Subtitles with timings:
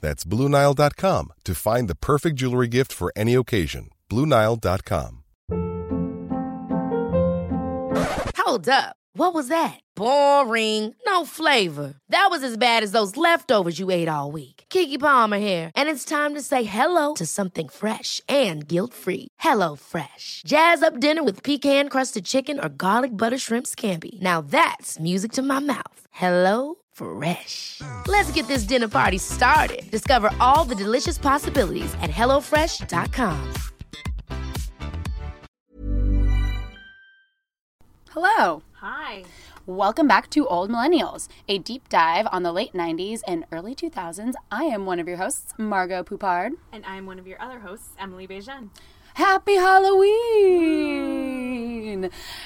[0.00, 3.90] That's BlueNile.com to find the perfect jewelry gift for any occasion.
[4.10, 5.22] BlueNile.com.
[8.38, 8.96] Hold up.
[9.14, 9.80] What was that?
[9.96, 10.94] Boring.
[11.06, 11.94] No flavor.
[12.10, 14.64] That was as bad as those leftovers you ate all week.
[14.68, 19.28] Keke Palmer here, and it's time to say hello to something fresh and guilt-free.
[19.38, 20.42] Hello Fresh.
[20.46, 24.20] Jazz up dinner with pecan-crusted chicken or garlic butter shrimp scampi.
[24.20, 26.00] Now that's music to my mouth.
[26.12, 27.82] Hello Fresh.
[28.06, 29.82] Let's get this dinner party started.
[29.90, 33.52] Discover all the delicious possibilities at hellofresh.com.
[38.10, 38.62] Hello.
[38.80, 39.24] Hi.
[39.66, 44.34] Welcome back to Old Millennials, a deep dive on the late 90s and early 2000s.
[44.50, 46.52] I am one of your hosts, Margot Poupard.
[46.72, 48.70] And I'm one of your other hosts, Emily Bejan.
[49.16, 50.10] Happy Halloween!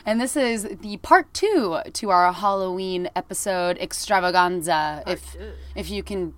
[0.07, 5.37] And this is the part two to our Halloween episode extravaganza, if
[5.75, 6.33] if you can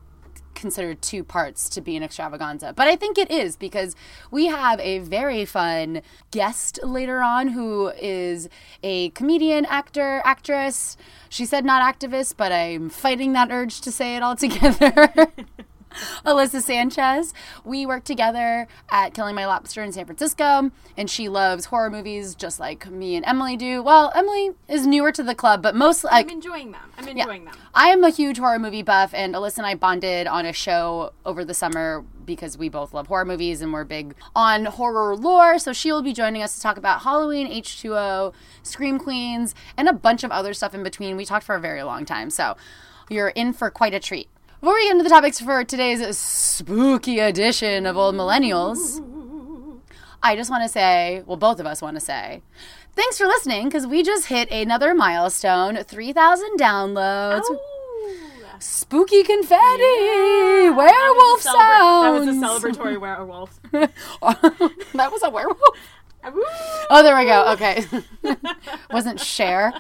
[0.54, 2.72] consider two parts to be an extravaganza.
[2.74, 3.94] But I think it is because
[4.30, 8.48] we have a very fun guest later on who is
[8.82, 10.96] a comedian, actor, actress.
[11.28, 15.12] She said not activist, but I'm fighting that urge to say it all together.
[16.26, 17.32] Alyssa Sanchez.
[17.64, 22.34] We work together at Killing My Lobster in San Francisco, and she loves horror movies
[22.34, 23.82] just like me and Emily do.
[23.82, 26.92] Well, Emily is newer to the club, but mostly like I'm enjoying them.
[26.98, 27.54] I'm enjoying them.
[27.74, 31.12] I am a huge horror movie buff, and Alyssa and I bonded on a show
[31.24, 35.58] over the summer because we both love horror movies and we're big on horror lore.
[35.58, 38.32] So she will be joining us to talk about Halloween, H2O,
[38.62, 41.16] Scream Queens, and a bunch of other stuff in between.
[41.16, 42.56] We talked for a very long time, so
[43.08, 44.28] you're in for quite a treat.
[44.62, 49.02] Before we get into the topics for today's spooky edition of Old Millennials,
[50.22, 52.42] I just want to say, well, both of us want to say,
[52.94, 57.42] thanks for listening because we just hit another milestone 3,000 downloads.
[58.60, 62.24] Spooky confetti, werewolf sound.
[62.24, 63.58] That was a celebratory werewolf.
[63.72, 65.58] that was a werewolf.
[66.88, 67.52] Oh, there we go.
[67.54, 67.84] Okay,
[68.92, 69.72] wasn't share.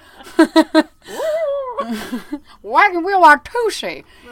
[2.62, 3.20] Wagon wheel.
[3.20, 3.44] Let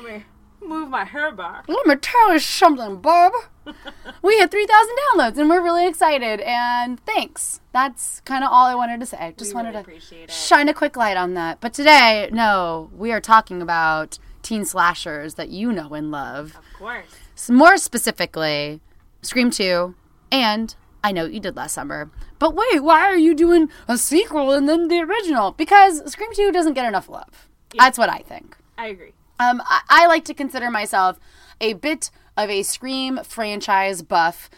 [0.03, 0.25] me
[0.62, 1.65] move my hair back.
[1.69, 3.32] Let me tell you something, Bob.
[4.22, 6.41] we hit 3,000 downloads and we're really excited.
[6.41, 7.60] And thanks.
[7.72, 9.19] That's kind of all I wanted to say.
[9.19, 11.60] I just We wanted really to shine a quick light on that.
[11.60, 16.56] But today, no, we are talking about teen slashers that you know and love.
[16.56, 17.49] Of course.
[17.49, 18.81] More specifically,
[19.22, 19.94] Scream 2
[20.31, 22.10] and I Know What You Did Last Summer.
[22.38, 25.53] But wait, why are you doing a sequel and then the original?
[25.53, 27.49] Because Scream 2 doesn't get enough love.
[27.76, 28.56] That's what I think.
[28.76, 29.12] I agree.
[29.40, 31.18] Um, I, I like to consider myself
[31.62, 34.50] a bit of a Scream franchise buff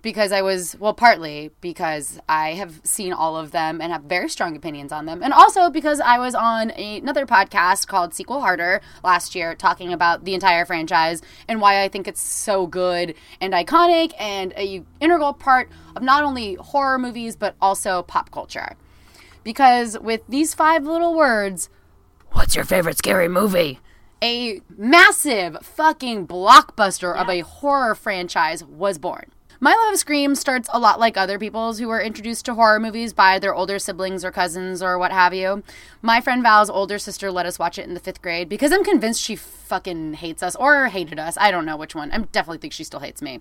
[0.00, 4.28] because I was, well, partly because I have seen all of them and have very
[4.28, 5.24] strong opinions on them.
[5.24, 9.92] And also because I was on a, another podcast called Sequel Harder last year talking
[9.92, 14.84] about the entire franchise and why I think it's so good and iconic and a
[15.00, 18.76] integral part of not only horror movies but also pop culture.
[19.42, 21.70] Because with these five little words,
[22.30, 23.80] What's your favorite scary movie?
[24.22, 29.30] A massive fucking blockbuster of a horror franchise was born.
[29.60, 32.80] My love of Scream starts a lot like other people's who were introduced to horror
[32.80, 35.62] movies by their older siblings or cousins or what have you.
[36.02, 38.84] My friend Val's older sister let us watch it in the fifth grade because I'm
[38.84, 41.36] convinced she fucking hates us or hated us.
[41.36, 42.10] I don't know which one.
[42.10, 43.40] I definitely think she still hates me.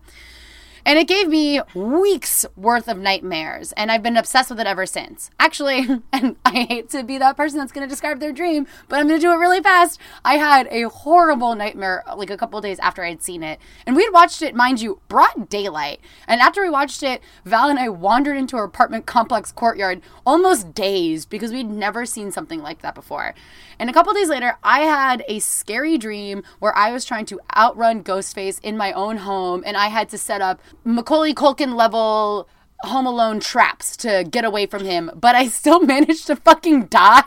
[0.87, 4.85] And it gave me weeks worth of nightmares, and I've been obsessed with it ever
[4.85, 5.29] since.
[5.37, 8.97] Actually, and I hate to be that person that's going to describe their dream, but
[8.97, 9.99] I'm going to do it really fast.
[10.23, 14.13] I had a horrible nightmare like a couple days after I'd seen it, and we'd
[14.13, 15.99] watched it, mind you, broad daylight.
[16.25, 20.73] And after we watched it, Val and I wandered into our apartment complex courtyard, almost
[20.73, 23.35] dazed because we'd never seen something like that before.
[23.79, 27.39] And a couple days later, I had a scary dream where I was trying to
[27.55, 32.47] outrun Ghostface in my own home, and I had to set up Macaulay Culkin level
[32.81, 37.23] Home Alone traps to get away from him, but I still managed to fucking die.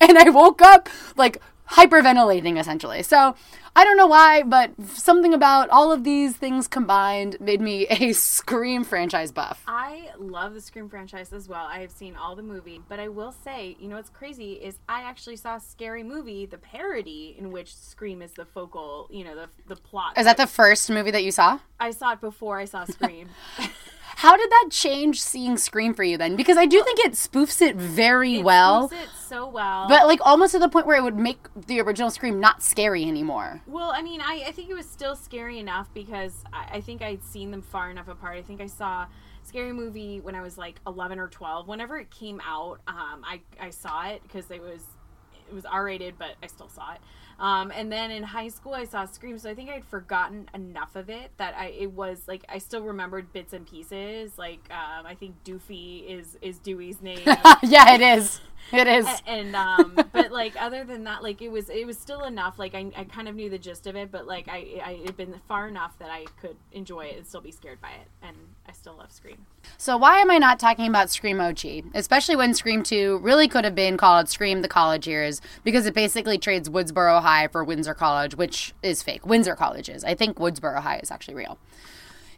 [0.00, 3.02] And I woke up like hyperventilating essentially.
[3.02, 3.34] So
[3.76, 8.12] I don't know why, but something about all of these things combined made me a
[8.20, 9.62] Scream franchise buff.
[9.66, 11.66] I love the Scream franchise as well.
[11.66, 14.78] I have seen all the movie, but I will say, you know what's crazy is
[14.88, 19.36] I actually saw Scary Movie, the parody in which Scream is the focal, you know,
[19.36, 20.18] the the plot.
[20.18, 21.60] Is that the first movie that you saw?
[21.78, 23.28] I saw it before I saw Scream.
[24.16, 26.36] How did that change seeing Scream for you then?
[26.36, 28.88] Because I do think it spoofs it very It well.
[28.88, 29.88] spoofs it so well.
[29.88, 33.04] But like almost to the point where it would make the original Scream not scary
[33.04, 33.60] anymore.
[33.66, 37.02] Well, I mean, I, I think it was still scary enough because I, I think
[37.02, 38.36] I'd seen them far enough apart.
[38.36, 39.06] I think I saw
[39.42, 41.66] Scary Movie when I was like 11 or 12.
[41.68, 44.82] Whenever it came out, um, I, I saw it because it was
[45.48, 47.00] it was R rated, but I still saw it.
[47.40, 50.94] Um, and then in high school, I saw Scream, so I think I'd forgotten enough
[50.94, 54.36] of it that I it was like I still remembered bits and pieces.
[54.36, 57.20] Like um, I think Doofy is is Dewey's name.
[57.62, 58.40] yeah, it is.
[58.72, 59.06] It is.
[59.26, 62.74] and um but like other than that like it was it was still enough like
[62.74, 65.34] i, I kind of knew the gist of it but like i i had been
[65.48, 68.36] far enough that i could enjoy it and still be scared by it and
[68.68, 69.46] i still love scream
[69.76, 71.64] So why am I not talking about Scream OG?
[71.94, 75.94] Especially when Scream 2 really could have been called Scream the College Years because it
[75.94, 79.26] basically trades Woodsboro High for Windsor College, which is fake.
[79.26, 80.02] Windsor College is.
[80.04, 81.58] I think Woodsboro High is actually real.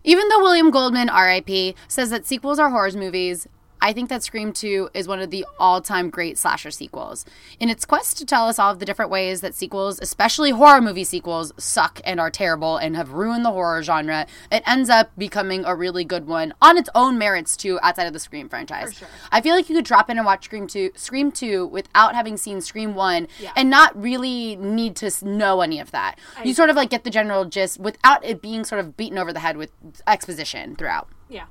[0.05, 3.47] Even though William Goldman, RIP, says that sequels are horror movies,
[3.83, 7.27] I think that Scream 2 is one of the all time great slasher sequels.
[7.59, 10.81] In its quest to tell us all of the different ways that sequels, especially horror
[10.81, 15.11] movie sequels, suck and are terrible and have ruined the horror genre, it ends up
[15.19, 18.95] becoming a really good one on its own merits too, outside of the Scream franchise.
[18.95, 19.09] sure.
[19.33, 22.37] I feel like you could drop in and watch Scream 2, Scream 2 without having
[22.37, 23.51] seen Scream 1 Yeah.
[23.57, 26.21] and not really need to know any of that.
[26.45, 29.33] you sort of like get the general gist without it being sort of beaten over
[29.33, 29.71] the head with
[30.07, 31.09] exposition throughout.
[31.29, 31.47] yeah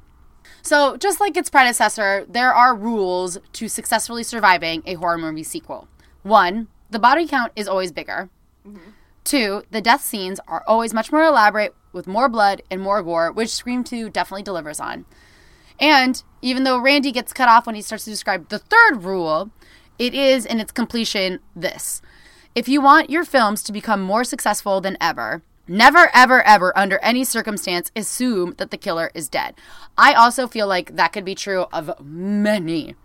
[0.61, 5.87] So, just like its predecessor, there are rules to successfully surviving a horror movie sequel.
[6.23, 8.29] One, the body count is always bigger.
[8.67, 8.91] Mm-hmm.
[9.23, 13.31] Two, the death scenes are always much more elaborate with more blood and more gore,
[13.31, 15.05] which Scream 2 definitely delivers on.
[15.79, 19.51] And even though Randy gets cut off when he starts to describe the third rule,
[19.97, 22.01] it is in its completion this.
[22.53, 26.97] If you want your films to become more successful than ever, never, ever, ever, under
[26.99, 29.55] any circumstance, assume that the killer is dead.
[29.97, 32.95] I also feel like that could be true of many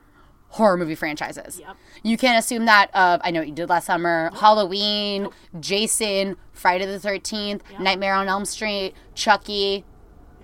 [0.50, 1.60] horror movie franchises.
[1.60, 1.76] Yep.
[2.02, 5.28] You can't assume that of I know what you did last summer, Halloween,
[5.60, 9.84] Jason, Friday the 13th, Nightmare on Elm Street, Chucky.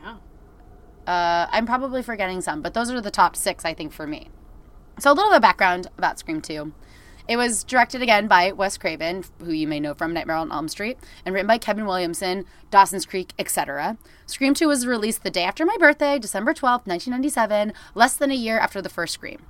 [0.03, 0.17] yeah
[1.06, 4.29] Uh, I'm probably forgetting some, but those are the top six, I think, for me.
[4.99, 6.73] So, a little bit of background about Scream 2.
[7.29, 10.69] It was directed again by Wes Craven, who you may know from Nightmare on Elm
[10.69, 13.97] Street, and written by Kevin Williamson, Dawson's Creek, etc.
[14.27, 18.35] Scream 2 was released the day after my birthday, December 12th, 1997, less than a
[18.35, 19.41] year after the first Scream.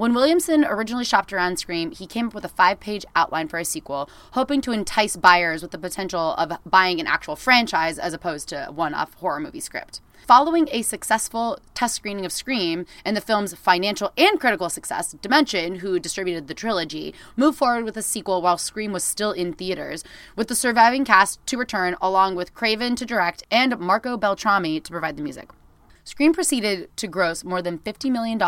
[0.00, 3.58] When Williamson originally shopped around Scream, he came up with a five page outline for
[3.58, 8.14] a sequel, hoping to entice buyers with the potential of buying an actual franchise as
[8.14, 10.00] opposed to a one off horror movie script.
[10.26, 15.80] Following a successful test screening of Scream and the film's financial and critical success, Dimension,
[15.80, 20.02] who distributed the trilogy, moved forward with a sequel while Scream was still in theaters,
[20.34, 24.90] with the surviving cast to return along with Craven to direct and Marco Beltrami to
[24.90, 25.50] provide the music.
[26.04, 28.40] Scream proceeded to gross more than $50 million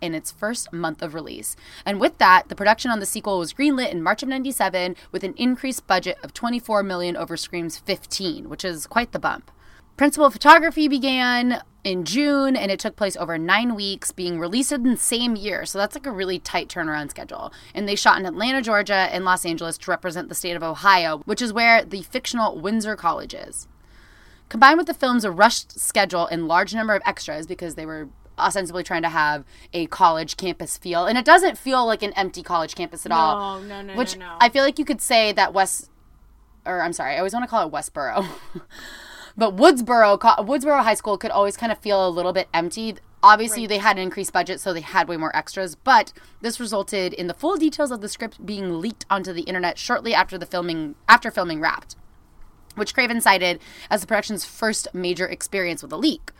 [0.00, 1.56] in its first month of release.
[1.84, 5.24] And with that, the production on the sequel was greenlit in March of 97 with
[5.24, 9.50] an increased budget of 24 million over Scream's 15, which is quite the bump.
[9.96, 14.82] Principal photography began in June and it took place over nine weeks, being released in
[14.84, 15.66] the same year.
[15.66, 17.52] So that's like a really tight turnaround schedule.
[17.74, 21.18] And they shot in Atlanta, Georgia, and Los Angeles to represent the state of Ohio,
[21.26, 23.68] which is where the fictional Windsor College is.
[24.50, 28.82] Combined with the film's rushed schedule and large number of extras, because they were ostensibly
[28.82, 32.74] trying to have a college campus feel, and it doesn't feel like an empty college
[32.74, 33.60] campus at all.
[33.60, 34.36] no, no, Which no, no.
[34.40, 35.88] I feel like you could say that West,
[36.66, 38.26] or I'm sorry, I always want to call it Westboro,
[39.36, 42.96] but Woodsboro, Woodsboro High School could always kind of feel a little bit empty.
[43.22, 47.12] Obviously, they had an increased budget, so they had way more extras, but this resulted
[47.12, 50.46] in the full details of the script being leaked onto the internet shortly after the
[50.46, 51.94] filming after filming wrapped
[52.80, 53.60] which Craven cited
[53.90, 56.32] as the production's first major experience with a leak.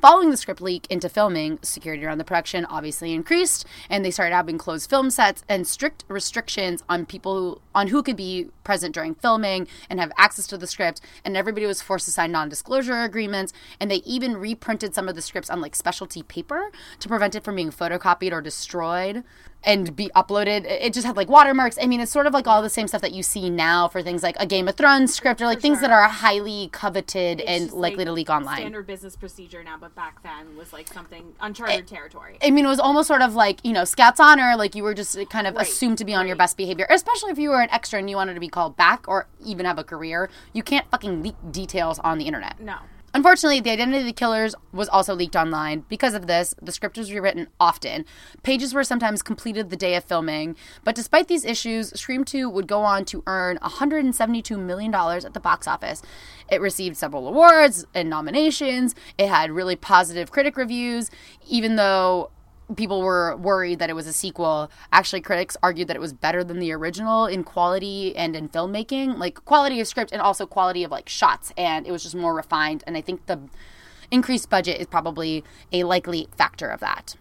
[0.00, 4.32] Following the script leak into filming, security around the production obviously increased, and they started
[4.32, 9.14] having closed film sets and strict restrictions on people on who could be present during
[9.14, 13.02] filming and have access to the script, and everybody was forced to sign non disclosure
[13.02, 13.52] agreements.
[13.80, 17.44] And they even reprinted some of the scripts on like specialty paper to prevent it
[17.44, 19.22] from being photocopied or destroyed
[19.64, 20.64] and be uploaded.
[20.64, 21.78] It just had like watermarks.
[21.80, 24.02] I mean, it's sort of like all the same stuff that you see now for
[24.02, 27.72] things like a Game of Thrones script or like things that are highly coveted and
[27.72, 28.58] likely like, to leak online.
[28.58, 32.38] Standard business procedure now, but back then was like something uncharted territory.
[32.42, 34.94] I mean, it was almost sort of like, you know, Scouts Honor, like you were
[34.94, 37.60] just kind of Right, assumed to be on your best behavior, especially if you were
[37.60, 40.30] an extra and you wanted to be called back or even have a career.
[40.52, 42.60] You can't fucking leak details on the internet.
[42.60, 42.76] no.
[43.14, 45.84] Unfortunately, the identity of the killers was also leaked online.
[45.88, 48.04] Because of this, the script was rewritten often.
[48.42, 50.56] Pages were sometimes completed the day of filming.
[50.84, 55.40] But despite these issues, Scream 2 would go on to earn $172 million at the
[55.40, 56.02] box office.
[56.50, 58.94] It received several awards and nominations.
[59.16, 61.10] It had really positive critic reviews,
[61.48, 62.30] even though
[62.76, 64.70] people were worried that it was a sequel.
[64.92, 69.18] Actually, critics argued that it was better than the original in quality and in filmmaking,
[69.18, 71.52] like quality of script and also quality of like shots.
[71.56, 72.84] And it was just more refined.
[72.86, 73.40] And I think the
[74.10, 77.16] increased budget is probably a likely factor of that.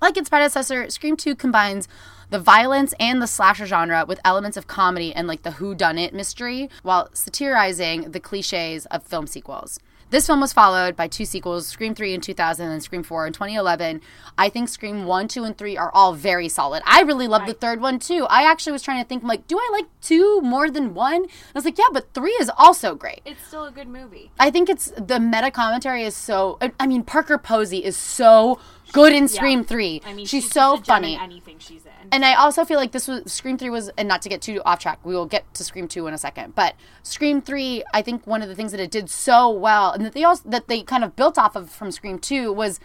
[0.00, 1.88] Like its predecessor, Scream 2 combines
[2.30, 5.98] the violence and the slasher genre with elements of comedy and like the who done
[5.98, 9.78] it mystery while satirizing the cliches of film sequels.
[10.10, 13.32] This film was followed by two sequels, Scream 3 in 2000 and Scream 4 in
[13.32, 14.00] 2011.
[14.38, 16.82] I think Scream 1, 2, and 3 are all very solid.
[16.86, 18.26] I really love the third one too.
[18.30, 21.22] I actually was trying to think, like, do I like 2 more than 1?
[21.24, 23.22] I was like, yeah, but 3 is also great.
[23.24, 24.30] It's still a good movie.
[24.38, 26.58] I think it's the meta commentary is so.
[26.60, 28.58] I- I mean, Parker Posey is so
[28.94, 30.00] good in Scream Three.
[30.06, 31.14] I mean, she's, she's so just a gem funny.
[31.14, 32.08] in anything she's in.
[32.12, 34.62] And I also feel like this was Scream Three was, and not to get too
[34.64, 36.54] off track, we will get to Scream Two in a second.
[36.54, 40.06] But Scream Three, I think one of the things that it did so well, and
[40.06, 42.80] that they also that they kind of built off of from Scream Two was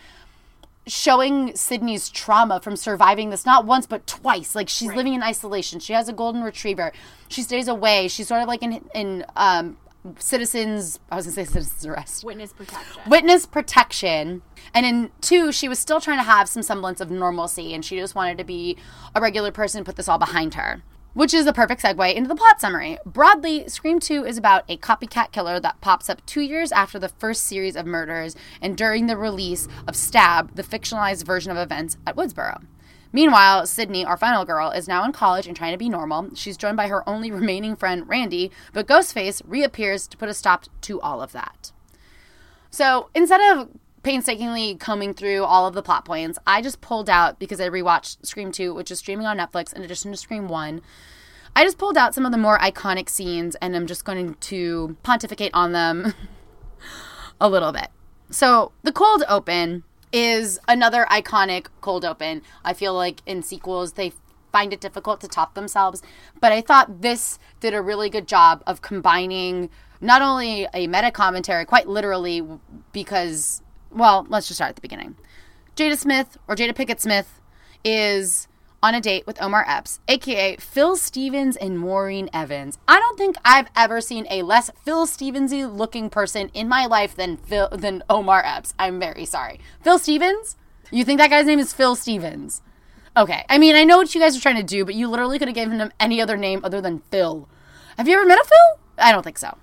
[0.88, 4.56] showing Sidney's trauma from surviving this not once but twice.
[4.56, 5.80] Like she's living in isolation.
[5.80, 6.92] She has a golden retriever.
[7.28, 8.08] She stays away.
[8.08, 9.78] She's sort of like in in um,
[10.18, 11.00] citizens.
[11.12, 13.02] I was gonna say citizens arrest Witness protection.
[13.08, 14.42] witness protection.
[14.74, 17.98] And in two, she was still trying to have some semblance of normalcy and she
[17.98, 18.78] just wanted to be
[19.16, 20.84] a regular person and put this all behind her.
[21.16, 22.98] Which is a perfect segue into the plot summary.
[23.06, 27.10] Broadly, Scream 2 is about a copycat killer that pops up two years after the
[27.10, 31.98] first series of murders and during the release of Stab, the fictionalized version of events
[32.06, 32.64] at Woodsboro.
[33.12, 36.30] Meanwhile, Sidney, our final girl, is now in college and trying to be normal.
[36.36, 40.66] She's joined by her only remaining friend, Randy, but Ghostface reappears to put a stop
[40.82, 41.72] to all of that.
[42.70, 43.70] So instead of
[44.04, 48.26] painstakingly combing through all of the plot points, I just pulled out because I rewatched
[48.26, 50.82] Scream 2, which is streaming on Netflix in addition to Scream 1.
[51.56, 54.98] I just pulled out some of the more iconic scenes and I'm just going to
[55.04, 56.14] pontificate on them
[57.42, 57.88] a little bit.
[58.30, 62.42] So, the cold open is another iconic cold open.
[62.64, 64.14] I feel like in sequels, they
[64.52, 66.02] find it difficult to top themselves,
[66.42, 69.70] but I thought this did a really good job of combining
[70.02, 72.42] not only a meta commentary, quite literally,
[72.92, 73.62] because,
[73.92, 75.16] well, let's just start at the beginning.
[75.76, 77.42] Jada Smith, or Jada Pickett Smith,
[77.86, 78.49] is
[78.82, 82.78] on a date with Omar Epps, aka Phil Stevens and Maureen Evans.
[82.88, 87.16] I don't think I've ever seen a less Phil Stevensy looking person in my life
[87.16, 88.74] than Phil than Omar Epps.
[88.80, 89.60] I'm very sorry.
[89.84, 90.56] Phil Stevens?
[90.92, 92.62] You think that guy's name is Phil Stevens?
[93.16, 93.46] Okay.
[93.50, 95.48] I mean, I know what you guys are trying to do, but you literally could
[95.48, 97.48] have given him any other name other than Phil.
[97.98, 98.80] Have you ever met a Phil?
[98.98, 99.58] I don't think so.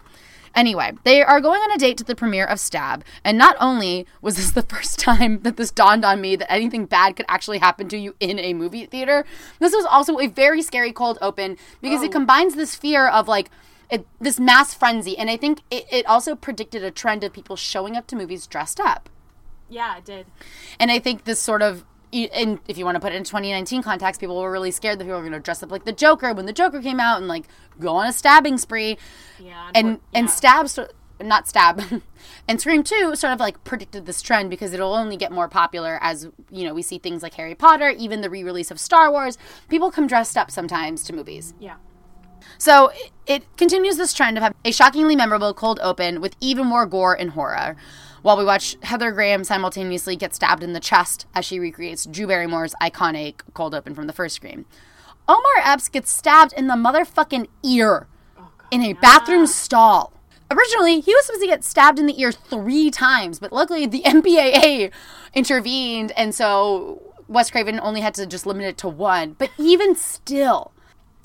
[0.56, 4.06] Anyway, they are going on a date to the premiere of Stab, and not only
[4.22, 7.58] was this the first time that this dawned on me that anything bad could actually
[7.58, 9.26] happen to you in a movie theater,
[9.60, 12.12] this was also a very scary cold open because it oh.
[12.12, 13.50] combines this fear of like
[13.90, 17.54] it, this mass frenzy, and I think it, it also predicted a trend of people
[17.54, 19.08] showing up to movies dressed up.
[19.68, 20.26] yeah, it did.
[20.80, 23.82] And I think this sort of, and if you want to put it in 2019
[23.82, 26.32] context, people were really scared that people were going to dress up like the Joker
[26.32, 27.46] when the Joker came out and like
[27.80, 28.96] go on a stabbing spree.
[29.38, 30.32] Yeah, And unfor- and yeah.
[30.32, 30.68] stab,
[31.20, 31.82] not stab,
[32.48, 35.98] and Scream 2 sort of like predicted this trend because it'll only get more popular
[36.00, 39.36] as you know we see things like Harry Potter, even the re-release of Star Wars.
[39.68, 41.54] People come dressed up sometimes to movies.
[41.58, 41.76] Yeah.
[42.58, 46.66] So it, it continues this trend of having a shockingly memorable cold open with even
[46.66, 47.76] more gore and horror.
[48.26, 52.26] While we watch Heather Graham simultaneously get stabbed in the chest as she recreates Drew
[52.26, 54.66] Barrymore's iconic cold open from the first Scream.
[55.28, 58.08] Omar Epps gets stabbed in the motherfucking ear
[58.72, 59.46] in a bathroom ah.
[59.46, 60.12] stall.
[60.50, 64.02] Originally, he was supposed to get stabbed in the ear three times, but luckily the
[64.04, 64.90] MPAA
[65.32, 69.36] intervened, and so Wes Craven only had to just limit it to one.
[69.38, 70.72] But even still,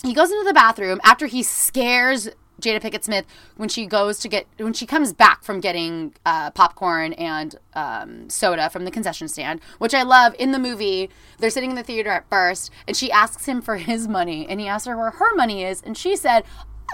[0.04, 2.30] he goes into the bathroom after he scares
[2.62, 3.26] Jada Pickett Smith
[3.58, 8.30] when she goes to get when she comes back from getting uh, popcorn and um,
[8.30, 10.36] soda from the concession stand, which I love.
[10.40, 13.78] In the movie, they're sitting in the theater at first, and she asks him for
[13.92, 16.44] his money, and he asks her where her money is, and she said,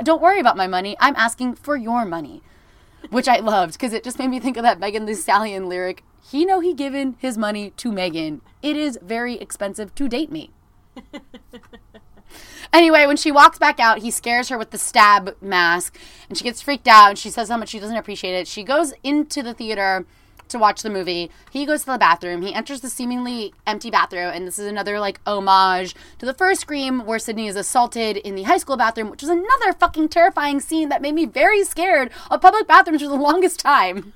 [0.04, 0.96] "Don't worry about my money.
[1.00, 2.42] I'm asking for your money."
[3.10, 6.04] Which I loved because it just made me think of that Megan Thee Stallion lyric.
[6.30, 8.42] He know he given his money to Megan.
[8.62, 10.52] It is very expensive to date me.
[12.74, 15.98] Anyway, when she walks back out, he scares her with the stab mask
[16.30, 18.48] and she gets freaked out and she says how much she doesn't appreciate it.
[18.48, 20.06] She goes into the theater
[20.50, 21.30] to watch the movie.
[21.52, 22.42] He goes to the bathroom.
[22.42, 26.62] He enters the seemingly empty bathroom, and this is another like homage to the first
[26.62, 30.60] Scream where Sidney is assaulted in the high school bathroom, which was another fucking terrifying
[30.60, 34.14] scene that made me very scared of public bathrooms for the longest time.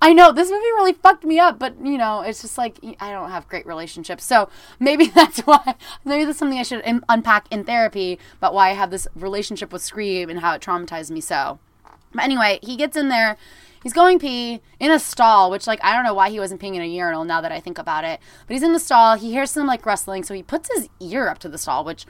[0.00, 3.10] I know this movie really fucked me up, but you know, it's just like I
[3.10, 5.74] don't have great relationships, so maybe that's why.
[6.04, 9.72] Maybe that's something I should in- unpack in therapy about why I have this relationship
[9.72, 11.58] with Scream and how it traumatized me so.
[12.12, 13.36] But anyway, he gets in there.
[13.82, 16.74] He's going pee in a stall, which like I don't know why he wasn't peeing
[16.74, 18.18] in a urinal now that I think about it.
[18.46, 19.16] But he's in the stall.
[19.16, 22.06] He hears some like rustling, so he puts his ear up to the stall, which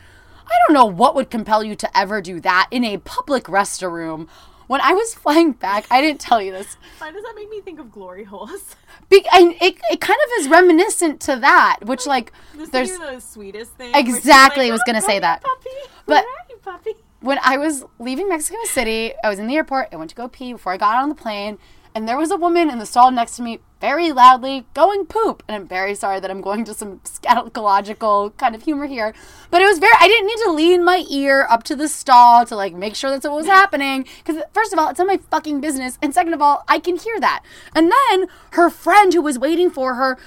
[0.46, 4.28] I don't know what would compel you to ever do that in a public restroom.
[4.66, 6.76] When I was flying back, I didn't tell you this.
[6.98, 8.76] Why does that make me think of glory holes?
[9.10, 13.20] Be- and it, it kind of is reminiscent to that, which like This there's the
[13.20, 13.92] sweetest thing.
[13.94, 15.42] Exactly, like, I was gonna "Oh, say that.
[15.42, 15.70] Puppy,
[16.06, 16.94] But- where are you, puppy?
[17.20, 19.88] when I was leaving Mexico City, I was in the airport.
[19.92, 21.58] I went to go pee before I got on the plane,
[21.94, 25.42] and there was a woman in the stall next to me, very loudly going poop.
[25.46, 29.14] And I'm very sorry that I'm going to some scatological kind of humor here,
[29.50, 29.94] but it was very.
[30.00, 33.10] I didn't need to lean my ear up to the stall to like make sure
[33.10, 34.06] that's what was happening.
[34.24, 36.96] Because first of all, it's not my fucking business, and second of all, I can
[36.96, 37.44] hear that.
[37.74, 40.18] And then her friend who was waiting for her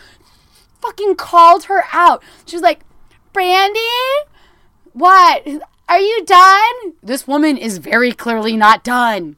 [0.81, 2.23] fucking called her out.
[2.45, 2.81] She was like,
[3.33, 3.79] Brandy,
[4.93, 5.45] what?
[5.89, 6.93] Are you done?
[7.01, 9.37] This woman is very clearly not done.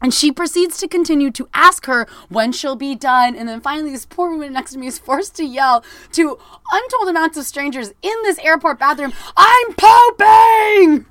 [0.00, 3.34] And she proceeds to continue to ask her when she'll be done.
[3.34, 6.38] And then finally, this poor woman next to me is forced to yell to
[6.70, 11.06] untold amounts of strangers in this airport bathroom, I'm pooping!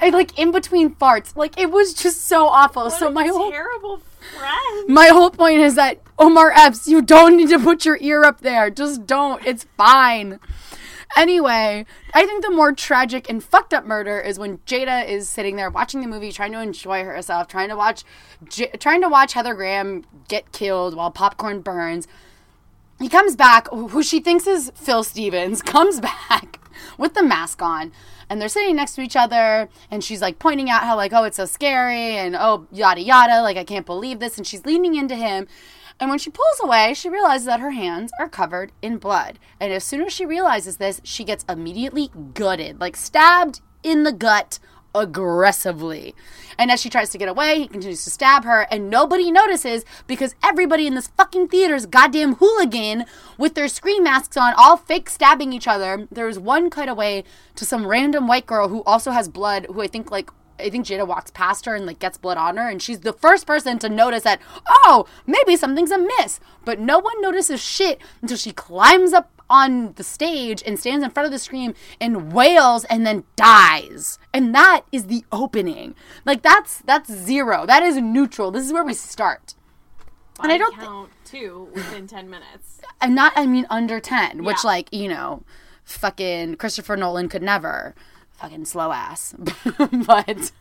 [0.00, 1.36] And like in between farts.
[1.36, 2.90] Like it was just so awful.
[2.90, 4.02] so What a my whole terrible
[4.38, 4.88] friend.
[4.88, 8.40] my whole point is that Omar Epps, you don't need to put your ear up
[8.40, 8.70] there.
[8.70, 9.44] Just don't.
[9.46, 10.40] It's fine.
[11.16, 15.56] Anyway, I think the more tragic and fucked up murder is when Jada is sitting
[15.56, 18.02] there watching the movie, trying to enjoy herself, trying to watch,
[18.48, 22.08] J- trying to watch Heather Graham get killed while popcorn burns.
[22.98, 26.60] He comes back, who she thinks is Phil Stevens, comes back
[26.98, 27.92] with the mask on,
[28.28, 31.24] and they're sitting next to each other, and she's like pointing out how like, oh,
[31.24, 34.96] it's so scary, and oh, yada yada, like I can't believe this, and she's leaning
[34.96, 35.46] into him.
[36.00, 39.38] And when she pulls away, she realizes that her hands are covered in blood.
[39.60, 44.12] And as soon as she realizes this, she gets immediately gutted, like stabbed in the
[44.12, 44.58] gut
[44.94, 46.14] aggressively.
[46.58, 49.84] And as she tries to get away, he continues to stab her, and nobody notices
[50.06, 53.04] because everybody in this fucking theater is goddamn hooligan
[53.36, 56.06] with their screen masks on, all fake stabbing each other.
[56.10, 57.24] There's one cutaway
[57.56, 60.86] to some random white girl who also has blood, who I think like I think
[60.86, 63.78] Jada walks past her and like gets blood on her, and she's the first person
[63.80, 66.40] to notice that, oh, maybe something's amiss.
[66.64, 71.10] But no one notices shit until she climbs up on the stage and stands in
[71.10, 74.18] front of the screen and wails and then dies.
[74.32, 75.94] And that is the opening.
[76.24, 77.66] Like that's that's zero.
[77.66, 78.50] That is neutral.
[78.50, 79.54] This is where we start.
[80.42, 82.80] And I don't count two within ten minutes.
[83.00, 85.44] And not I mean under 10, which like, you know,
[85.84, 87.94] fucking Christopher Nolan could never.
[88.44, 89.34] Fucking slow ass.
[89.38, 90.52] but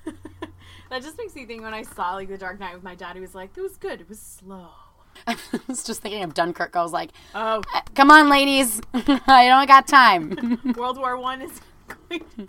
[0.89, 3.15] That just makes me think when I saw like The Dark Knight with my dad,
[3.15, 3.99] he was like, "It was good.
[3.99, 4.69] It was slow."
[5.27, 5.35] I
[5.67, 6.77] was just thinking of Dunkirk.
[6.77, 8.79] I was like, Oh, uh, come on, ladies.
[8.93, 10.59] I don't got time.
[10.77, 12.47] World War One is going.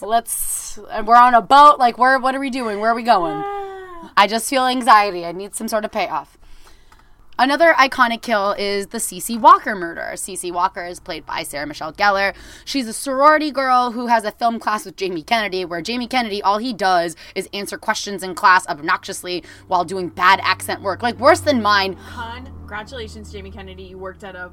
[0.00, 0.78] Let's.
[0.90, 1.78] And we're on a boat.
[1.78, 2.18] Like, where?
[2.18, 2.80] What are we doing?
[2.80, 3.36] Where are we going?
[4.16, 5.24] I just feel anxiety.
[5.24, 6.37] I need some sort of payoff.
[7.40, 10.10] Another iconic kill is the Cece Walker murder.
[10.14, 12.34] Cece Walker is played by Sarah Michelle Gellar.
[12.64, 16.42] She's a sorority girl who has a film class with Jamie Kennedy, where Jamie Kennedy,
[16.42, 21.16] all he does is answer questions in class obnoxiously while doing bad accent work, like
[21.20, 21.96] worse than mine.
[22.58, 23.84] Congratulations, Jamie Kennedy.
[23.84, 24.50] You worked at a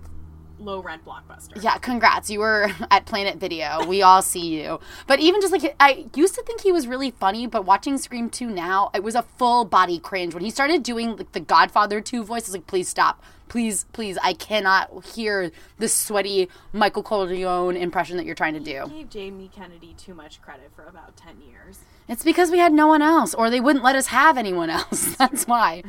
[0.60, 1.62] low rent blockbuster.
[1.62, 2.30] Yeah, congrats.
[2.30, 3.86] You were at Planet Video.
[3.86, 4.80] We all see you.
[5.08, 8.30] But even just like, I used to think he was really funny, but watching Scream
[8.30, 10.34] 2 now, it was a full body cringe.
[10.34, 13.24] When he started doing like the Godfather 2 voice, like, please stop.
[13.48, 18.88] Please, please, I cannot hear the sweaty Michael Corleone impression that you're trying to do.
[18.90, 21.80] Gave Jamie Kennedy too much credit for about 10 years.
[22.08, 25.16] It's because we had no one else, or they wouldn't let us have anyone else.
[25.20, 25.84] That's why.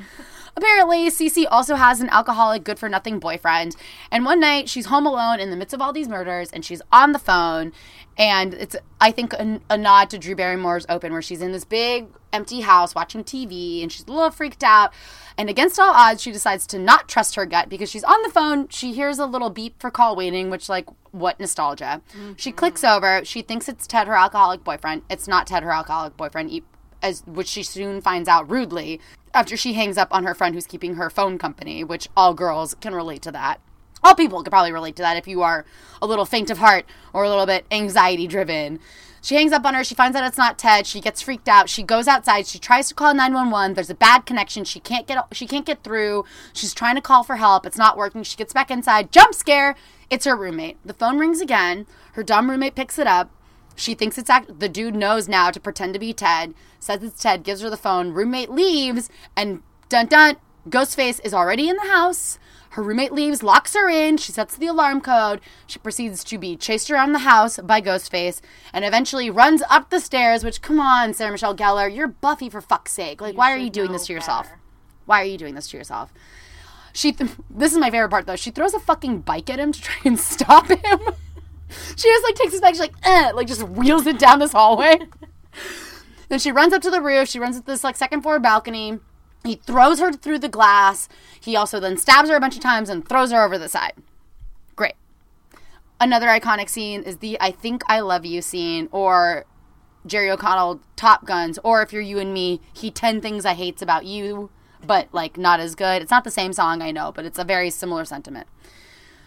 [0.57, 3.77] Apparently, Cece also has an alcoholic, good for nothing boyfriend.
[4.11, 6.81] And one night, she's home alone in the midst of all these murders, and she's
[6.91, 7.73] on the phone.
[8.17, 11.67] And it's, I think, a, a nod to Drew Barrymore's Open, where she's in this
[11.67, 14.95] big empty house watching TV, and she's a little freaked out.
[15.37, 18.31] And against all odds, she decides to not trust her gut because she's on the
[18.31, 18.69] phone.
[18.69, 22.01] She hears a little beep for call waiting, which, like, what nostalgia.
[22.37, 22.97] She clicks mm-hmm.
[22.97, 23.25] over.
[23.27, 25.03] She thinks it's Ted, her alcoholic boyfriend.
[25.11, 26.63] It's not Ted, her alcoholic boyfriend,
[27.03, 29.01] as which she soon finds out rudely
[29.35, 32.75] after she hangs up on her friend who's keeping her phone company, which all girls
[32.75, 33.61] can relate to that.
[34.03, 35.65] All people could probably relate to that if you are
[36.01, 38.79] a little faint of heart or a little bit anxiety driven.
[39.27, 39.83] She hangs up on her.
[39.83, 40.87] She finds out it's not Ted.
[40.87, 41.69] She gets freaked out.
[41.69, 42.47] She goes outside.
[42.47, 43.75] She tries to call 911.
[43.75, 44.65] There's a bad connection.
[44.65, 46.25] She can't get she can't get through.
[46.53, 47.67] She's trying to call for help.
[47.67, 48.23] It's not working.
[48.23, 49.11] She gets back inside.
[49.11, 49.75] Jump scare.
[50.11, 50.77] It's her roommate.
[50.85, 51.87] The phone rings again.
[52.13, 53.31] Her dumb roommate picks it up.
[53.77, 56.55] She thinks it's act- the dude knows now to pretend to be Ted.
[56.81, 57.45] Says it's Ted.
[57.45, 58.13] Gives her the phone.
[58.13, 60.37] Roommate leaves, and dun dun.
[60.69, 62.39] Ghostface is already in the house.
[62.71, 64.17] Her roommate leaves, locks her in.
[64.17, 65.41] She sets the alarm code.
[65.67, 68.41] She proceeds to be chased around the house by Ghostface,
[68.73, 70.43] and eventually runs up the stairs.
[70.43, 73.21] Which, come on, Sarah Michelle Gellar, you're Buffy for fuck's sake.
[73.21, 74.47] Like, why are you doing this to yourself?
[74.47, 74.59] better.
[75.05, 76.13] Why are you doing this to yourself?
[76.93, 78.37] She, th- this is my favorite part though.
[78.37, 81.01] She throws a fucking bike at him to try and stop him.
[81.97, 84.53] she just like takes his bag, she's like, eh, like just wheels it down this
[84.53, 84.99] hallway.
[86.29, 87.29] then she runs up to the roof.
[87.29, 88.99] She runs up this like second floor balcony.
[89.45, 91.09] He throws her through the glass.
[91.41, 93.95] He also then stabs her a bunch of times and throws her over the side.
[94.75, 94.95] Great.
[96.01, 99.47] Another iconic scene is the I think I love you scene or
[100.07, 103.83] Jerry O'Connell Top Guns, or if you're you and me, he 10 things I hates
[103.83, 104.51] about you,
[104.85, 106.03] but like not as good.
[106.03, 108.47] It's not the same song, I know, but it's a very similar sentiment.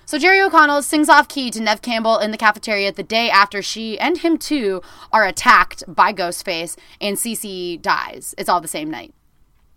[0.10, 3.62] So Jerry O'Connell sings off key to Neve Campbell in the cafeteria the day after
[3.62, 4.82] she and him too
[5.14, 8.34] are attacked by Ghostface and Cece dies.
[8.36, 9.14] It's all the same night.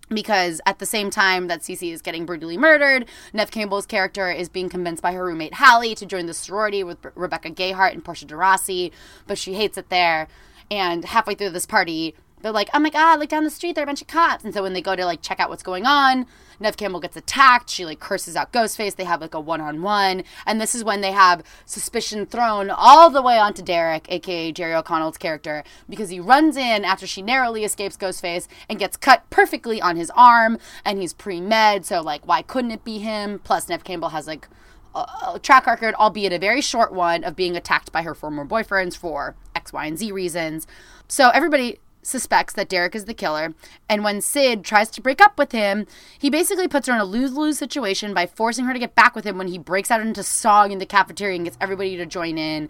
[0.09, 4.49] Because at the same time that Cece is getting brutally murdered, Neve Campbell's character is
[4.49, 8.25] being convinced by her roommate Hallie to join the sorority with Rebecca Gayhart and Portia
[8.25, 8.90] de Rossi,
[9.27, 10.29] but she hates it there.
[10.71, 13.83] And halfway through this party, they're like, oh my god, like down the street, there
[13.83, 14.45] are a bunch of cops.
[14.45, 16.27] And so when they go to like check out what's going on,
[16.62, 17.70] Neve Campbell gets attacked.
[17.70, 18.96] She like curses out Ghostface.
[18.96, 20.25] They have like a one on one.
[20.46, 24.75] And this is when they have suspicion thrown all the way onto Derek, aka Jerry
[24.75, 29.81] O'Connell's character, because he runs in after she narrowly escapes Ghostface and gets cut perfectly
[29.81, 30.59] on his arm.
[30.85, 31.85] And he's pre med.
[31.85, 33.40] So like, why couldn't it be him?
[33.40, 34.48] Plus, Neve Campbell has like
[34.94, 35.01] a
[35.35, 38.96] a track record, albeit a very short one, of being attacked by her former boyfriends
[38.96, 40.66] for X, Y, and Z reasons.
[41.09, 43.55] So everybody suspects that Derek is the killer.
[43.88, 45.87] And when Sid tries to break up with him,
[46.19, 49.15] he basically puts her in a lose lose situation by forcing her to get back
[49.15, 52.07] with him when he breaks out into song in the cafeteria and gets everybody to
[52.07, 52.69] join in.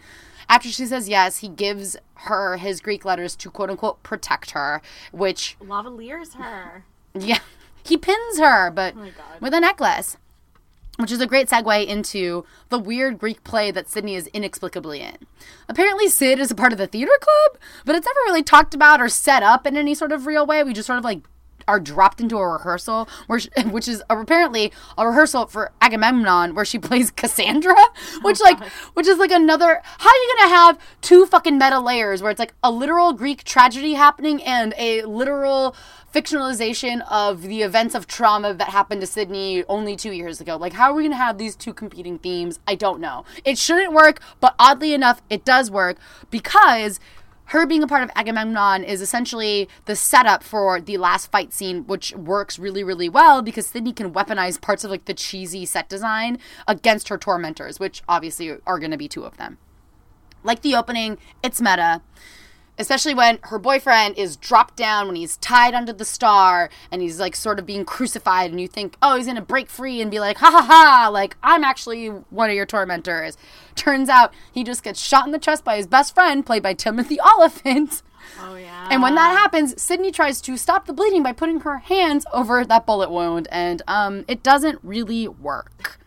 [0.49, 4.83] After she says yes, he gives her his Greek letters to quote unquote protect her,
[5.13, 6.85] which, Lavaliers her.
[7.19, 7.39] yeah,
[7.85, 9.41] he pins her, but oh God.
[9.41, 10.17] with a necklace
[11.03, 15.19] which is a great segue into the weird Greek play that Sidney is inexplicably in.
[15.69, 19.01] Apparently, Sid is a part of the theater club, but it's never really talked about
[19.01, 20.63] or set up in any sort of real way.
[20.63, 21.21] We just sort of like
[21.69, 26.65] are dropped into a rehearsal, where she, which is apparently a rehearsal for Agamemnon, where
[26.65, 28.63] she plays Cassandra, oh which like,
[28.95, 29.81] which is like another.
[29.85, 33.45] How are you gonna have two fucking meta layers where it's like a literal Greek
[33.45, 35.77] tragedy happening and a literal
[36.13, 40.57] fictionalization of the events of trauma that happened to Sidney only two years ago.
[40.57, 42.61] Like, how are we going to have these two competing themes?
[42.67, 43.25] I don't know.
[43.45, 45.97] It shouldn't work, but oddly enough, it does work
[46.31, 47.01] because
[47.47, 51.87] her being a part of Agamemnon is essentially the setup for the last fight scene,
[51.87, 55.89] which works really, really well because Sidney can weaponize parts of like the cheesy set
[55.89, 59.59] design against her tormentors, which obviously are going to be two of them.
[60.43, 62.01] Like the opening, it's meta
[62.79, 67.21] especially when her boyfriend is dropped down when he's tied under the star and he's
[67.21, 70.19] like sort of being crucified and you think oh he's gonna break free and be
[70.21, 73.37] like ha ha ha like i'm actually one of your tormentors.
[73.75, 76.75] Turns out he just gets shot in the chest by his best friend played by
[76.75, 78.03] timothy olyphant.
[78.41, 78.89] Oh yeah.
[78.91, 82.65] and when that happens sydney tries to stop the bleeding by putting her hands over
[82.65, 85.99] that bullet wound and um it doesn't really work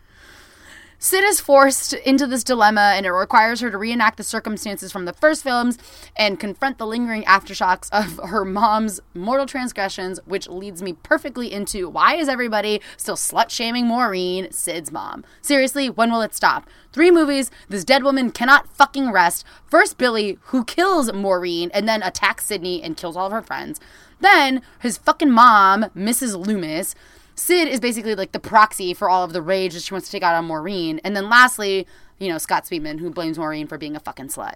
[1.06, 5.04] Sid is forced into this dilemma, and it requires her to reenact the circumstances from
[5.04, 5.78] the first films
[6.16, 11.88] and confront the lingering aftershocks of her mom's mortal transgressions, which leads me perfectly into
[11.88, 15.24] why is everybody still slut shaming Maureen, Sid's mom?
[15.40, 16.68] Seriously, when will it stop?
[16.92, 19.44] Three movies, this dead woman cannot fucking rest.
[19.64, 23.78] First, Billy, who kills Maureen and then attacks Sidney and kills all of her friends.
[24.18, 26.36] Then, his fucking mom, Mrs.
[26.36, 26.96] Loomis,
[27.36, 30.12] Sid is basically like the proxy for all of the rage that she wants to
[30.12, 31.00] take out on Maureen.
[31.04, 31.86] And then lastly,
[32.18, 34.54] you know, Scott Speedman, who blames Maureen for being a fucking slut.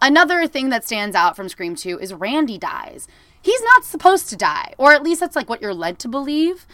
[0.00, 3.08] Another thing that stands out from Scream 2 is Randy dies.
[3.40, 6.66] He's not supposed to die, or at least that's like what you're led to believe.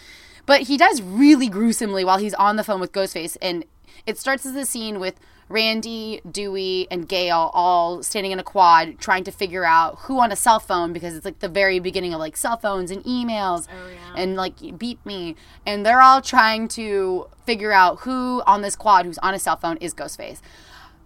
[0.45, 3.37] But he dies really gruesomely while he's on the phone with Ghostface.
[3.41, 3.65] And
[4.07, 8.99] it starts as a scene with Randy, Dewey, and Gail all standing in a quad
[8.99, 12.15] trying to figure out who on a cell phone because it's like the very beginning
[12.15, 15.37] of like cell phones and emails oh, and like beep me.
[15.67, 19.57] And they're all trying to figure out who on this quad who's on a cell
[19.57, 20.41] phone is Ghostface.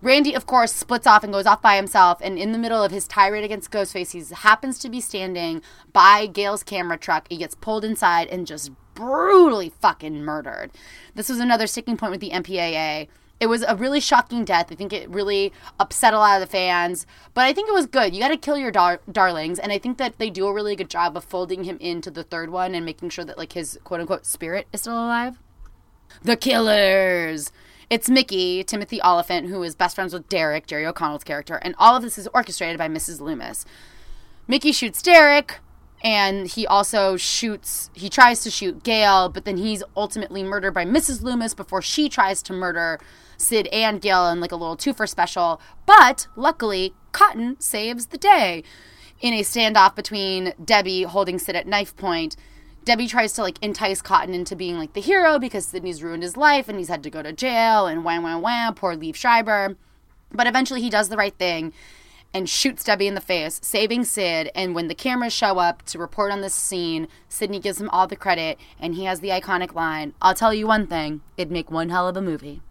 [0.01, 2.19] Randy, of course, splits off and goes off by himself.
[2.23, 5.61] And in the middle of his tirade against Ghostface, he happens to be standing
[5.93, 7.27] by Gail's camera truck.
[7.29, 10.71] He gets pulled inside and just brutally fucking murdered.
[11.15, 13.09] This was another sticking point with the MPAA.
[13.41, 14.73] It was a really shocking death.
[14.73, 17.87] I think it really upset a lot of the fans, but I think it was
[17.87, 18.13] good.
[18.13, 20.75] You got to kill your dar- darlings, and I think that they do a really
[20.75, 23.79] good job of folding him into the third one and making sure that like his
[23.85, 25.39] quote unquote spirit is still alive.
[26.23, 27.53] The killers.
[27.91, 31.97] It's Mickey, Timothy Olyphant, who is best friends with Derek, Jerry O'Connell's character, and all
[31.97, 33.21] of this is orchestrated by Mrs.
[33.21, 33.65] Loomis.
[34.47, 35.61] Mickey shoots Derek,
[36.03, 40.85] and he also shoots, he tries to shoot Gail, but then he's ultimately murdered by
[40.85, 41.23] Mrs.
[41.23, 43.01] Loomis before she tries to murder
[43.39, 45.61] Sid and Gail in like a little two for special.
[45.87, 48.63] But luckily, Cotton saves the day
[49.21, 52.37] in a standoff between Debbie holding Sid at knife point.
[52.85, 56.37] Debbie tries to like entice Cotton into being like the hero because Sidney's ruined his
[56.37, 59.77] life and he's had to go to jail and wham wham wham, poor Liev Schreiber.
[60.31, 61.73] But eventually he does the right thing
[62.35, 64.51] and shoots Debbie in the face, saving Sid.
[64.55, 68.07] And when the cameras show up to report on this scene, Sidney gives him all
[68.07, 71.71] the credit and he has the iconic line I'll tell you one thing, it'd make
[71.71, 72.63] one hell of a movie.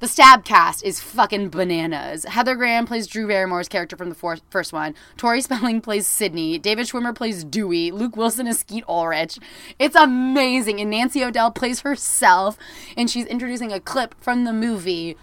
[0.00, 2.24] The stab cast is fucking bananas.
[2.24, 4.94] Heather Graham plays Drew Barrymore's character from the first one.
[5.16, 6.58] Tori Spelling plays Sidney.
[6.58, 7.90] David Schwimmer plays Dewey.
[7.90, 9.38] Luke Wilson is Skeet Ulrich.
[9.78, 10.80] It's amazing.
[10.80, 12.58] And Nancy O'Dell plays herself.
[12.96, 15.16] And she's introducing a clip from the movie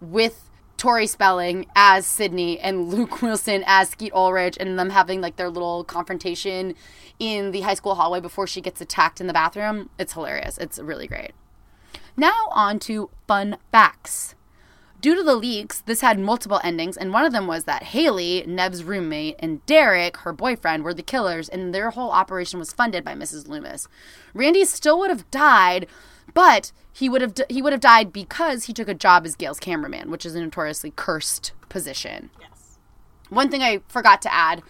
[0.00, 5.36] with Tori Spelling as Sidney and Luke Wilson as Skeet Ulrich and them having like
[5.36, 6.74] their little confrontation
[7.18, 9.90] in the high school hallway before she gets attacked in the bathroom.
[9.98, 10.58] It's hilarious.
[10.58, 11.32] It's really great.
[12.16, 14.34] Now, on to fun facts.
[15.00, 18.44] Due to the leaks, this had multiple endings, and one of them was that Haley,
[18.46, 23.04] Neve's roommate, and Derek, her boyfriend, were the killers, and their whole operation was funded
[23.04, 23.48] by Mrs.
[23.48, 23.88] Loomis.
[24.32, 25.88] Randy still would have died,
[26.34, 29.58] but he would have he would have died because he took a job as Gail's
[29.58, 32.30] cameraman, which is a notoriously cursed position.
[32.40, 32.78] Yes.
[33.28, 34.62] One thing I forgot to add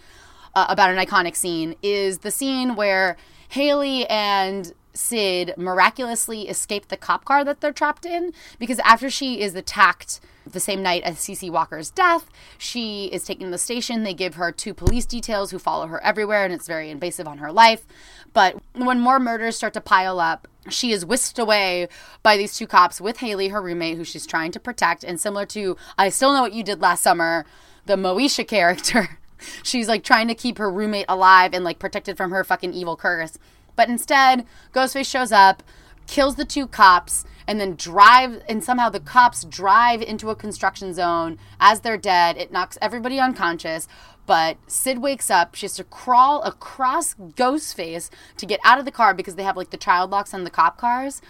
[0.55, 3.17] uh, about an iconic scene is the scene where
[3.49, 9.41] Haley and Sid miraculously escape the cop car that they're trapped in because after she
[9.41, 14.03] is attacked the same night as CC Walker's death, she is taken to the station.
[14.03, 17.37] They give her two police details who follow her everywhere, and it's very invasive on
[17.39, 17.85] her life.
[18.33, 21.87] But when more murders start to pile up, she is whisked away
[22.21, 25.03] by these two cops with Haley, her roommate, who she's trying to protect.
[25.03, 27.45] And similar to I Still Know What You Did Last Summer,
[27.85, 29.19] the Moesha character,
[29.63, 32.95] she's like trying to keep her roommate alive and like protected from her fucking evil
[32.95, 33.37] curse.
[33.75, 35.63] But instead, Ghostface shows up,
[36.07, 40.93] kills the two cops, and then drive and somehow the cops drive into a construction
[40.93, 42.37] zone as they're dead.
[42.37, 43.87] It knocks everybody unconscious.
[44.25, 45.53] But Sid wakes up.
[45.53, 49.57] She has to crawl across Ghostface to get out of the car because they have
[49.57, 51.21] like the child locks on the cop cars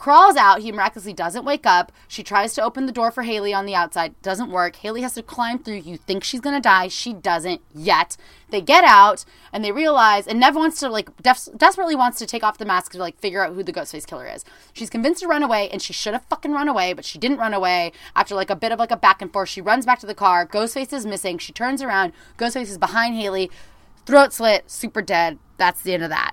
[0.00, 0.62] crawls out.
[0.62, 1.92] He miraculously doesn't wake up.
[2.08, 4.20] She tries to open the door for Haley on the outside.
[4.22, 4.76] Doesn't work.
[4.76, 5.76] Haley has to climb through.
[5.76, 6.88] You think she's going to die.
[6.88, 8.16] She doesn't yet.
[8.48, 12.26] They get out and they realize, and Neve wants to, like, def- desperately wants to
[12.26, 14.44] take off the mask to, like, figure out who the Ghostface killer is.
[14.72, 17.38] She's convinced to run away and she should have fucking run away, but she didn't
[17.38, 17.92] run away.
[18.16, 20.14] After, like, a bit of, like, a back and forth, she runs back to the
[20.14, 20.46] car.
[20.46, 21.36] Ghostface is missing.
[21.36, 22.12] She turns around.
[22.38, 23.50] Ghostface is behind Haley.
[24.06, 25.38] Throat slit, super dead.
[25.58, 26.32] That's the end of that.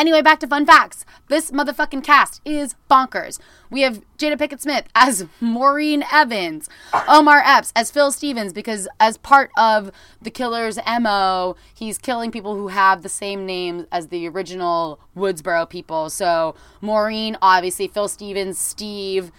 [0.00, 1.04] Anyway, back to fun facts.
[1.28, 3.38] This motherfucking cast is bonkers.
[3.68, 6.70] We have Jada Pickett Smith as Maureen Evans,
[7.06, 12.54] Omar Epps as Phil Stevens, because as part of the killer's MO, he's killing people
[12.54, 16.08] who have the same names as the original Woodsboro people.
[16.08, 19.30] So Maureen, obviously, Phil Stevens, Steve,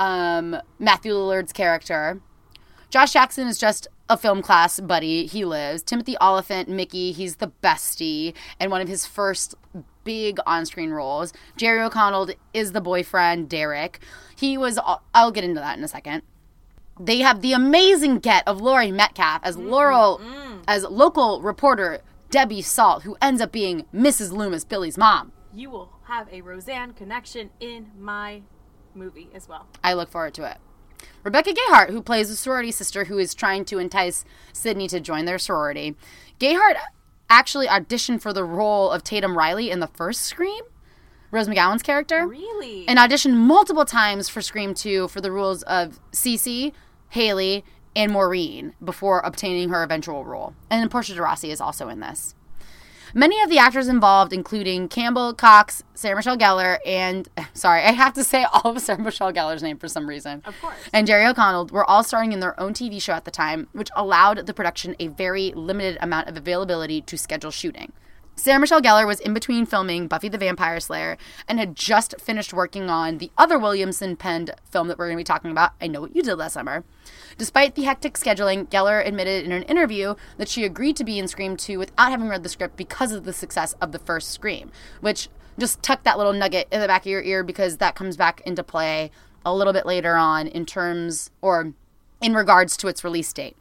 [0.00, 2.20] um, Matthew Lillard's character.
[2.90, 5.26] Josh Jackson is just a film class buddy.
[5.26, 5.82] He lives.
[5.82, 9.54] Timothy Olyphant, Mickey, he's the bestie, and one of his first
[10.08, 11.34] big on screen roles.
[11.58, 14.00] Jerry O'Connell is the boyfriend, Derek.
[14.34, 14.78] He was,
[15.14, 16.22] I'll get into that in a second.
[16.98, 20.62] They have the amazing get of Laurie Metcalf as mm-hmm, Laurel, mm.
[20.66, 24.32] as local reporter Debbie Salt, who ends up being Mrs.
[24.32, 25.32] Loomis, Billy's mom.
[25.52, 28.40] You will have a Roseanne connection in my
[28.94, 29.66] movie as well.
[29.84, 30.56] I look forward to it.
[31.22, 35.26] Rebecca Gayhart, who plays a sorority sister who is trying to entice Sidney to join
[35.26, 35.96] their sorority.
[36.40, 36.76] Gayhart
[37.30, 40.62] actually auditioned for the role of Tatum Riley in the first Scream.
[41.30, 42.26] Rose McGowan's character.
[42.26, 42.88] Really?
[42.88, 46.72] And auditioned multiple times for Scream 2 for the roles of Cece,
[47.10, 47.64] Haley,
[47.94, 50.54] and Maureen before obtaining her eventual role.
[50.70, 52.34] And Portia de Rossi is also in this.
[53.14, 58.14] Many of the actors involved, including Campbell, Cox, Sarah Michelle Gellar, and sorry, I have
[58.14, 60.42] to say all of Sarah Michelle Gellar's name for some reason.
[60.44, 60.76] Of course.
[60.92, 63.90] And Jerry O'Connell were all starring in their own TV show at the time, which
[63.96, 67.92] allowed the production a very limited amount of availability to schedule shooting.
[68.38, 72.52] Sarah Michelle Gellar was in between filming Buffy the Vampire Slayer and had just finished
[72.52, 75.88] working on the other Williamson penned film that we're going to be talking about, I
[75.88, 76.84] Know What You Did Last Summer.
[77.36, 81.26] Despite the hectic scheduling, Gellar admitted in an interview that she agreed to be in
[81.26, 84.70] Scream 2 without having read the script because of the success of the first Scream,
[85.00, 88.16] which just tuck that little nugget in the back of your ear because that comes
[88.16, 89.10] back into play
[89.44, 91.72] a little bit later on in terms or
[92.20, 93.56] in regards to its release date.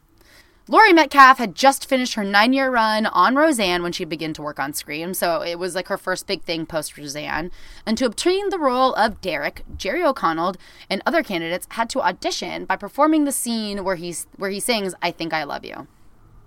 [0.69, 4.41] Laurie Metcalf had just finished her nine year run on Roseanne when she began to
[4.41, 7.51] work on Scream, so it was like her first big thing post Roseanne.
[7.85, 10.55] And to obtain the role of Derek, Jerry O'Connell
[10.89, 14.93] and other candidates had to audition by performing the scene where he's where he sings
[15.01, 15.87] "I Think I Love You."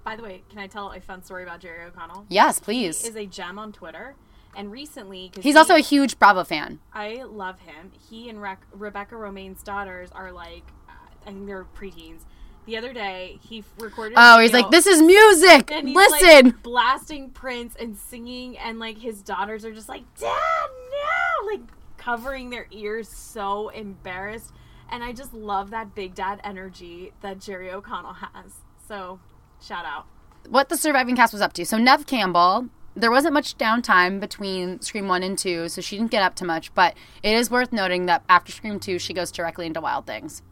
[0.04, 2.26] By the way, can I tell a fun story about Jerry O'Connell?
[2.28, 3.00] Yes, please.
[3.02, 4.16] He is a gem on Twitter.
[4.54, 6.80] And recently, He's he- also a huge Bravo fan.
[6.92, 7.92] I love him.
[8.10, 12.22] He and Rec- Rebecca Romijn's daughters are like, uh, I think they're preteens.
[12.66, 14.14] The other day, he recorded.
[14.18, 15.70] Oh, he's like, "This is music.
[15.70, 21.46] Listen." like blasting Prince and singing, and like his daughters are just like, Dad, no!
[21.50, 21.62] Like
[21.96, 24.52] covering their ears, so embarrassed.
[24.90, 28.52] And I just love that big dad energy that Jerry O'Connell has.
[28.88, 29.20] So,
[29.62, 30.06] shout out.
[30.48, 31.64] what the surviving cast was up to.
[31.64, 36.10] So Neve Campbell, there wasn't much downtime between Scream 1 and 2, so she didn't
[36.10, 39.30] get up to much, but it is worth noting that after Scream 2, she goes
[39.30, 40.42] directly into Wild Things.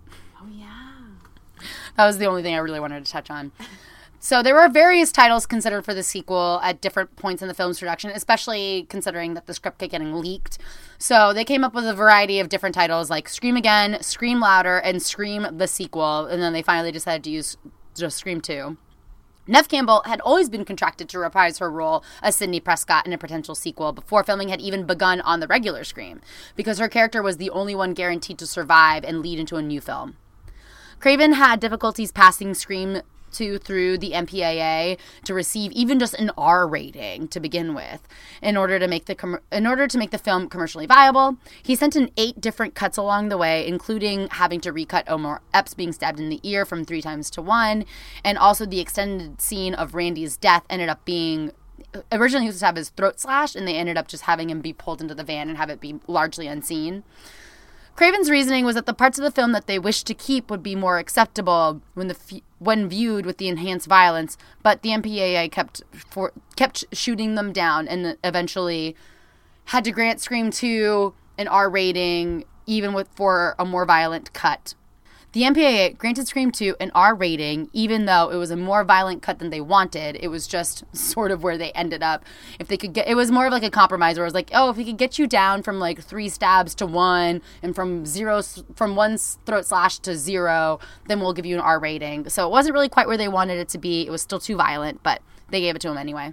[1.98, 3.50] That was the only thing I really wanted to touch on.
[4.20, 7.80] So there were various titles considered for the sequel at different points in the film's
[7.80, 10.58] production, especially considering that the script kept getting leaked.
[10.98, 14.78] So they came up with a variety of different titles like Scream Again, Scream Louder,
[14.78, 17.56] and Scream the Sequel, and then they finally decided to use
[17.96, 18.76] just Scream 2.
[19.48, 23.18] Neve Campbell had always been contracted to reprise her role as Sidney Prescott in a
[23.18, 26.20] potential sequel before filming had even begun on the regular Scream,
[26.54, 29.80] because her character was the only one guaranteed to survive and lead into a new
[29.80, 30.16] film.
[31.00, 36.66] Craven had difficulties passing Scream 2 through the MPAA to receive even just an R
[36.66, 38.06] rating to begin with
[38.42, 41.36] in order to make the com- in order to make the film commercially viable.
[41.62, 45.74] He sent in eight different cuts along the way, including having to recut Omar Epps
[45.74, 47.84] being stabbed in the ear from 3 times to 1
[48.24, 51.52] and also the extended scene of Randy's death ended up being
[52.12, 54.60] originally he was to have his throat slashed and they ended up just having him
[54.60, 57.04] be pulled into the van and have it be largely unseen.
[57.98, 60.62] Craven's reasoning was that the parts of the film that they wished to keep would
[60.62, 65.50] be more acceptable when the f- when viewed with the enhanced violence, but the MPAA
[65.50, 68.94] kept for kept shooting them down and eventually
[69.64, 74.74] had to grant Scream 2 an R rating even with for a more violent cut.
[75.32, 79.20] The MPAA granted Scream 2 an R rating, even though it was a more violent
[79.20, 80.16] cut than they wanted.
[80.18, 82.24] It was just sort of where they ended up.
[82.58, 84.50] If they could get, it was more of like a compromise where it was like,
[84.54, 88.06] oh, if we could get you down from like three stabs to one and from
[88.06, 88.40] zero,
[88.74, 92.26] from one throat slash to zero, then we'll give you an R rating.
[92.30, 94.06] So it wasn't really quite where they wanted it to be.
[94.06, 96.32] It was still too violent, but they gave it to him anyway.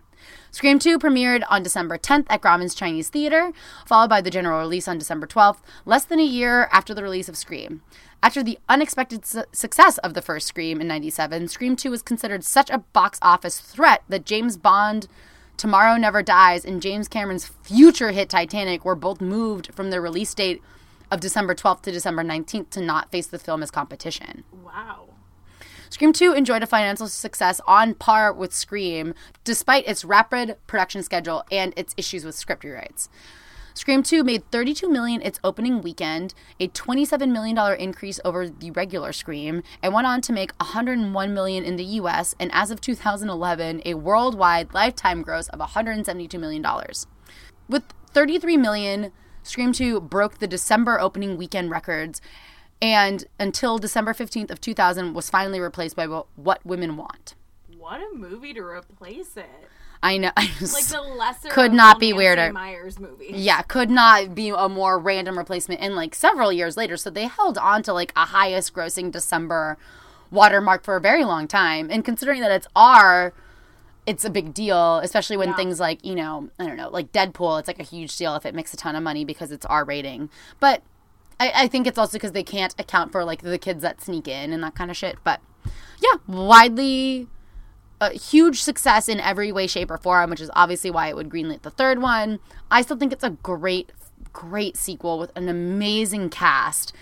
[0.52, 3.52] Scream 2 premiered on December 10th at Grauman's Chinese Theater,
[3.86, 7.28] followed by the general release on December 12th, less than a year after the release
[7.28, 7.82] of Scream.
[8.26, 12.44] After the unexpected su- success of the first Scream in 97, Scream 2 was considered
[12.44, 15.08] such a box office threat that James Bond
[15.58, 20.34] Tomorrow Never Dies and James Cameron's future hit Titanic were both moved from their release
[20.34, 20.64] date
[21.12, 24.44] of December 12th to December 19th to not face the film as competition.
[24.52, 25.10] Wow.
[25.92, 31.44] Scream 2 enjoyed a financial success on par with Scream, despite its rapid production schedule
[31.52, 33.08] and its issues with script rewrites.
[33.76, 38.72] Scream 2 made 32 million its opening weekend, a 27 million dollar increase over the
[38.72, 42.80] regular Scream, and went on to make 101 million in the US and as of
[42.80, 47.06] 2011, a worldwide lifetime gross of 172 million dollars.
[47.68, 49.12] With 33 million,
[49.44, 52.22] Scream 2 broke the December opening weekend records
[52.82, 57.36] and until December 15th of 2000 was finally replaced by What Women Want.
[57.78, 59.50] What a movie to replace it.
[60.06, 60.32] I know.
[60.38, 62.54] I Like the lesser Could not be Nancy weirder.
[62.54, 63.32] Meyers movie.
[63.34, 66.96] yeah, could not be a more random replacement in like several years later.
[66.98, 69.78] So they held on to like a highest grossing December
[70.30, 71.90] watermark for a very long time.
[71.90, 73.34] And considering that it's R,
[74.06, 75.56] it's a big deal, especially when Yeah.
[75.56, 78.46] things like, you know, I don't know, like Deadpool, it's like a huge deal if
[78.46, 80.30] it makes a ton of money because it's R rating.
[80.60, 80.84] But
[81.40, 84.28] I, I think it's also because they can't account for like the kids that sneak
[84.28, 85.18] in and that kind of shit.
[85.24, 85.42] But
[86.00, 87.28] yeah, widely
[88.02, 91.30] a huge success in every way, shape, or form, which is obviously why it would
[91.30, 92.40] greenlight the third one.
[92.70, 93.92] I still think it's a great,
[94.34, 96.94] great sequel with an amazing cast.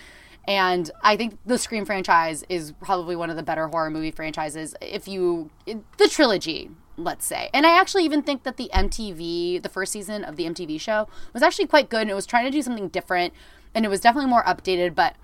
[0.46, 4.74] And I think the Scream franchise is probably one of the better horror movie franchises.
[4.80, 7.48] If you, the trilogy, let's say.
[7.54, 11.08] And I actually even think that the MTV, the first season of the MTV show,
[11.32, 12.02] was actually quite good.
[12.02, 13.32] And it was trying to do something different.
[13.74, 14.94] And it was definitely more updated.
[14.94, 15.16] But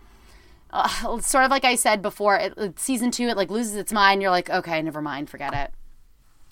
[0.73, 4.23] uh, sort of like I said before, it, season two, it like loses its mind.
[4.23, 5.73] You're like, okay, never mind, forget it.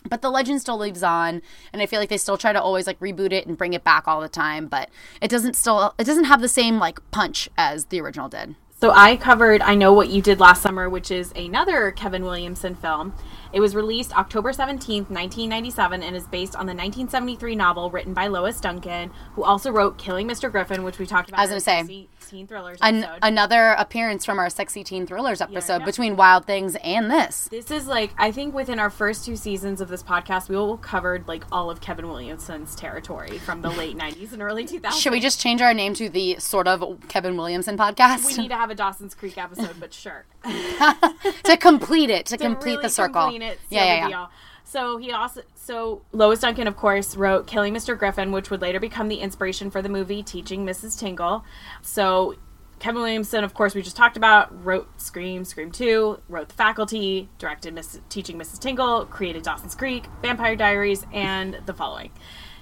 [0.09, 1.43] But the legend still lives on,
[1.73, 3.85] and I feel like they still try to always like reboot it and bring it
[3.85, 4.67] back all the time.
[4.67, 4.91] But
[5.21, 8.55] it doesn't still, it doesn't have the same like punch as the original did.
[8.81, 12.77] So I covered I Know What You Did Last Summer, which is another Kevin Williamson
[12.77, 13.13] film.
[13.53, 18.29] It was released October 17th, 1997, and is based on the 1973 novel written by
[18.29, 20.49] Lois Duncan, who also wrote Killing Mr.
[20.49, 22.07] Griffin, which we talked about I was gonna say.
[22.29, 23.19] Teen Thrillers An- episode.
[23.23, 25.85] another appearance from our sexy teen thrillers episode know.
[25.87, 27.49] between Wild Things and this.
[27.51, 30.77] This is like I think within our first two seasons of this podcast, we will
[30.77, 35.01] covered like all of Kevin Williamson's territory from the late '90s and early 2000s.
[35.01, 38.49] Should we just change our name to the sort of Kevin Williamson podcast We need
[38.49, 40.27] to have a Dawson's Creek episode, but sure.
[40.45, 43.23] to complete it, to, to complete really the circle?
[43.23, 44.27] complete it, yeah, yeah, yeah.
[44.65, 47.97] So he also so Lois Duncan, of course, wrote "Killing Mr.
[47.97, 50.99] Griffin," which would later become the inspiration for the movie "Teaching Mrs.
[50.99, 51.45] Tingle."
[51.83, 52.37] So
[52.79, 57.29] Kevin Williamson, of course, we just talked about, wrote Scream, Scream Two, wrote The Faculty,
[57.37, 58.61] directed Miss, "Teaching Mrs.
[58.61, 62.13] Tingle," created Dawson's Creek, Vampire Diaries, and the following.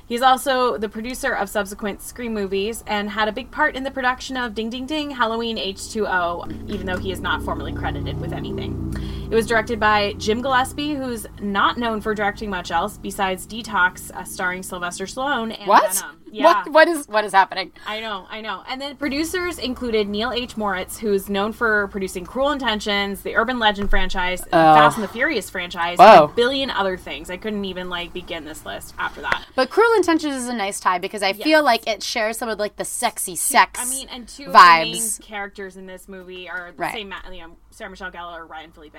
[0.08, 3.90] He's also the producer of subsequent Scream movies and had a big part in the
[3.90, 8.32] production of Ding Ding Ding Halloween H2O, even though he is not formally credited with
[8.32, 8.94] anything.
[9.28, 14.12] It was directed by Jim Gillespie, who's not known for directing much else besides Detox,
[14.12, 15.92] uh, starring Sylvester Stallone and What?
[15.92, 16.16] Venom.
[16.30, 16.44] Yeah.
[16.44, 16.72] What?
[16.72, 17.72] What is what is happening?
[17.86, 18.62] I know, I know.
[18.68, 20.56] And then producers included Neil H.
[20.56, 24.74] Moritz, who's known for producing Cruel Intentions, the Urban Legend franchise, the oh.
[24.74, 26.24] Fast and the Furious franchise, Whoa.
[26.24, 27.30] a billion other things.
[27.30, 29.46] I couldn't even like begin this list after that.
[29.54, 32.58] But Cruel Intentions is a nice tie because I feel like it shares some of
[32.58, 33.78] like the sexy sex.
[33.80, 34.82] I mean, and two vibes.
[34.82, 36.92] of the main characters in this movie are the Right.
[36.94, 38.96] same, uh, you know, Sarah Michelle Gellar, or Ryan Phillippe.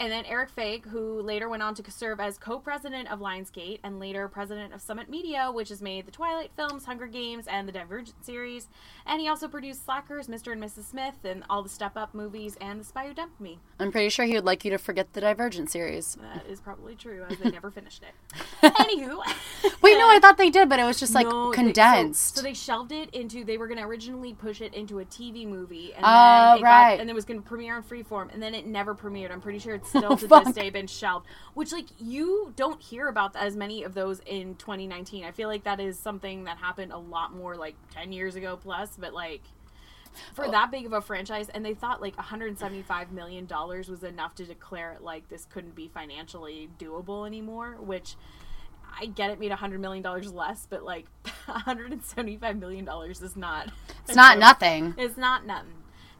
[0.00, 4.00] And then Erik Feig, who later went on to serve as co-president of Lionsgate and
[4.00, 7.72] later president of Summit Media, which has made the Twilight films, Hunger Games, and the
[7.72, 8.68] Divergent series.
[9.04, 10.52] And he also produced Slackers, Mr.
[10.52, 10.84] and Mrs.
[10.84, 13.58] Smith, and all the Step Up movies, and The Spy Who Dumped Me.
[13.78, 16.16] I'm pretty sure he would like you to forget the Divergent series.
[16.22, 18.72] That is probably true, as they never finished it.
[18.72, 19.18] Anywho,
[19.82, 22.36] Wait, no, I thought they did, but it was just like No, they- so- condensed.
[22.36, 23.44] so, they shelved it into.
[23.44, 26.08] They were going to originally push it into a TV movie, and Oh,
[26.54, 26.90] then it right.
[26.96, 29.30] got, and it was going to premiere on Freeform, and then it never premiered.
[29.30, 30.44] I'm pretty sure it's still oh, to fuck.
[30.44, 31.26] this day been shelved.
[31.54, 35.24] Which, like, you don't hear about as many of those in 2019.
[35.24, 38.56] I feel like that is something that happened a lot more, like 10 years ago
[38.60, 38.96] plus.
[38.98, 39.42] But like.
[40.34, 40.50] For Oh.
[40.50, 44.44] that big of a franchise, and they thought like 175 million dollars was enough to
[44.44, 47.76] declare it like this couldn't be financially doable anymore.
[47.78, 48.16] Which
[49.00, 50.02] I get it made $100 million
[50.34, 51.06] less, but like
[51.46, 53.70] $175 million is not.
[54.04, 54.94] it's not nothing.
[54.98, 55.74] It's not nothing.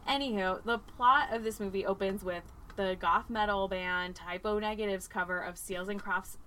[0.08, 2.44] Anywho, the plot of this movie opens with
[2.80, 6.38] the goth metal band Type O Negative's cover of Seals and Crofts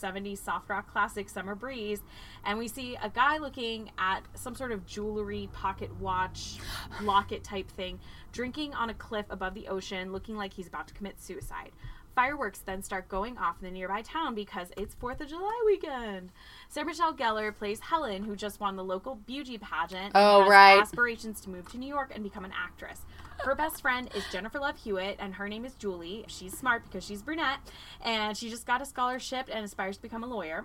[0.00, 2.00] 70s soft rock classic Summer Breeze,
[2.44, 6.58] and we see a guy looking at some sort of jewelry, pocket watch,
[7.02, 7.98] locket type thing,
[8.32, 11.70] drinking on a cliff above the ocean, looking like he's about to commit suicide.
[12.14, 16.30] Fireworks then start going off in the nearby town because it's 4th of July weekend.
[16.68, 20.02] Sarah Michelle Gellar plays Helen, who just won the local beauty pageant.
[20.04, 20.80] and Oh, has right.
[20.80, 23.00] aspirations to move to New York and become an actress.
[23.44, 26.24] Her best friend is Jennifer Love Hewitt, and her name is Julie.
[26.28, 27.58] She's smart because she's brunette,
[28.04, 30.64] and she just got a scholarship and aspires to become a lawyer.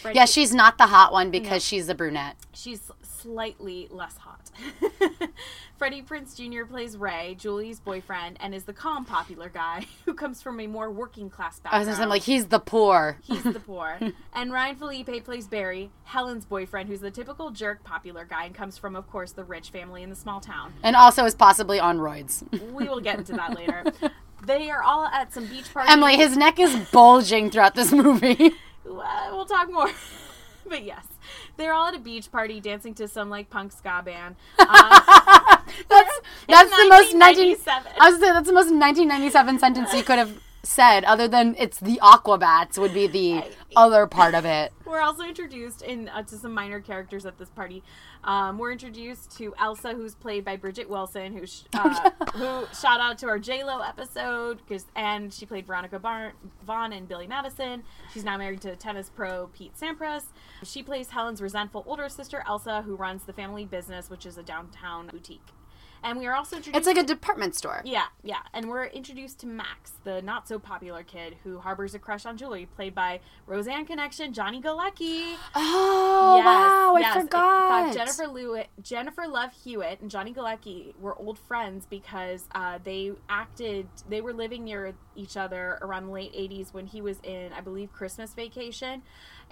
[0.00, 2.36] Freddie- Yeah, she's not the hot one because she's a brunette.
[2.54, 4.50] she's slightly less hot.
[5.78, 6.64] Freddie Prinze Jr.
[6.64, 10.90] plays Ray, Julie's boyfriend, and is the calm, popular guy who comes from a more
[10.90, 11.86] working class I background.
[11.88, 13.18] was say, I'm like, he's the poor.
[13.22, 13.98] He's the poor.
[14.34, 18.78] and Ryan Phillippe plays Barry, Helen's boyfriend, who's the typical jerk, popular guy, and comes
[18.78, 20.72] from, of course, the rich family in the small town.
[20.82, 22.42] and also is possibly on roids.
[22.72, 23.84] We will get into that later.
[24.44, 25.90] They are all at some beach party.
[25.90, 28.52] Emily, his neck is bulging throughout this movie.
[28.88, 29.90] Uh, we'll talk more.
[30.66, 31.06] but yes,
[31.56, 34.36] they're all at a beach party dancing to some like punk ska band.
[34.58, 35.58] Uh,
[35.88, 37.56] That's that's the most 19.
[37.56, 37.92] 1997.
[37.98, 41.78] I was say that's the most 1997 sentence you could have said, other than it's
[41.78, 43.44] the Aquabats would be the
[43.76, 44.72] other part of it.
[44.92, 47.82] we're also introduced in uh, to some minor characters at this party.
[48.24, 53.00] Um, we're introduced to Elsa, who's played by Bridget Wilson, who sh- uh, who shout
[53.00, 56.34] out to our J Lo episode because and she played Veronica Bar-
[56.64, 57.82] Vaughn and Billy Madison.
[58.12, 60.24] She's now married to tennis pro Pete Sampras.
[60.62, 64.42] She plays Helen's resentful older sister Elsa, who runs the family business, which is a
[64.42, 65.48] downtown boutique.
[66.04, 67.82] And we are also introduced It's like a department store.
[67.84, 68.38] yeah, yeah.
[68.52, 72.36] And we're introduced to Max, the not so popular kid who harbors a crush on
[72.36, 75.36] Julie, played by Roseanne Connection, Johnny Galecki.
[75.54, 76.94] Oh Yes, wow.
[76.96, 77.84] I forgot.
[77.84, 83.12] fact, Jennifer Lewitt, Jennifer Love Hewitt and Johnny Galecki were old friends because uh, they
[83.28, 83.86] acted.
[84.08, 87.60] They were living near each other around the late '80s when he was in, I
[87.60, 89.02] believe, Christmas Vacation,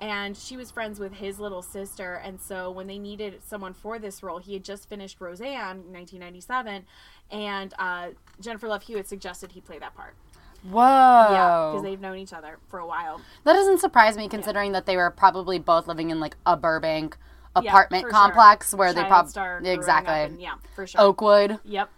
[0.01, 2.14] and she was friends with his little sister.
[2.14, 5.92] And so when they needed someone for this role, he had just finished Roseanne in
[5.92, 6.86] 1997,
[7.30, 8.09] and uh,
[8.40, 10.14] Jennifer Love Hewitt suggested he play that part.
[10.62, 10.82] Whoa.
[10.82, 13.20] Yeah, because they've known each other for a while.
[13.44, 17.16] That doesn't surprise me considering that they were probably both living in like a Burbank
[17.57, 18.78] apartment for complex sure.
[18.78, 21.01] where they probably exactly and- yeah, for sure.
[21.01, 21.59] Oakwood.
[21.64, 21.90] Yep.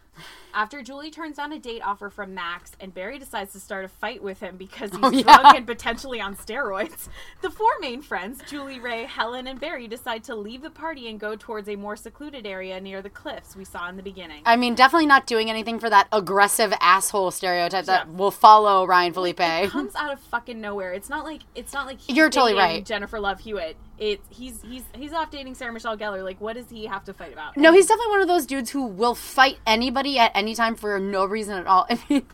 [0.55, 3.89] After Julie turns down a date offer from Max and Barry decides to start a
[3.89, 5.23] fight with him because he's Oh, yeah.
[5.23, 7.09] drunk and potentially on steroids,
[7.41, 11.19] the four main friends, Julie, Ray, Helen, and Barry, decide to leave the party and
[11.19, 14.43] go towards a more secluded area near the cliffs we saw in the beginning.
[14.45, 18.13] I mean, definitely not doing anything for that aggressive asshole stereotype that Yeah.
[18.15, 19.71] will follow Ryan Phillippe.
[19.71, 20.93] comes out of fucking nowhere.
[20.93, 22.85] It's not like it's not like he's You're totally right.
[22.85, 23.77] Jennifer Love Hewitt.
[23.99, 26.25] It's he's he's he's off dating Sarah Michelle Gellar.
[26.25, 27.57] Like, what does he have to fight about?
[27.57, 30.99] No, he's definitely one of those dudes who will fight anybody at any time for
[30.99, 31.87] no reason at all.
[31.91, 32.27] I mean,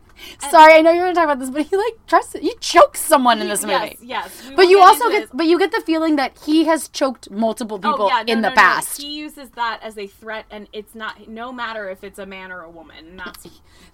[0.50, 2.54] sorry, I know you're going to talk about this, but he like tries to, he
[2.61, 3.98] chokes someone in this movie.
[4.00, 4.52] Yes, yes.
[4.56, 5.30] But you get also get, this.
[5.34, 8.32] but you get the feeling that he has choked multiple oh, people oh, yeah, no,
[8.32, 8.61] in the no, no.
[8.61, 9.00] past.
[9.00, 12.52] He uses that as a threat, and it's not no matter if it's a man
[12.52, 13.09] or a woman.
[13.09, 13.46] And that's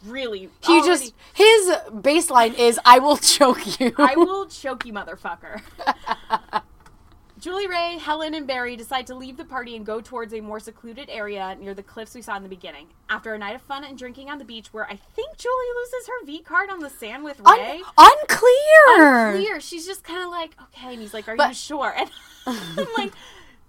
[0.05, 3.93] really He already- just his baseline is I will choke you.
[3.99, 5.63] I will choke you, motherfucker.
[7.45, 10.59] Julie Ray, Helen, and Barry decide to leave the party and go towards a more
[10.59, 12.87] secluded area near the cliffs we saw in the beginning.
[13.11, 16.09] After a night of fun and drinking on the beach, where I think Julie loses
[16.09, 17.83] her V card on the sand with Un- Ray.
[17.99, 19.29] unclear.
[19.29, 19.61] Unclear.
[19.61, 21.95] She's just kind of like, okay, and he's like, "Are you sure?"
[22.47, 23.13] And I'm like,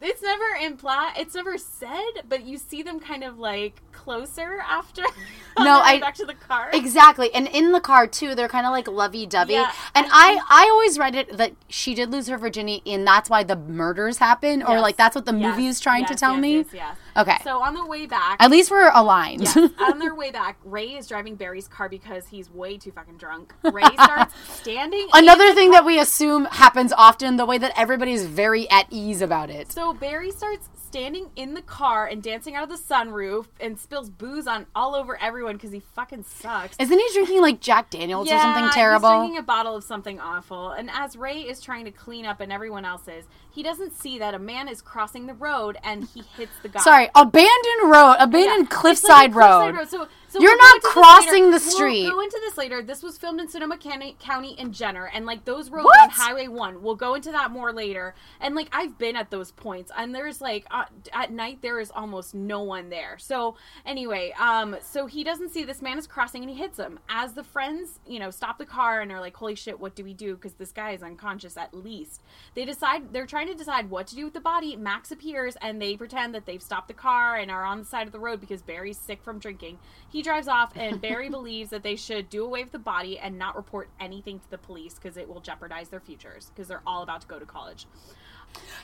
[0.05, 1.13] it's never implied.
[1.17, 5.03] It's never said, but you see them kind of like closer after.
[5.57, 6.69] No, I- back to the car.
[6.73, 9.53] Exactly, and in the car too, they're kind of like lovey-dovey.
[9.53, 13.29] Yeah, and I, I always read it that she did lose her virginity, and that's
[13.29, 14.81] why the murders happen, or Yes.
[14.81, 16.55] like that's what the Yes, movie is trying to tell yes, me.
[16.57, 16.97] Yes, yes.
[17.17, 17.37] Okay.
[17.43, 19.41] So on the way back, At least we're aligned.
[19.41, 19.57] Yes.
[19.79, 23.53] on their way back, Ray is driving Barry's car because he's way too fucking drunk.
[23.63, 25.07] Ray starts standing.
[25.13, 29.49] Another thing that we assume happens often, the way that everybody's very at ease about
[29.49, 29.71] it.
[29.71, 34.09] So Barry starts standing in the car and dancing out of the sunroof and spills
[34.09, 36.75] booze on all over everyone because he fucking sucks.
[36.79, 39.09] Isn't he drinking like Jack Daniels or something terrible?
[39.09, 40.69] He's drinking a bottle of something awful.
[40.71, 44.19] And as Ray is trying to clean up and everyone else is, he doesn't see
[44.19, 46.79] that a man is crossing the road and he hits the guy.
[46.79, 49.87] Sorry, abandoned road, abandoned cliffside, like a road.
[49.89, 52.03] So, so You're not go into this crossing the street.
[52.03, 52.81] We'll go into this later.
[52.81, 56.01] This was filmed in Sonoma County, County and Jenner, and like those roads What?
[56.01, 56.83] on Highway One.
[56.83, 58.15] We'll go into that more later.
[58.41, 61.89] And like I've been at those points, and there's like uh, at night there is
[61.89, 63.17] almost no one there.
[63.17, 63.55] So
[63.85, 66.99] anyway, um, so he doesn't see this man is crossing, and he hits him.
[67.07, 70.03] As the friends, you know, stop the car and are like, "Holy shit, what do
[70.03, 72.21] we do?" Because this guy is unconscious at least.
[72.55, 74.75] They decide they're trying to decide what to do with the body.
[74.75, 78.05] Max appears, and they pretend that they've stopped the car and are on the side
[78.05, 79.79] of the road because Barry's sick from drinking.
[80.09, 83.37] He drives off, and Barry believes that they should do away with the body and
[83.39, 87.01] not report anything to the police because it will jeopardize their futures because they're all
[87.03, 87.87] about to go to college.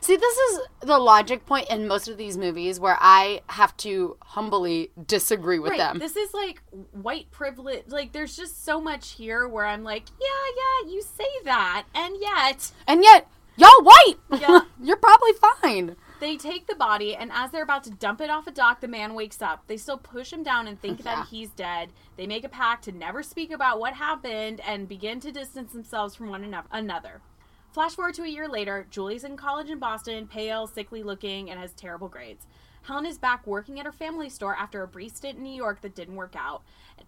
[0.02, 4.18] See, this is the logic point in most of these movies where I have to
[4.22, 5.78] humbly disagree with right.
[5.78, 6.00] them.
[6.00, 6.62] This is like
[6.92, 7.84] white privilege.
[7.88, 12.16] Like, there's just so much here where I'm like, yeah, yeah, you say that, and
[12.20, 13.28] yet and yet,
[13.58, 14.16] y'all white.
[14.40, 14.62] Yeah.
[14.82, 15.96] You're probably fine.
[16.22, 18.88] They take the body, and as they're about to dump it off a dock, the
[18.88, 19.64] man wakes up.
[19.66, 21.16] They still push him down and think Yeah.
[21.16, 21.92] that he's dead.
[22.16, 26.14] They make a pact to never speak about what happened and begin to distance themselves
[26.14, 27.22] from one ano- another.
[27.72, 31.60] Flash forward to a year later, Julie's in college in Boston, pale, sickly looking, and
[31.60, 32.46] has terrible grades.
[32.84, 35.82] Helen is back working at her family store after a brief stint in New York
[35.82, 36.62] that didn't work out.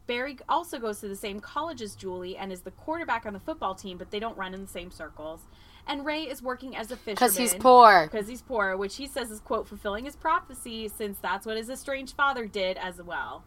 [0.07, 3.39] Barry also goes to the same college as Julie and is the quarterback on the
[3.39, 5.41] football team, but they don't run in the same circles.
[5.85, 7.15] And Ray is working as a fisherman.
[7.15, 8.07] Because he's poor.
[8.09, 11.69] Because he's poor, which he says is, quote, fulfilling his prophecy, since that's what his
[11.69, 13.43] estranged father did as well.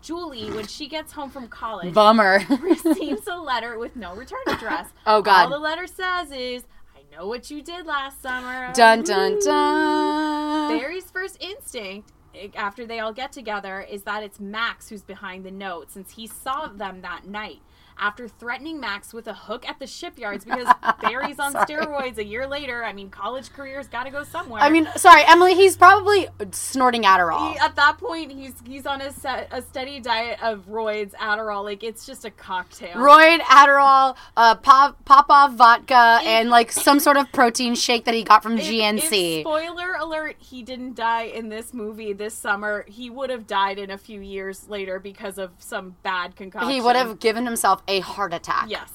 [0.00, 2.40] Julie, when she gets home from college, Bummer.
[2.60, 4.88] receives a letter with no return address.
[5.06, 5.44] Oh, God.
[5.44, 6.64] All the letter says is,
[6.94, 8.70] I know what you did last summer.
[8.74, 10.78] dun dun dun.
[10.78, 15.44] Barry's first instinct eh, after they all get together is that it's Max who's behind
[15.44, 17.60] the note since he saw them that night.
[17.96, 20.66] After threatening Max with a hook at the shipyards because
[21.00, 22.84] Barry's on steroids a year later.
[22.84, 24.60] I mean, college career's got to go somewhere.
[24.60, 25.54] I mean, sorry, Emily.
[25.54, 27.52] He's probably snorting Adderall.
[27.52, 31.64] He- at that point, he's he's on a, set, a steady diet of roids, Adderall.
[31.64, 32.94] Like it's just a cocktail.
[32.96, 38.22] Roid, Adderall, uh, pop, Popov vodka, and like some sort of protein shake that he
[38.24, 39.38] got from If- GNC.
[39.38, 42.12] if- spoiler alert: He didn't die in this movie.
[42.12, 45.94] This this summer, he would have died in a few years later because of some
[46.02, 46.70] bad concoction.
[46.70, 48.66] He would have given himself a heart attack.
[48.68, 48.90] Yes.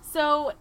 [0.00, 0.52] So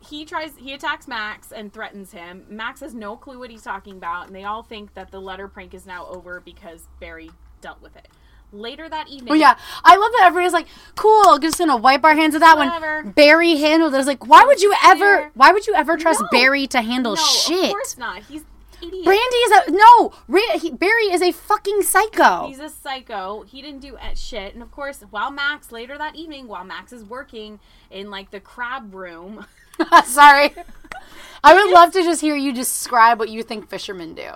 [0.00, 2.44] he tries he attacks Max and threatens him.
[2.48, 5.46] Max has no clue what he's talking about, and they all think that the letter
[5.48, 7.30] prank is now over because Barry
[7.60, 8.08] dealt with it.
[8.52, 12.16] Later that evening, Well, yeah, I love that everybody's like, "Cool, just gonna wipe our
[12.16, 13.02] hands of that Whatever.
[13.04, 13.98] one." Barry handled it.
[13.98, 15.30] It's like, why would you ever?
[15.34, 16.26] Why would you ever trust No.
[16.32, 17.66] Barry to handle no, shit?
[17.66, 18.22] of course not.
[18.24, 18.42] He's
[18.82, 19.04] idiot.
[19.04, 20.12] Brandy is a no.
[20.28, 22.46] Ra- he, Barry is a fucking psycho.
[22.48, 23.42] He's a psycho.
[23.42, 24.54] He didn't do at shit.
[24.54, 27.60] And of course, while Max later that evening, while Max is working
[27.90, 29.46] in like the crab room,
[30.04, 30.54] Sorry.
[31.44, 34.30] I would love to just hear you describe what you think fishermen do.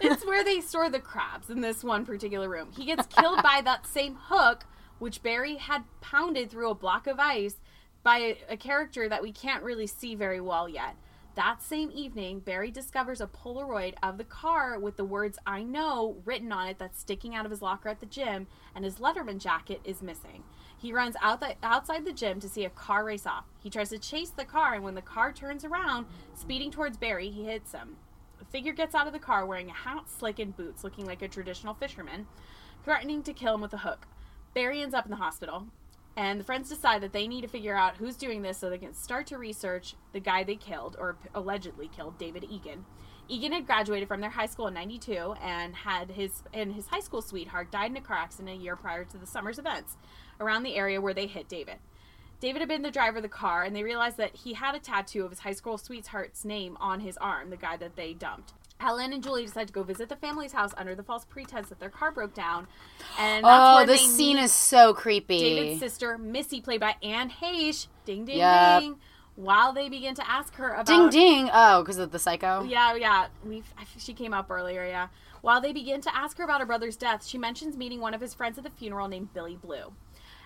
[0.00, 2.70] it's where they store the crabs in this one particular room.
[2.76, 4.64] He gets killed by that same hook,
[4.98, 7.56] which Barry had pounded through a block of ice
[8.02, 10.96] by a, a character that we can't really see very well yet.
[11.40, 16.18] That same evening, Barry discovers a Polaroid of the car with the words I know
[16.26, 19.38] written on it that's sticking out of his locker at the gym, and his Letterman
[19.38, 20.44] jacket is missing.
[20.76, 23.46] He runs out the, outside the gym to see a car race off.
[23.58, 27.30] He tries to chase the car, and when the car turns around, speeding towards Barry,
[27.30, 27.96] he hits him.
[28.38, 31.22] The figure gets out of the car wearing a hat, slick, and boots, looking like
[31.22, 32.26] a traditional fisherman,
[32.84, 34.06] threatening to kill him with a hook.
[34.52, 35.68] Barry ends up in the hospital,
[36.20, 38.76] and the friends decide that they need to figure out who's doing this so they
[38.76, 42.84] can start to research the guy they killed, or allegedly killed, David Egan.
[43.26, 47.00] Egan had graduated from their high school in 92 and had his and his high
[47.00, 49.96] school sweetheart died in a car accident a year prior to the summer's events
[50.38, 51.76] around the area where they hit David.
[52.38, 54.78] David had been the driver of the car, and they realized that he had a
[54.78, 58.52] tattoo of his high school sweetheart's name on his arm, the guy that they dumped.
[58.80, 61.78] Helen and Julie decide to go visit the family's house under the false pretense that
[61.78, 62.66] their car broke down.
[63.18, 65.38] And that's Oh, this scene is so creepy.
[65.38, 67.88] David's sister, Missy, played by Anne Heche.
[68.06, 68.80] Ding, ding, Yep.
[68.80, 68.96] ding.
[69.36, 70.86] While they begin to ask her about.
[70.86, 71.50] ding ding.
[71.52, 72.62] Oh, because of the psycho.
[72.64, 73.26] Yeah, yeah.
[73.44, 73.62] We
[73.98, 74.84] she came up earlier.
[74.86, 75.08] Yeah.
[75.42, 78.20] While they begin to ask her about her brother's death, she mentions meeting one of
[78.20, 79.92] his friends at the funeral named Billy Blue.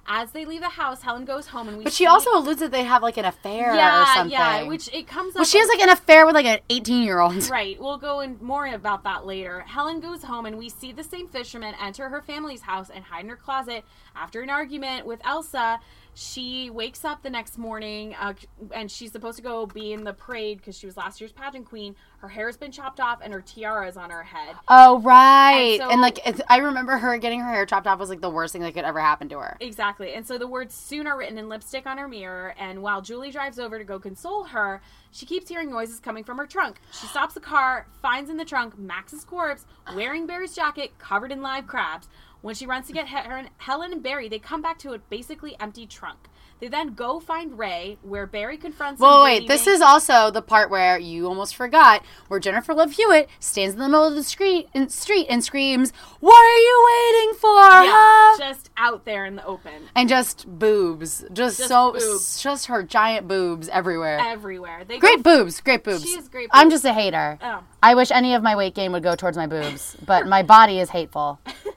[0.07, 1.84] As they leave the house, Helen goes home and we.
[1.84, 4.32] But she see- also alludes that they have like an affair or yeah, something.
[4.32, 4.62] yeah.
[4.64, 5.34] Which it comes.
[5.34, 7.48] well, up she has like an affair with like an 18 year old.
[7.55, 7.80] Right.
[7.80, 9.61] We'll go in more about that later.
[9.61, 13.24] Helen goes home and we see the same fisherman enter her family's house and hide
[13.24, 13.84] in her closet
[14.16, 15.80] after an argument with Elsa.
[16.15, 18.35] She wakes up the next morning uh,
[18.73, 21.67] and she's supposed to go be in the parade because she was last year's pageant
[21.67, 21.97] queen.
[22.19, 24.55] Her hair has been chopped off and her tiara is on her head.
[24.69, 28.11] Oh right, And and, like it's, I remember her getting her hair chopped off was
[28.11, 29.57] like the worst thing that could ever happen to her.
[29.61, 30.15] Exactly.
[30.15, 32.55] And so the words soon are written in lipstick on her mirror.
[32.59, 36.39] And while Julie drives over to go console her, she keeps hearing noises coming from
[36.39, 36.81] her trunk.
[36.93, 41.43] She stops the car, finds in the trunk Max's corpse, wearing Barry's jacket, covered in
[41.43, 42.09] live crabs.
[42.45, 45.57] When she runs to get He- Helen and Barry, they come back to a basically
[45.59, 46.28] empty trunk.
[46.61, 49.07] They then go find Ray, where Barry confronts him.
[49.07, 53.30] Well, wait, this is also the part where you almost forgot, where Jennifer Love Hewitt
[53.40, 55.90] stands in the middle of the street and, street and screams,
[56.20, 59.88] "What are you waiting for?" yeah, huh?" just out there in the open.
[59.95, 62.42] and just boobs, just, Just so, boobs.
[62.42, 64.18] just her giant boobs everywhere.
[64.20, 64.84] Everywhere.
[64.86, 66.03] They Great go- boobs, great boobs.
[66.05, 67.38] She is great I'm just a hater.
[67.42, 67.61] Oh.
[67.82, 70.78] I wish any of my weight gain would go towards my boobs, but my body
[70.78, 71.40] is hateful.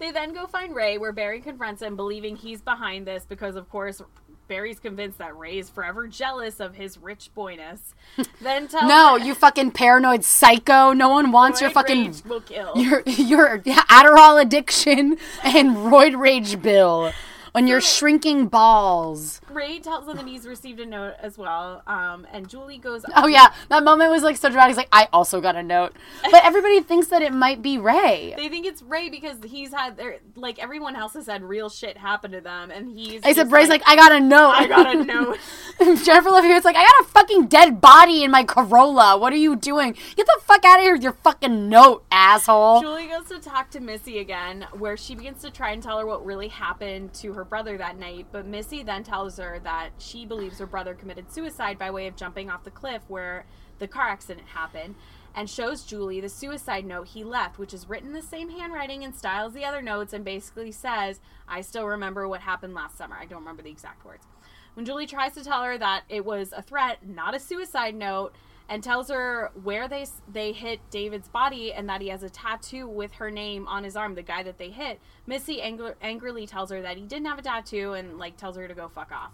[0.00, 3.68] They then go find Ray, where Barry confronts him, believing he's behind this because, of
[3.68, 4.02] course,
[4.48, 7.94] Barry's convinced that Ray is forever jealous of his rich boyness.
[8.40, 10.92] then tells No, you fucking paranoid psycho.
[10.92, 12.72] No one wants your fucking rage will kill.
[12.76, 17.12] your your Adderall addiction and roid rage bill
[17.54, 19.40] on your shrinking balls.
[19.50, 21.82] Ray tells them that he's received a note as well.
[21.86, 23.04] Um, and Julie goes.
[23.16, 24.70] Oh yeah, that moment was like so dramatic.
[24.70, 25.94] It's like I also got a note,
[26.30, 28.34] but everybody thinks that it might be Ray.
[28.40, 31.98] They think it's Ray because he's had their like everyone else has had real shit
[31.98, 33.16] happen to them, and he's.
[33.16, 34.50] Except just Ray's like, I got a note.
[34.50, 35.38] I got a note.
[36.04, 39.18] Jennifer Love Hewitt's like, I got a fucking dead body in my Corolla.
[39.18, 39.92] What are you doing?
[40.16, 42.80] Get the fuck out of here with your fucking note, asshole.
[42.80, 46.06] Julie goes to talk to Missy again, where she begins to try and tell her
[46.06, 48.26] what really happened to her brother that night.
[48.32, 52.16] But Missy then tells her that she believes her brother committed suicide by way of
[52.16, 53.46] jumping off the cliff where
[53.78, 54.94] the car accident happened,
[55.34, 59.04] and shows Julie the suicide note he left, which is written in the same handwriting
[59.04, 62.98] and style as the other notes, and basically says, I still remember what happened last
[62.98, 63.16] summer.
[63.18, 64.26] I don't remember the exact words.
[64.74, 68.34] When Julie tries to tell her that it was a threat, not a suicide note,
[68.70, 72.86] and tells her where they they hit David's body and that he has a tattoo
[72.86, 75.00] with her name on his arm, the guy that they hit.
[75.26, 78.68] Missy angr- angrily tells her that he didn't have a tattoo and like tells her
[78.68, 79.32] to go fuck off.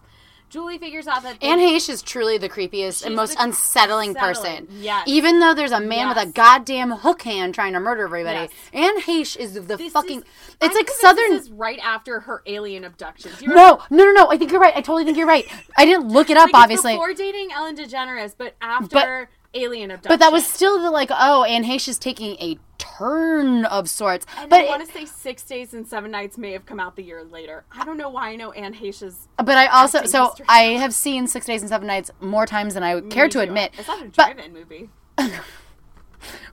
[0.48, 4.80] Julie figures out that Anne Heche is truly the creepiest and most unsettling unsettling, person.
[4.80, 5.02] yes.
[5.06, 8.50] Even though there's a man with a goddamn hook hand trying to murder everybody, Yes.
[8.72, 10.18] Anne Heche is the This fucking.
[10.20, 11.30] is- it's I'm like convinced southern.
[11.30, 13.32] This is right after her alien abduction.
[13.38, 14.30] Do you remember- No, no, no, no.
[14.30, 14.72] I think you're right.
[14.76, 15.46] I totally think you're right.
[15.76, 16.92] I didn't look it up, Like, it's obviously.
[16.92, 20.08] before dating Ellen DeGeneres, but after alien abduction.
[20.08, 22.58] But that was still the like, oh, Anne Heche is taking a
[22.98, 24.26] turn of sorts.
[24.38, 26.96] And but I want to say Six Days and Seven Nights may have come out
[26.96, 27.64] the year later.
[27.72, 29.28] I don't know why I know Anne Heche's.
[29.36, 30.46] but I also so history.
[30.48, 33.32] I have seen Six Days and Seven Nights more times than I would care to
[33.34, 33.40] too.
[33.40, 33.72] admit.
[33.78, 34.90] It's not a but drive-in movie.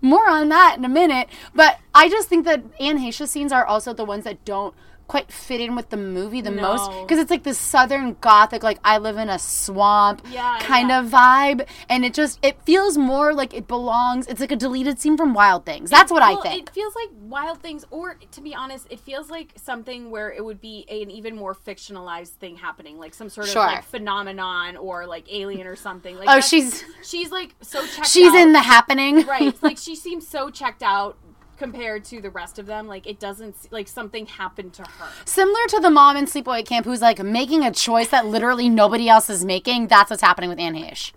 [0.01, 1.29] more on that in a minute.
[1.55, 4.73] But I just think that Anne Heche scenes are also the ones that don't
[5.13, 8.79] quite fit in with the movie the most because it's like this southern gothic like
[8.83, 10.99] i live in a swamp Yeah, kind yeah.
[11.01, 14.99] of vibe and it just it feels more like it belongs it's like a deleted
[14.99, 18.41] scene from wild things that's what i think It feels like Wild Things, or to
[18.41, 22.55] be honest, it feels like something where it would be an even more fictionalized thing
[22.57, 23.65] happening, like some sort of Sure.
[23.65, 26.15] like phenomenon or like alien or something.
[26.15, 28.07] Like Oh, she's- she's like so checked.
[28.07, 28.37] she's out.
[28.37, 29.55] in the happening right.
[29.63, 31.17] Like she seems so checked out
[31.57, 32.87] compared to the rest of them.
[32.87, 35.07] Like it doesn't like something happened to her.
[35.25, 39.07] similar to the mom in sleepaway camp who's like making a choice that literally nobody
[39.09, 41.11] else is making that's what's happening with anne heche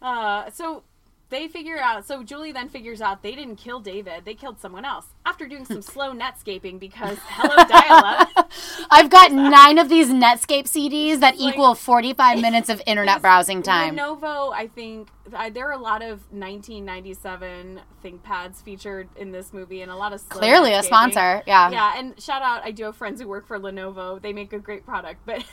[0.00, 0.82] Uh, so
[1.30, 2.06] they figure out.
[2.06, 5.64] So Julie then figures out they didn't kill David; they killed someone else after doing
[5.64, 8.50] some slow netscaping because hello dial-up.
[8.90, 13.96] i've got nine of these netscape cds that equal 45 minutes of internet browsing time
[13.96, 19.82] Lenovo, I think I, there are a lot of 1997 ThinkPads featured in this movie,
[19.82, 21.70] and a lot of slow Clearly a sponsor, yeah.
[21.70, 24.22] Yeah, and shout out, I do have friends who work for Lenovo.
[24.22, 25.44] They make a great product, but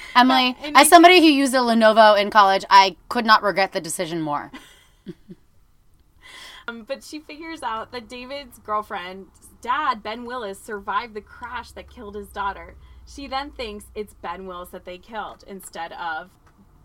[0.16, 3.80] Emily, in as somebody who used a Lenovo in college, I could not regret the
[3.80, 4.50] decision more.
[6.68, 11.90] Um, but she figures out that David's girlfriend's dad, Ben Willis, survived the crash that
[11.90, 12.76] killed his daughter.
[13.06, 16.28] She then thinks it's Ben Willis that they killed instead of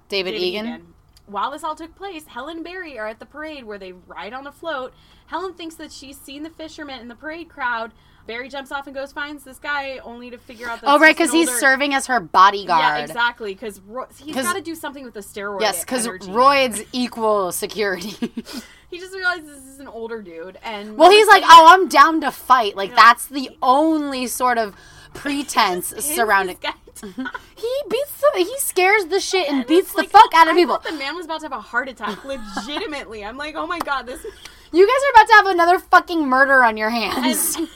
[0.08, 0.66] David, David Egan.
[0.66, 0.94] Egan.
[1.26, 4.34] While this all took place, Helen and Barry are at the parade where they ride
[4.34, 4.94] on a float.
[5.28, 7.92] Helen thinks that she's seen the fisherman in the parade crowd.
[8.26, 11.16] Barry jumps off and goes finds this guy, only to figure out that Oh, right,
[11.16, 12.82] because he's older- serving as her bodyguard.
[12.82, 13.54] Yeah, exactly.
[13.54, 13.82] Because
[14.18, 15.60] he's got to do something with the steroid.
[15.62, 18.16] Yes, because roids equal security.
[18.90, 22.22] He just realizes this is an older dude, and well, he's like, oh, I'm down
[22.22, 22.76] to fight.
[22.76, 24.76] Like, that's the only sort of
[25.16, 26.58] pretense surrounding.
[26.62, 26.72] this
[27.02, 27.30] guy.
[27.56, 30.58] He beats the, he scares the shit and It's beats the fuck out of I
[30.60, 30.78] people.
[30.78, 32.24] the man was about to have a heart attack.
[32.24, 34.24] Legitimately, I'm like, oh my god, this.
[34.72, 37.56] You guys are about to have another fucking murder on your hands.
[37.56, 37.68] And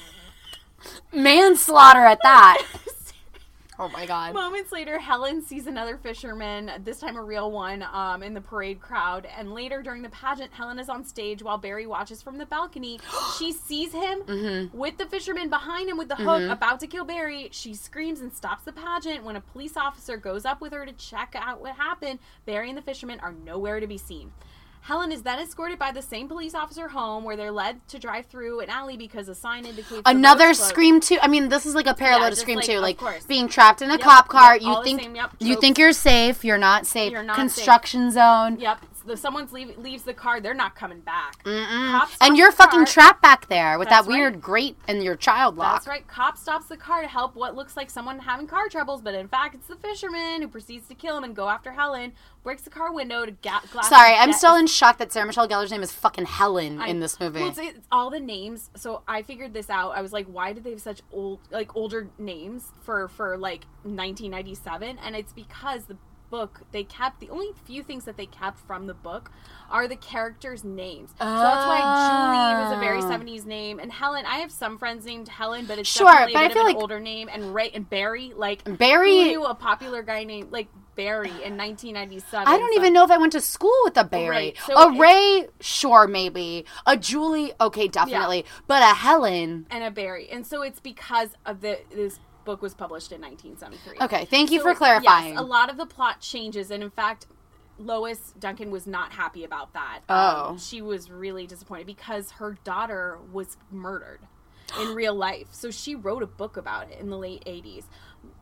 [1.14, 2.64] Manslaughter at that.
[3.80, 4.34] oh my god.
[4.34, 8.80] moments later, Helen sees another fisherman, this time a real one, um, in the parade
[8.82, 9.26] crowd.
[9.38, 12.99] And later during the pageant, Helen is on stage while Barry watches from the balcony.
[13.39, 14.78] she sees him Mm-hmm.
[14.78, 17.49] with the fisherman behind him with the hook, about to kill Barry.
[17.51, 19.24] She screams and stops the pageant.
[19.24, 22.78] When a police officer goes up with her to check out what happened, Barry and
[22.78, 24.32] the fisherman are nowhere to be seen.
[24.88, 28.25] Helen is then escorted by the same police officer home, where they're led to drive
[28.27, 30.53] through an alley because a sign indicates Another.
[30.53, 31.17] Scream too.
[31.21, 32.75] I mean, this is like a parallel Yeah, to Scream like, 2.
[32.77, 33.25] of Like course.
[33.25, 34.53] being trapped in a Yep, cop car.
[34.55, 36.45] yep, you think same, yep, you think you're safe.
[36.45, 37.11] You're not safe.
[37.11, 38.61] You're not Construction zone.
[38.61, 38.79] Yep.
[39.10, 41.41] If someone's leave, leaves the car, they're not coming back.
[41.45, 42.86] And you're fucking car.
[42.86, 44.18] trapped back there with that That's right.
[44.20, 45.76] weird grate and your child lock.
[45.76, 46.08] That's right.
[46.08, 49.28] Cop stops the car to help what looks like someone having car troubles, but in
[49.28, 52.14] fact, it's the fisherman who proceeds to kill him and go after Helen.
[52.43, 53.89] Breaks the car window to ga- glass.
[53.89, 57.01] Sorry, I'm still in shock that Sarah Michelle Gellar's name is fucking Helen I- in
[57.01, 57.39] this movie.
[57.41, 58.70] Well, it's, it's all the names.
[58.78, 59.91] So I figured this out.
[59.97, 63.66] I was like, why did they have such old, like older names for for like
[63.84, 64.97] 1997?
[65.03, 65.97] And it's because the
[66.30, 69.32] book they kept the only few things that they kept from the book
[69.69, 71.09] are the characters' names.
[71.19, 73.17] So that's why Julie was a very ah.
[73.17, 74.25] 70s name, and Helen.
[74.25, 76.61] I have some friends named Helen, but it's Sure, definitely but a I bit feel
[76.63, 77.30] of an like- older name.
[77.32, 81.57] And Ray and Barry, like Barry- who knew a popular guy named like Barry in
[81.57, 82.47] 1997.
[82.47, 84.30] I don't So- even know if I went to school with a Barry.
[84.30, 86.65] Right, so a Ray, sure, maybe.
[86.86, 88.45] A Julie, okay, definitely.
[88.67, 89.67] But a Helen.
[89.69, 93.98] and a Barry, and so it's because of the this book was published in 1973.
[94.06, 95.34] Okay, thank you So, for clarifying.
[95.34, 97.28] Yes, a lot of the plot changes, and in fact,
[97.78, 100.00] Lois Duncan was not happy about that.
[100.10, 100.50] Oh.
[100.52, 104.22] Um, she was really disappointed because her daughter was murdered
[104.82, 105.50] in real life.
[105.52, 107.84] So she wrote a book about it in the late 80s.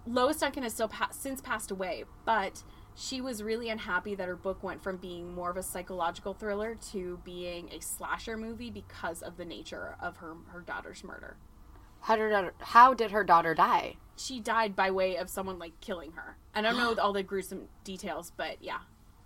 [0.07, 2.63] Lois Duncan has still pa- since passed away, but
[2.95, 6.75] she was really unhappy that her book went from being more of a psychological thriller
[6.91, 11.35] to being a slasher movie because of the nature of her her daughter's murder.
[12.05, 13.95] How did her, how did her daughter die?
[14.15, 16.37] She died by way of someone like killing her.
[16.53, 18.77] I don't know all the gruesome details, but yeah,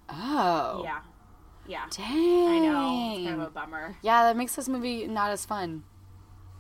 [0.08, 0.82] Oh.
[0.84, 1.02] yeah,
[1.68, 1.86] yeah.
[1.92, 2.08] Dang.
[2.08, 3.14] I know.
[3.18, 3.98] It's kind of a bummer.
[4.02, 5.84] Yeah, that makes this movie not as fun.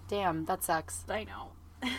[0.09, 1.05] Damn, that sucks.
[1.09, 1.51] I know.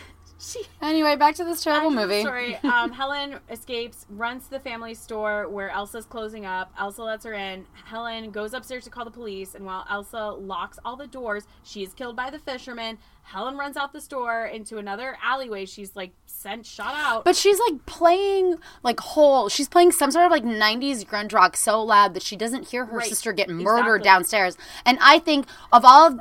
[0.41, 2.21] she Anyway, back to this terrible Back to movie.
[2.21, 2.57] Story.
[2.63, 6.73] Um, Helen escapes, runs to the family store where Elsa's closing up.
[6.79, 7.65] Elsa lets her in.
[7.85, 11.83] Helen goes upstairs to call the police, and while Elsa locks all the doors, she
[11.83, 12.97] is killed by the fisherman.
[13.23, 15.65] Helen runs out the store into another alleyway.
[15.65, 17.23] She's like sent, shot out.
[17.23, 19.47] But she's like playing like whole.
[19.47, 22.85] She's playing some sort of like '90s grunge rock so loud that she doesn't hear
[22.85, 24.03] her Right, sister get murdered exactly.
[24.03, 24.57] downstairs.
[24.85, 26.19] And I think of all of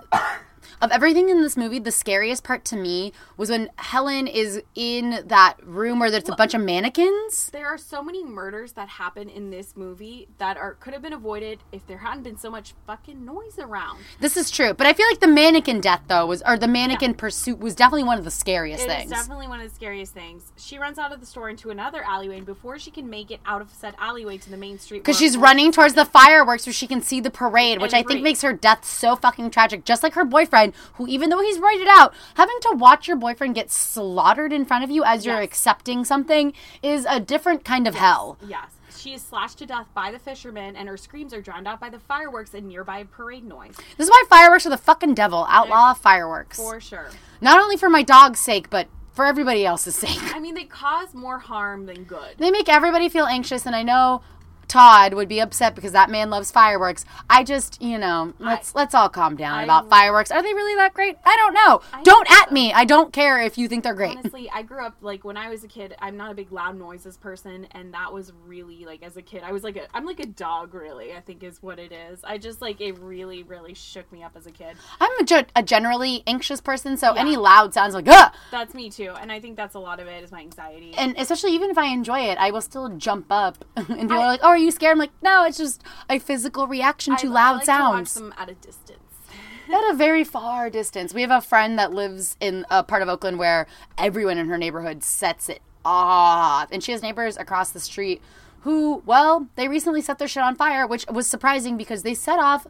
[0.81, 5.25] of everything in this movie, the scariest part to me was when Helen is in
[5.27, 7.51] that room where there's a bunch of mannequins.
[7.53, 11.13] There are so many murders that happen in this movie that are could have been
[11.13, 14.01] avoided if there hadn't been so much fucking noise around.
[14.21, 17.15] This is true, but I feel like the mannequin death though was, or the mannequin
[17.15, 18.93] pursuit was definitely one of the scariest things.
[18.93, 19.11] It things.
[19.11, 20.53] definitely one of the scariest things.
[20.57, 23.41] She runs out of the store into another alleyway, and before she can make it
[23.45, 26.73] out of said alleyway to the main street, Because she's running towards the fireworks where
[26.73, 29.85] she can see the parade, which I think makes her death so fucking tragic.
[29.85, 33.55] Just like her boyfriend, who, even though he's rated out, having to watch your boyfriend
[33.55, 35.45] get slaughtered in front of you as you're Yes.
[35.45, 36.53] accepting something
[36.83, 38.39] is a different kind of hell.
[38.47, 38.67] Yes.
[38.97, 41.89] She is slashed to death by the fishermen, and her screams are drowned out by
[41.89, 43.75] the fireworks and nearby parade noise.
[43.97, 45.47] This is why fireworks are the fucking devil.
[45.49, 46.59] Outlaw fireworks.
[46.59, 47.09] For sure.
[47.41, 50.35] Not only for my dog's sake, but for everybody else's sake.
[50.35, 52.37] I mean, they cause more harm than good.
[52.39, 54.21] They make everybody feel anxious, and I know
[54.71, 57.05] Todd would be upset because that man loves fireworks.
[57.29, 60.31] I just, you know, let's let's all calm down I- about fireworks.
[60.31, 61.19] Are they really that great?
[61.25, 61.81] I don't know.
[62.05, 62.55] don't at so.
[62.55, 62.73] me.
[62.73, 64.19] I don't care if you think they're great.
[64.19, 65.97] Honestly, I grew up like when I was a kid.
[65.99, 69.43] I'm not a big loud noises person, and that was really like as a kid,
[69.43, 70.73] I was like a I'm like a dog.
[70.73, 72.21] Really, I think is what it is.
[72.23, 74.77] I just like it really, really shook me up as a kid.
[75.01, 78.33] I'm a, ge- a generally anxious person, so any loud sounds like ugh.
[78.53, 80.95] That's me too, and I think that's a lot of it is my anxiety.
[80.97, 83.65] And especially even if I enjoy it, I will still jump up.
[83.77, 86.67] and people are like, "Oh, are you scared?" I'm like, "No, it's just a physical
[86.67, 88.99] reaction to I- I loud like To watch sounds." them at a distance.
[89.73, 91.15] at a very far distance.
[91.15, 93.67] We have a friend that lives in a part of Oakland where
[93.99, 96.69] everyone in her neighborhood sets it off.
[96.73, 98.21] And she has neighbors across the street
[98.63, 102.39] who, well, they recently set their shit on fire, which was surprising because they set
[102.39, 102.67] off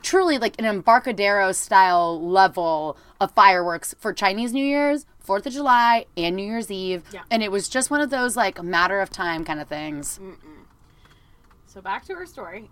[0.00, 6.06] truly like an Embarcadero style level of fireworks for Chinese New Year's, 4th of July,
[6.16, 7.02] and New Year's Eve.
[7.12, 7.22] Yeah.
[7.30, 10.18] And it was just one of those like matter of time kind of things.
[11.74, 12.70] So back to her story.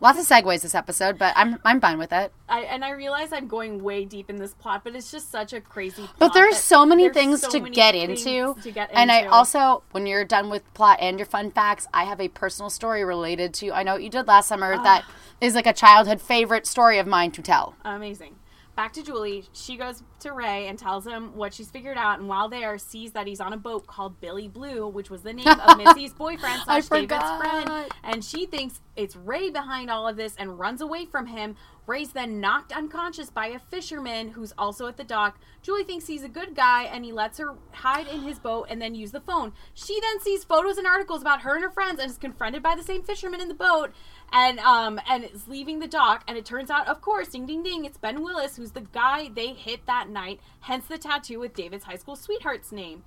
[0.00, 2.32] Lots of segues this episode, but I'm I'm fine with it.
[2.48, 5.52] I, and I realize I'm going way deep in this plot, but it's just such
[5.52, 6.16] a crazy plot.
[6.18, 8.60] But there's so many things so to many get things into.
[8.60, 12.02] to get and I also, when you're done with plot and your fun facts, I
[12.02, 14.82] have a personal story related to I know what you did last summer ah.
[14.82, 15.04] that
[15.40, 17.76] is like a childhood favorite story of mine to tell.
[17.84, 18.34] Amazing.
[18.76, 19.44] Back to Julie.
[19.54, 23.12] She goes to Ray and tells him what she's figured out, and while there, sees
[23.12, 26.60] that he's on a boat called Billy Blue, which was the name of Missy's boyfriend
[26.62, 27.90] slash David's friend.
[28.16, 31.54] And she thinks it's Ray behind all of this and runs away from him.
[31.86, 35.38] Ray's then knocked unconscious by a fisherman who's also at the dock.
[35.60, 38.80] Julie thinks he's a good guy and he lets her hide in his boat and
[38.80, 39.52] then use the phone.
[39.74, 42.74] She then sees photos and articles about her and her friends and is confronted by
[42.74, 43.92] the same fisherman in the boat
[44.32, 47.62] and um and is leaving the dock and it turns out of course ding ding
[47.62, 51.52] ding it's Ben Willis who's the guy they hit that night hence the tattoo with
[51.52, 53.02] David's high school sweetheart's name.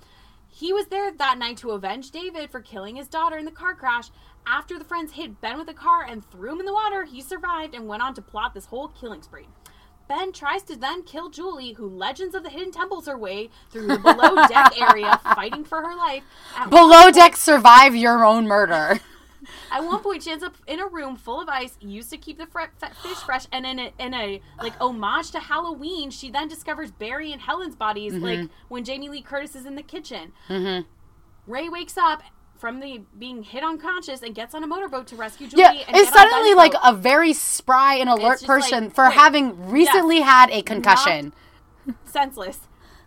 [0.51, 3.75] He was there that night to avenge David for killing his daughter in the car
[3.75, 4.09] crash.
[4.49, 7.21] After the friends hit Ben with a car and threw him in the water, he
[7.21, 9.47] survived and went on to plot this whole killing spree.
[10.07, 13.85] Ben tries to then kill Julie, who legends of the hidden temples her way through
[13.87, 16.23] the below deck area, fighting for her life.
[16.57, 18.99] At Below point- deck, survive your own murder.
[19.71, 22.37] At one point, she ends up in a room full of ice used to keep
[22.39, 22.73] the fre-
[23.03, 27.31] fish fresh, and in a, in a like homage to Halloween, she then discovers Barry
[27.31, 28.23] and Helen's bodies, Mm-hmm.
[28.23, 30.33] like when Jamie Lee Curtis is in the kitchen.
[31.47, 32.21] Ray wakes up
[32.59, 35.63] from the being hit unconscious and gets on a motorboat to rescue Julie.
[35.63, 39.69] Yeah, and it's suddenly like a very spry and alert just like, person for having
[39.71, 40.27] recently Yes.
[40.27, 41.33] had a concussion.
[42.05, 42.59] senseless.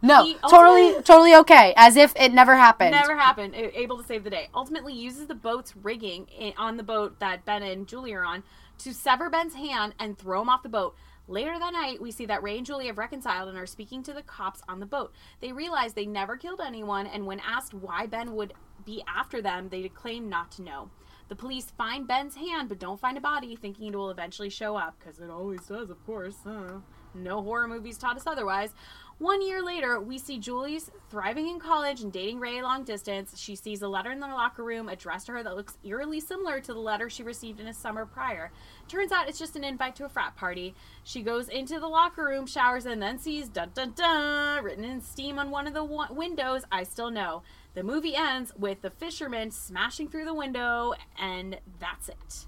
[0.05, 2.91] No, He totally, totally okay, as if it never happened.
[2.91, 3.55] Never happened.
[3.55, 4.49] Able to save the day.
[4.53, 8.43] Ultimately, uses the boat's rigging eh, on the boat that Ben and Julie are on
[8.79, 10.97] to sever Ben's hand and throw him off the boat.
[11.29, 14.13] Later that night, we see that Ray and Julie have reconciled and are speaking to
[14.13, 15.13] the cops on the boat.
[15.41, 18.55] They realize they never killed anyone, and when asked why Ben would
[18.85, 20.91] be after them, they claim not to know.
[21.29, 24.77] The police find Ben's hand but don't find a body, thinking it will eventually show
[24.77, 26.37] up, because it always does, of course.
[26.45, 26.81] Uh,
[27.15, 28.75] no horror movies taught us otherwise.
[29.23, 33.39] One year later, we see Julie's thriving in college and dating Ray long distance.
[33.39, 36.59] She sees a letter in the locker room addressed to her that looks eerily similar
[36.59, 38.51] to the letter she received in a summer prior.
[38.89, 40.75] Turns out it's just an invite to a frat party.
[41.05, 45.01] She goes into the locker room, showers, and then sees dun dun dun written in
[45.01, 46.65] steam on one of the windows.
[46.73, 47.45] I still know.
[47.75, 52.47] The movie ends with the fisherman smashing through the window, and that's it.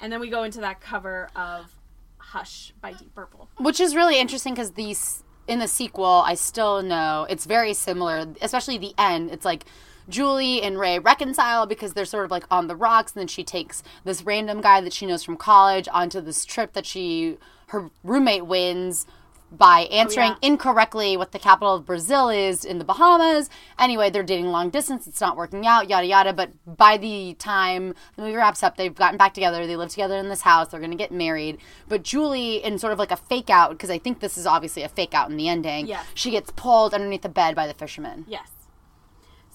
[0.00, 1.74] And then we go into that cover of
[2.18, 3.48] Hush by Deep Purple.
[3.56, 8.24] Which is really interesting because these in the sequel, I still know it's very similar,
[8.40, 9.32] especially the end.
[9.32, 9.64] It's like
[10.08, 13.42] Julie and Ray reconcile because they're sort of like on the rocks, and then she
[13.42, 17.36] takes this random guy that she knows from college onto this trip that she
[17.66, 19.06] her roommate wins
[19.52, 20.48] by oh, answering Oh, yeah.
[20.48, 23.50] incorrectly what the capital of Brazil is in the Bahamas.
[23.78, 25.06] Anyway, they're dating long distance.
[25.06, 26.32] It's not working out, yada, yada.
[26.32, 29.66] But by the time the movie wraps up, they've gotten back together.
[29.66, 30.68] They live together in this house.
[30.68, 31.58] They're going to get married.
[31.88, 34.82] But Julie, in sort of like a fake out, because I think this is obviously
[34.82, 36.06] a fake out in the ending, Yes.
[36.14, 38.24] she gets pulled underneath the bed by the fisherman.
[38.28, 38.48] Yes.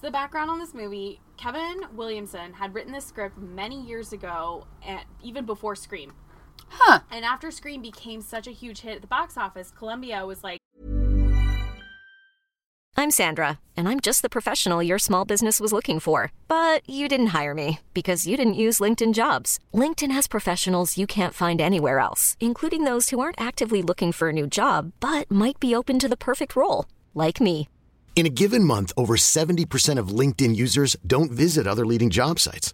[0.01, 4.67] So the background on this movie, Kevin Williamson had written this script many years ago,
[4.85, 6.13] and even before Scream.
[6.69, 6.99] Huh.
[7.11, 10.59] And after Scream became such a huge hit at the box office, Columbia was like,
[12.97, 16.31] I'm Sandra, and I'm just the professional your small business was looking for.
[16.47, 19.59] But you didn't hire me because you didn't use LinkedIn jobs.
[19.73, 24.29] LinkedIn has professionals you can't find anywhere else, including those who aren't actively looking for
[24.29, 27.67] a new job but might be open to the perfect role, like me.
[28.15, 32.73] In a given month, over 70% of LinkedIn users don't visit other leading job sites.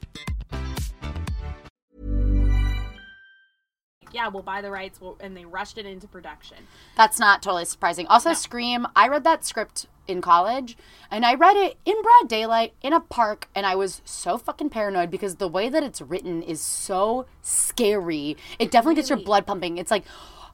[4.13, 6.57] yeah, we'll buy the rights, we'll, and they rushed it into production.
[6.95, 8.07] That's not totally surprising.
[8.07, 10.77] Also, Scream, I read that script in college
[11.09, 14.69] and I read it in broad daylight in a park and I was so fucking
[14.69, 18.37] paranoid because the way that it's written is so scary.
[18.59, 19.77] It definitely gets your blood pumping.
[19.77, 20.03] It's like,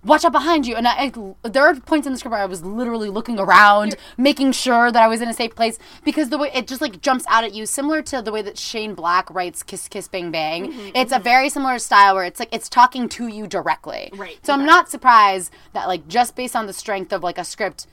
[0.07, 0.75] watch out behind you.
[0.75, 1.11] And I,
[1.43, 4.91] I- there are points in the script where I was literally looking around, making sure
[4.91, 7.43] that I was in a safe place because the way it just like jumps out
[7.43, 10.71] at you, similar to the way that Shane Black writes Kiss Kiss Bang Bang.
[10.71, 11.23] Mm-hmm, it's a mm-hmm.
[11.23, 14.09] very similar style where it's like it's talking to you directly.
[14.13, 17.43] Right, So I'm not surprised that like just based on the strength of like a
[17.43, 17.87] script,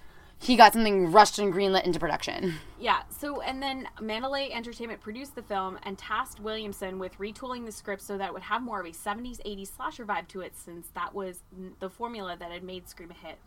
[0.45, 2.57] he got something rushed and greenlit into production.
[2.79, 7.73] Yeah, so and then Mandalay Entertainment produced the film and tasked Williamson with retooling the
[7.73, 10.53] script so that it would have more of a 70s, 80s slasher vibe to it,
[10.55, 11.41] since that was
[11.81, 13.39] the formula that had made Scream a hit.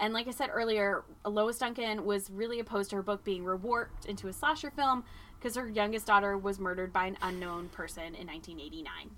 [0.00, 4.06] And like I said earlier, Lois Duncan was really opposed to her book being reworked
[4.06, 5.04] into a slasher film
[5.38, 9.10] because her youngest daughter was murdered by an unknown person in 1989.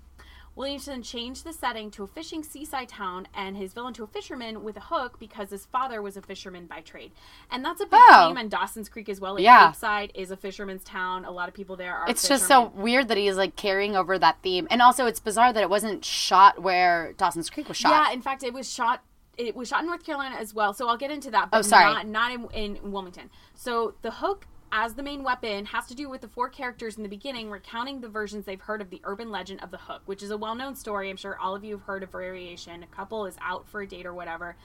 [0.55, 4.63] Williamson changed the setting to a fishing seaside town and his villain to a fisherman
[4.63, 7.11] with a hook because his father was a fisherman by trade.
[7.51, 8.29] And that's a big Oh.
[8.29, 9.33] theme in Dawson's Creek as well.
[9.33, 9.71] Like Yeah.
[9.71, 11.25] Creekside is a fisherman's town.
[11.25, 14.17] A lot of people there are It's just so weird that he's like carrying over
[14.17, 14.67] that theme.
[14.71, 17.89] And also it's bizarre that it wasn't shot where Dawson's Creek was shot.
[17.91, 19.01] Yeah, in fact, it was shot.
[19.37, 20.73] It was shot in North Carolina as well.
[20.73, 21.45] So I'll get into that.
[21.45, 21.93] Oh, but Oh, sorry.
[21.93, 22.47] Not, not in,
[22.77, 23.29] in Wilmington.
[23.53, 27.03] So the hook as the main weapon has to do with the four characters in
[27.03, 30.23] the beginning recounting the versions they've heard of the urban legend of the hook, which
[30.23, 31.09] is a well-known story.
[31.09, 32.83] I'm sure all of you have heard of variation.
[32.83, 34.55] A couple is out for a date or whatever.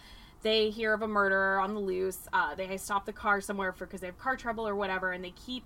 [0.42, 2.26] They hear of a murderer on the loose.
[2.32, 5.22] Uh, they stop the car somewhere for because they have car trouble or whatever, and
[5.22, 5.64] they keep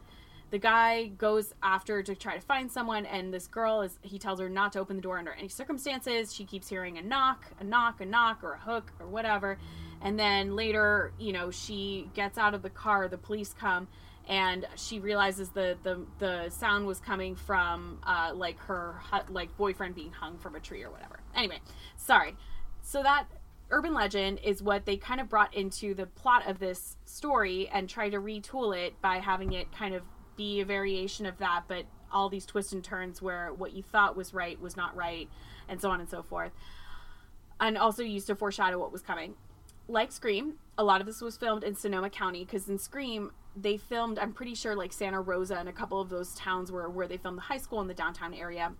[0.51, 4.39] the guy goes after to try to find someone and this girl is he tells
[4.39, 7.65] her not to open the door under any circumstances she keeps hearing a knock a
[7.65, 9.59] knock a knock or a hook or whatever
[10.01, 13.89] and then later you know she gets out of the car the police come
[14.29, 18.97] and she realizes the the, the sound was coming from uh, like her
[19.29, 21.21] like boyfriend being hung from a tree or whatever.
[21.35, 21.59] Anyway
[21.97, 22.37] sorry.
[22.83, 23.27] So that
[23.71, 27.89] urban legend is what they kind of brought into the plot of this story and
[27.89, 30.03] try to retool it by having it kind of
[30.37, 34.17] be a variation of that but all these twists and turns where what you thought
[34.17, 35.29] was right was not right
[35.69, 36.53] and so on and so forth.
[37.61, 39.35] And also used to foreshadow what was coming
[39.89, 43.77] like Scream, a lot of this was filmed in Sonoma County because in Scream they
[43.77, 44.19] filmed.
[44.19, 47.17] I'm pretty sure like Santa Rosa and a couple of those towns were where they
[47.17, 48.73] filmed the high school in the downtown area.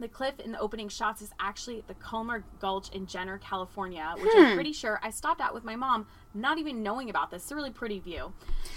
[0.00, 4.30] The cliff in the opening shots is actually the Culmer Gulch in Jenner, California, which
[4.36, 4.54] I'm hmm.
[4.54, 7.42] pretty sure I stopped at with my mom, not even knowing about this.
[7.42, 8.32] It's a really pretty view.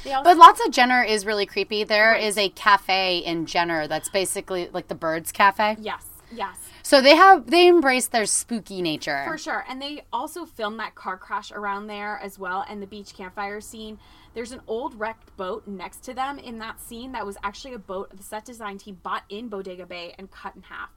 [0.07, 1.83] Also, But lots of Jenner is really creepy.
[1.83, 5.77] There is a cafe in Jenner that's basically like the Birds Cafe.
[5.79, 6.57] yes, yes.
[6.83, 9.23] So they have they embrace their spooky nature.
[9.25, 9.63] For sure.
[9.67, 13.61] And they also filmed that car crash around there as well and the beach campfire
[13.61, 13.99] scene.
[14.33, 17.79] There's an old wrecked boat next to them in that scene that was actually a
[17.79, 20.89] boat the set design team bought in Bodega Bay and cut in half.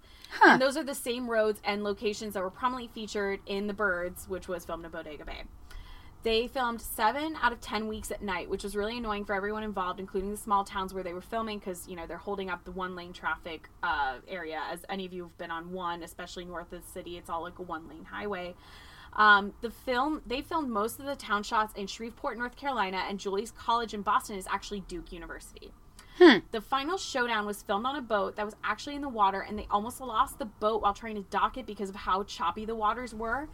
[0.44, 4.28] And those are the same roads and locations that were prominently featured in The Birds,
[4.28, 5.42] which was filmed in Bodega Bay.
[6.24, 9.62] They filmed seven out of ten weeks at night, which was really annoying for everyone
[9.62, 12.64] involved, including the small towns where they were filming, because you know they're holding up
[12.64, 14.62] the one lane traffic uh, area.
[14.72, 17.42] As any of you have been on one, especially north of the city, it's all
[17.42, 18.54] like a one lane highway.
[19.12, 23.20] Um, the film they filmed most of the town shots in Shreveport, North Carolina, and
[23.20, 25.72] Julie's college in Boston is actually Duke University.
[26.52, 29.58] The final showdown was filmed on a boat that was actually in the water, and
[29.58, 32.74] they almost lost the boat while trying to dock it because of how choppy the
[32.74, 33.48] waters were.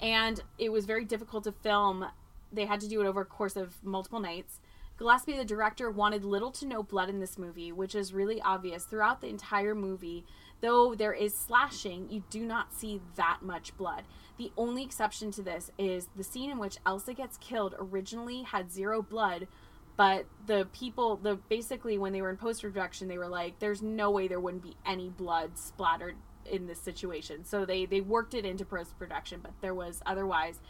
[0.00, 2.06] And it was very difficult to film.
[2.52, 4.60] They had to do it over a course of multiple nights.
[4.98, 8.84] Gillespie, the director, wanted little to no blood in this movie, which is really obvious
[8.84, 10.24] throughout the entire movie.
[10.60, 14.04] Though there is slashing, you do not see that much blood.
[14.38, 18.70] The only exception to this is the scene in which Elsa gets killed originally had
[18.70, 19.48] zero blood,
[19.96, 23.82] but the people the basically when they were in post production they were like there's
[23.82, 26.16] no way there wouldn't be any blood splattered
[26.50, 27.44] in this situation.
[27.44, 30.60] So they they worked it into post production, but there was otherwise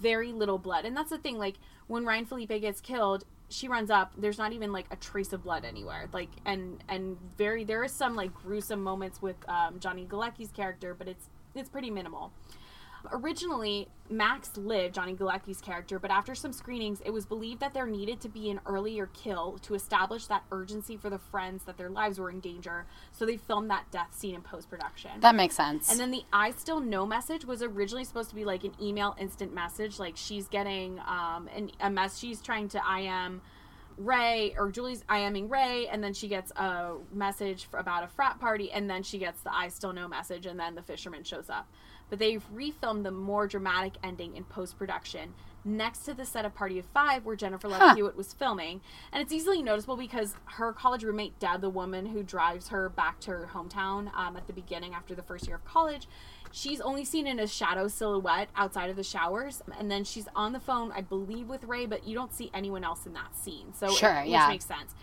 [0.00, 0.84] very little blood.
[0.84, 1.56] And that's the thing like
[1.86, 5.42] when Ryan Phillippe gets killed, she runs up there's not even like a trace of
[5.44, 10.06] blood anywhere like and and very there is some like gruesome moments with um, johnny
[10.06, 12.32] galecki's character but it's it's pretty minimal
[13.10, 17.86] originally max lived johnny galecki's character but after some screenings it was believed that there
[17.86, 21.88] needed to be an earlier kill to establish that urgency for the friends that their
[21.88, 25.90] lives were in danger so they filmed that death scene in post-production That makes sense.
[25.90, 29.16] and then the I still know message was originally supposed to be like an email
[29.18, 29.98] instant message.
[29.98, 32.18] Like she's getting um an, a mess.
[32.18, 33.40] She's trying to I am
[33.98, 38.40] Ray or Julie's I aming Ray, and then she gets a message about a frat
[38.40, 41.50] party, and then she gets the I still know message, and then the fisherman shows
[41.50, 41.68] up.
[42.12, 45.32] But they've refilmed the more dramatic ending in post production
[45.64, 48.82] next to the set of Party of Five where Jennifer Love Hewitt was filming.
[49.10, 53.18] And it's easily noticeable because her college roommate, Deb, the woman who drives her back
[53.20, 56.06] to her hometown um, at the beginning after the first year of college,
[56.50, 59.62] she's only seen in a shadow silhouette outside of the showers.
[59.78, 62.84] And then she's on the phone, I believe, with Ray, but you don't see anyone
[62.84, 63.72] else in that scene.
[63.72, 64.48] So Sure, it, yeah.
[64.48, 64.94] which makes sense.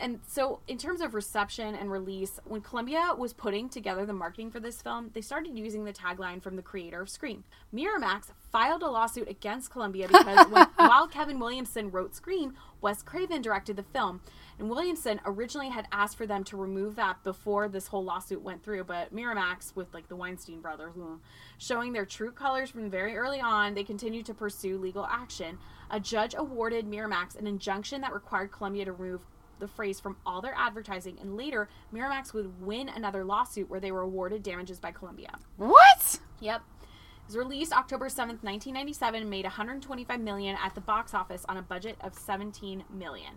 [0.00, 4.50] And so, in terms of reception and release, when Columbia was putting together the marketing
[4.50, 7.44] for this film, they started using the tagline from the creator of Scream.
[7.74, 13.42] Miramax filed a lawsuit against Columbia because when, while Kevin Williamson wrote Scream, Wes Craven
[13.42, 14.22] directed the film.
[14.58, 18.62] And Williamson originally had asked for them to remove that before this whole lawsuit went
[18.62, 21.18] through, but Miramax, with like the Weinstein brothers, mm,
[21.58, 25.58] showing their true colors from very early on, they continued to pursue legal action.
[25.90, 29.22] A judge awarded Miramax an injunction that required Columbia to remove
[29.60, 33.92] the phrase from all their advertising, and later Miramax would win another lawsuit where they
[33.92, 35.38] were awarded damages by Columbia.
[35.56, 36.20] what?
[36.40, 36.62] Yep.
[36.82, 41.62] It was released October 7th, 1997, made 125 million at the box office on a
[41.62, 43.34] budget of 17 million.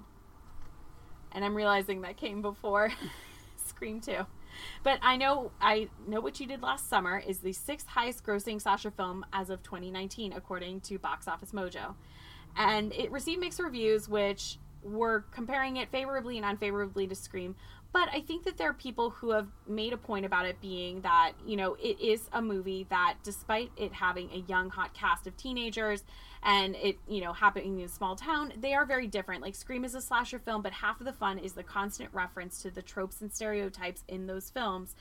[1.31, 2.91] And I'm realizing that came before
[3.57, 4.25] Scream 2.
[4.83, 8.61] But I know I know what you did last summer is the sixth highest grossing
[8.61, 11.95] slasher film as of 2019 according to Box Office Mojo.
[12.55, 17.55] And it received mixed reviews which were comparing it favorably and unfavorably to Scream.
[17.91, 21.01] But I think that there are people who have made a point about it being
[21.01, 25.27] that, you know, it is a movie that, despite it having a young, hot cast
[25.27, 26.03] of teenagers
[26.41, 29.43] and it, you know, happening in a small town, they are very different.
[29.43, 32.63] Like, Scream is a slasher film, but half of the fun is the constant reference
[32.63, 34.95] to the tropes and stereotypes in those films.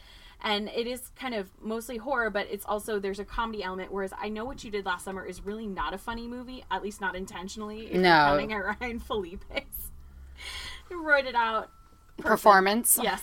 [0.44, 3.92] And it is kind of mostly horror, but it's also, there's a comedy element.
[3.92, 6.82] Whereas I Know What You Did Last Summer is really not a funny movie, at
[6.82, 7.86] least not intentionally.
[7.86, 8.26] If No.
[8.26, 9.90] Coming at Ryan Phillippe's.
[10.90, 11.70] Wrote it out
[12.18, 12.98] Performance.
[13.02, 13.22] Yes.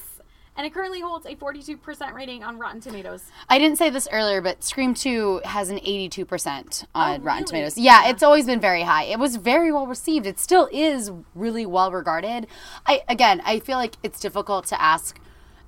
[0.56, 3.24] And it currently holds a 42% rating on Rotten Tomatoes.
[3.48, 7.44] I didn't say this earlier, but Scream 2 has an 82% on Oh, Rotten really?
[7.46, 7.78] Tomatoes.
[7.78, 9.04] Yeah, it's always been very high.
[9.04, 10.26] It was very well received.
[10.26, 12.48] It still is really well regarded.
[12.86, 15.18] I again, I feel like it's difficult to ask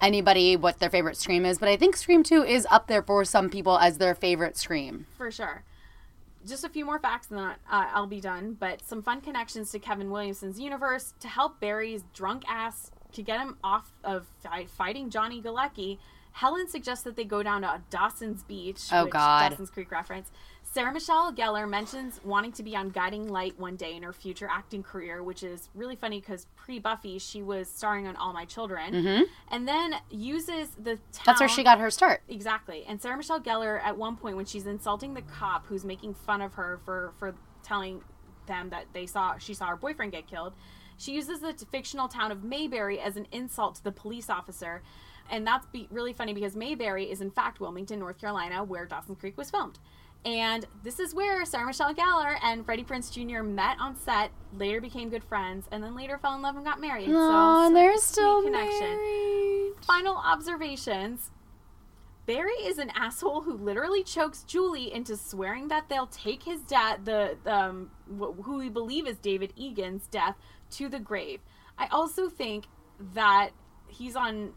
[0.02, 3.24] anybody what their favorite Scream is, but I think Scream 2 is up there for
[3.26, 5.06] some people as their favorite Scream.
[5.18, 5.64] For sure.
[6.46, 8.58] Just a few more facts and then uh, I'll be done.
[8.60, 13.40] But some fun connections to Kevin Williamson's universe to help Barry's drunk ass to get
[13.40, 16.00] him off of fi- fighting Johnny Galecki.
[16.34, 18.82] Helen suggests that they go down to Dawson's Beach.
[18.92, 19.50] Oh, which- God.
[19.50, 20.32] Dawson's Creek reference.
[20.74, 24.48] Sarah Michelle Gellar mentions wanting to be on Guiding Light one day in her future
[24.50, 28.46] acting career, which is really funny because pre Buffy she was starring on All My
[28.46, 28.96] Children,
[29.52, 30.98] and then uses the town.
[30.98, 31.24] Mm-hmm.
[31.26, 32.22] That's where she got her start.
[32.30, 32.86] Exactly.
[32.88, 36.42] And Sarah Michelle Gellar, at one point, when she's insulting the cop who's making fun
[36.42, 38.02] of her for for telling
[38.48, 40.54] them that they saw she saw her boyfriend get killed,
[40.96, 44.84] she uses the fictional town of Mayberry as an insult to the police officer.
[45.30, 49.16] And that's be- really funny because Mayberry is in fact Wilmington, North Carolina, where Dawson
[49.16, 49.78] Creek was filmed.
[50.24, 53.42] And this is where Sarah Michelle Gellar and Freddie Prinze Jr.
[53.42, 56.80] met on set, later became good friends, and then later fell in love and got
[56.80, 57.10] married.
[57.10, 59.74] Oh, so, and they're still connection married.
[59.82, 61.32] final observations.
[62.28, 67.04] Barry is an asshole who literally chokes Julie into swearing that they'll take his dad,
[67.04, 70.36] the um, wh- who we believe is David Egan's death,
[70.72, 71.40] to the grave.
[71.80, 72.66] I also think
[73.16, 73.50] that
[73.88, 74.54] he's on.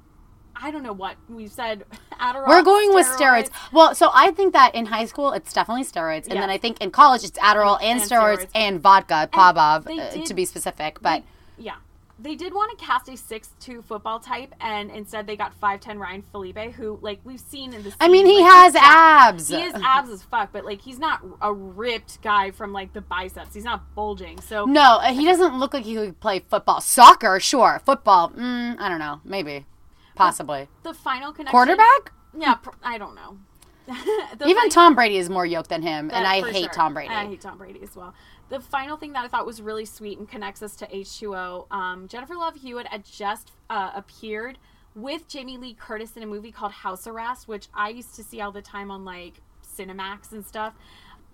[0.57, 1.84] I don't know what we've said.
[2.20, 2.48] Adderall.
[2.48, 3.50] We're going with steroids.
[3.72, 6.40] Well, so I think that in high school it's definitely steroids, and Yeah.
[6.40, 8.48] then I think in college it's Adderall and, And steroids, steroids.
[8.55, 10.98] and vodka, Pavlov, uh, to be specific.
[11.02, 11.22] But
[11.59, 11.76] Yeah,
[12.18, 16.22] they did want to cast a six-two football type, and instead they got five-ten Ryan
[16.31, 17.93] Phillippe, who like we've seen in the.
[18.01, 19.48] I mean, he like, has abs.
[19.48, 23.01] He has abs as fuck, but like he's not a ripped guy from like the
[23.01, 23.55] biceps.
[23.55, 24.40] He's not bulging.
[24.40, 26.81] So No, uh, he doesn't look like he could play football.
[26.81, 27.81] Soccer, sure.
[27.85, 29.20] Football, mm, I don't know.
[29.24, 29.66] Maybe.
[30.15, 30.69] Possibly.
[30.82, 31.51] the final connection.
[31.53, 32.12] Quarterback?
[32.36, 33.39] Yeah, pr- I don't know.
[34.47, 36.73] Even fin- Tom Brady is more yoked than him, and I hate sure.
[36.73, 37.12] Tom Brady.
[37.12, 38.15] I hate Tom Brady as well.
[38.49, 42.09] The final thing that I thought was really sweet and connects us to H2O, um,
[42.09, 44.59] Jennifer Love Hewitt had just uh, appeared
[44.95, 48.41] with Jamie Lee Curtis in a movie called House Arrest, which I used to see
[48.41, 49.35] all the time on like
[49.77, 50.74] Cinemax and stuff.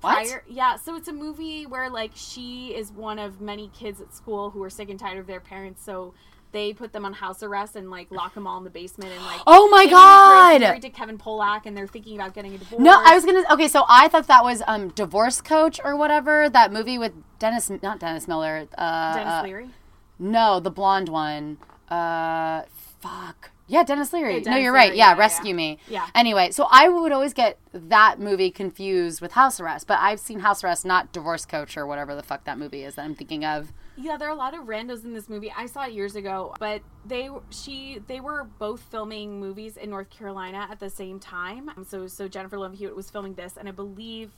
[0.01, 0.43] What?
[0.49, 4.51] yeah, so it's a movie where like she is one of many kids at school
[4.51, 6.15] who are sick and tired of their parents, so
[6.53, 9.25] they put them on house arrest and like lock them all in the basement and
[9.25, 9.41] like.
[9.47, 10.61] Oh my Jamie Lee Curtis is God!
[10.61, 12.83] Married to Kevin Pollak, and they're thinking about getting a divorce.
[12.83, 13.45] No, I was gonna.
[13.51, 17.71] Okay, so I thought that was um, Divorce Coach or whatever that movie with Dennis,
[17.83, 18.67] not Dennis Miller.
[18.77, 19.71] Uh, Dennis uh, Leary.
[20.19, 21.59] No, the blonde one.
[21.89, 22.63] Uh,
[23.01, 23.51] fuck.
[23.67, 24.43] Yeah, Denis Leary.
[24.43, 24.87] Yeah, no, you're right.
[24.87, 25.57] Leary, Yeah, yeah, Rescue yeah.
[25.57, 25.79] Me.
[25.89, 26.07] Yeah.
[26.13, 30.41] Anyway, so I would always get that movie confused with House Arrest, but I've seen
[30.41, 33.45] House Arrest, not Divorce Coach or whatever the fuck that movie is that I'm thinking
[33.45, 33.73] of.
[34.03, 35.53] Yeah, there are a lot of randos in this movie.
[35.55, 40.09] I saw it years ago, but they she they were both filming movies in North
[40.09, 41.71] Carolina at the same time.
[41.87, 44.31] So so Jennifer Love Hewitt was filming this, and I believe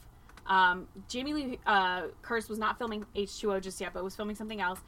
[0.47, 4.61] um, Jamie Lee uh, Curtis was not filming H2O just yet, but was filming something
[4.61, 4.81] else.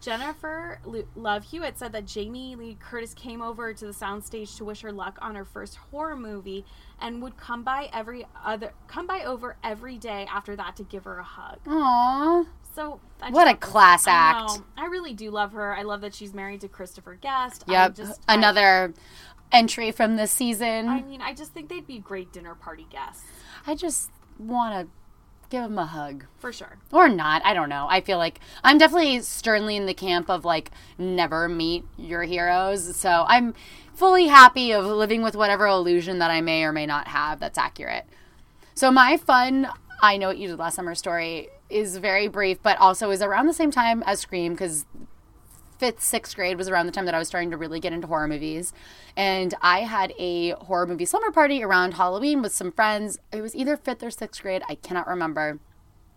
[0.00, 0.80] Jennifer
[1.14, 4.92] Love Hewitt said that Jamie Lee Curtis came over to the soundstage to wish her
[4.92, 6.64] luck on her first horror movie,
[7.00, 11.04] and would come by every other come by over every day after that to give
[11.04, 11.58] her a hug.
[11.66, 12.46] Aww.
[12.74, 14.38] So I What a class I act.
[14.58, 14.64] know.
[14.76, 15.74] I really do love her.
[15.76, 17.64] I love that she's married to Christopher Guest.
[17.68, 17.94] I Yep.
[17.96, 18.94] just, I- Another
[19.52, 20.88] entry from this season.
[20.88, 23.24] I, mean, I just think they'd be great dinner party guests
[23.66, 24.92] I just want to
[25.50, 26.24] give him a hug.
[26.38, 26.78] for sure.
[26.92, 27.44] Or not.
[27.44, 27.86] I don't know.
[27.90, 32.94] I feel like I'm definitely sternly in the camp of like never meet your heroes.
[32.96, 33.54] So I'm
[33.92, 37.58] fully happy of living with whatever illusion that I may or may not have that's
[37.58, 38.06] accurate.
[38.74, 39.68] So my fun,
[40.00, 43.46] I know what you did last summer story is very brief, but also is around
[43.46, 44.86] the same time as Scream because
[45.78, 48.06] fifth, sixth grade was around the time that I was starting to really get into
[48.06, 48.72] horror movies.
[49.16, 53.18] And I had a horror movie slumber party around Halloween with some friends.
[53.32, 54.62] It was either fifth or sixth grade.
[54.68, 55.58] I cannot remember.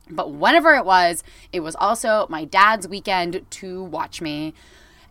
[0.10, 1.24] But whenever it was,
[1.54, 4.54] it was also my dad's weekend to watch me.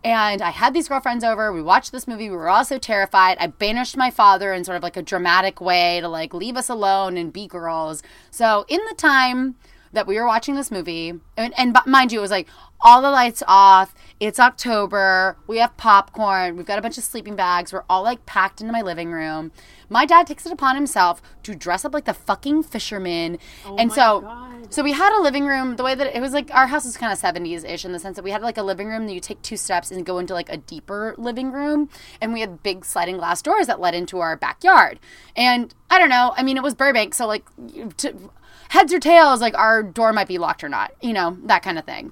[0.03, 1.51] And I had these girlfriends over.
[1.51, 2.29] We watched this movie.
[2.29, 3.37] We were all so terrified.
[3.39, 6.69] I banished my father in sort of like a dramatic way to like leave us
[6.69, 8.03] alone and be girls.
[8.29, 9.55] So in the time
[9.93, 12.47] that we were watching this movie, and, and b- mind you, it was like
[12.81, 13.95] all the lights off.
[14.19, 15.37] It's October.
[15.47, 16.57] We have popcorn.
[16.57, 17.71] We've got a bunch of sleeping bags.
[17.71, 19.51] We're all like packed into my living room.
[19.89, 23.37] My dad takes it upon himself to dress up like the fucking fisherman.
[23.65, 24.73] Oh and my so God.
[24.73, 25.75] so we had a living room.
[25.75, 27.99] The way that it was like our house was kind of seventies ish in the
[27.99, 30.17] sense that we had like a living room that you take two steps and go
[30.17, 31.89] into like a deeper living room,
[32.19, 34.99] and we had big sliding glass doors that led into our backyard.
[35.35, 36.33] And I don't know.
[36.35, 37.45] I mean, it was Burbank, so like
[37.97, 38.15] to,
[38.73, 40.93] heads or tails, like our door might be locked or not.
[40.99, 42.11] You know that kind of thing.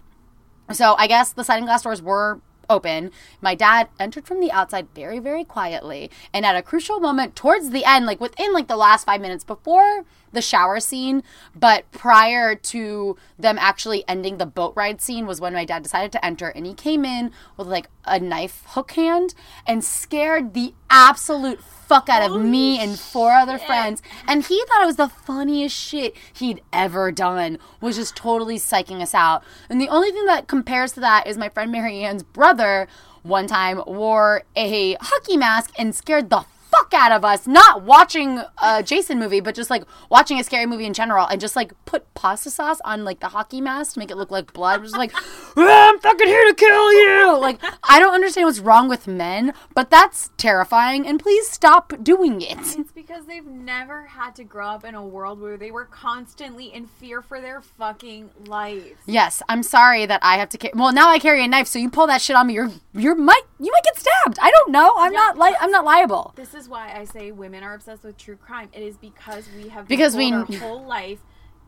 [0.72, 2.40] So I guess the sliding glass doors were
[2.70, 3.12] open.
[3.42, 6.12] My dad entered from the outside very, very quietly.
[6.32, 9.44] And at a crucial moment towards the end, like within like the last five minutes
[9.44, 11.24] before the shower scene,
[11.56, 16.12] but prior to them actually ending the boat ride scene was when my dad decided
[16.12, 19.34] to enter and he came in with like a knife hook hand
[19.66, 21.60] and scared the absolute
[21.92, 24.02] fuck out of me and four other friends.
[24.26, 29.02] And he thought it was the funniest shit he'd ever done, was just totally psyching
[29.02, 29.44] us out.
[29.70, 32.88] And the only thing that compares to that is my friend Marianne's brother
[33.24, 36.46] one time wore a hockey mask and scared the
[36.94, 40.86] out of us, not watching a Jason movie, but just like watching a scary movie
[40.86, 44.12] in general, and just like put pasta sauce on like the hockey mask to make
[44.12, 44.80] it look like blood.
[44.80, 47.38] It was like, "Ah, I'm fucking here to kill you.
[47.40, 52.42] Like, I don't understand what's wrong with men, but that's terrifying, and please stop doing
[52.42, 52.58] it.
[52.78, 56.74] It's because they've never had to grow up in a world where they were constantly
[56.74, 58.98] in fear for their fucking life.
[59.06, 60.58] Yes, I'm sorry that I have to.
[60.58, 62.72] Ca- well, now I carry a knife, so you pull that shit on me, you're
[62.94, 64.38] you're might you might get stabbed.
[64.42, 64.94] I don't know.
[64.98, 66.34] I'm not li- I'm not liable.
[66.36, 68.70] This is why I say women are obsessed with true crime.
[68.74, 71.20] It is because we have Because we- our whole life.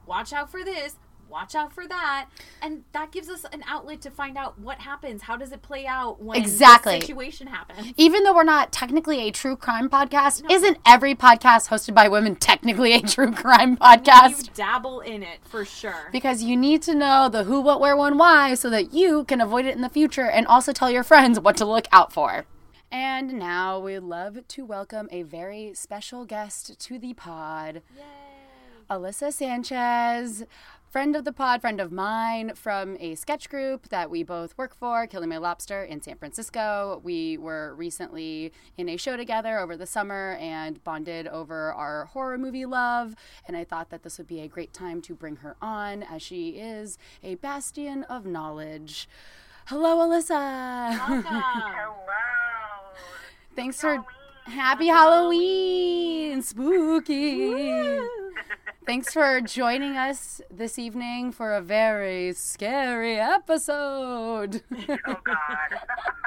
[0.08, 0.96] Watch out for this.
[1.30, 2.28] Watch out for that,
[2.62, 5.24] and that gives us an outlet to find out what happens.
[5.24, 7.00] How does it play out when Exactly.
[7.02, 7.92] situation happens?
[7.98, 12.36] Even though we're not technically a true crime podcast, isn't every podcast hosted by women
[12.36, 14.54] technically a true crime You podcast?
[14.54, 16.10] dabble in it for sure.
[16.12, 19.42] Because you need to know the who, what, where, when, why, so that you can
[19.42, 22.46] avoid it in the future and also tell your friends what to look out for.
[22.94, 27.82] And now we'd love to welcome a very special guest to the pod.
[28.88, 30.44] Alyssa Sanchez,
[30.92, 34.76] friend of the pod, friend of mine from a sketch group that we both work
[34.76, 37.02] for, Killing My Lobster in San Francisco.
[37.04, 42.38] We were recently in a show together over the summer and bonded over our horror
[42.38, 43.16] movie love.
[43.48, 46.22] And I thought that this would be a great time to bring her on as
[46.22, 49.10] she is a bastion of knowledge.
[49.66, 50.92] Hello, Alyssa.
[51.10, 51.24] Welcome.
[51.24, 52.04] Hello.
[53.56, 54.04] Thanks for
[54.46, 58.00] happy Halloween, spooky.
[58.86, 64.62] Thanks for joining us this evening for a very scary episode.
[65.08, 65.80] Oh God.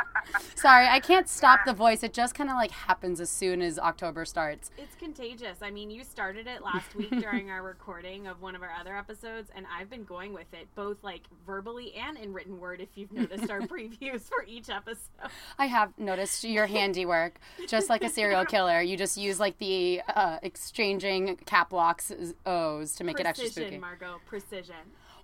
[0.54, 2.02] Sorry, I can't stop the voice.
[2.02, 4.70] It just kind of like happens as soon as October starts.
[4.78, 5.58] It's contagious.
[5.62, 8.96] I mean, you started it last week during our recording of one of our other
[8.96, 12.80] episodes, and I've been going with it both like verbally and in written word.
[12.80, 18.02] If you've noticed our previews for each episode, I have noticed your handiwork, just like
[18.02, 18.80] a serial killer.
[18.80, 22.12] You just use like the uh, exchanging cap locks
[22.44, 23.78] O's to make it extra precision, spooky.
[23.80, 24.76] Margot, precision.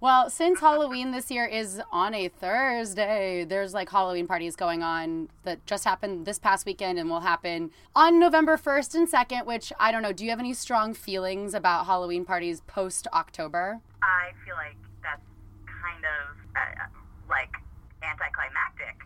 [0.02, 5.28] Well, since Halloween this year is on a Thursday, there's like Halloween parties going on
[5.44, 9.72] that just happened this past weekend and will happen on November 1st and 2nd, which
[9.78, 10.12] I don't know.
[10.12, 13.78] Do you have any strong feelings about Halloween parties post October?
[14.02, 14.74] I feel like
[15.04, 15.22] that's
[15.70, 16.86] kind of uh,
[17.30, 17.54] like
[18.02, 18.98] anticlimactic.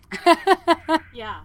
[1.13, 1.45] Yeah.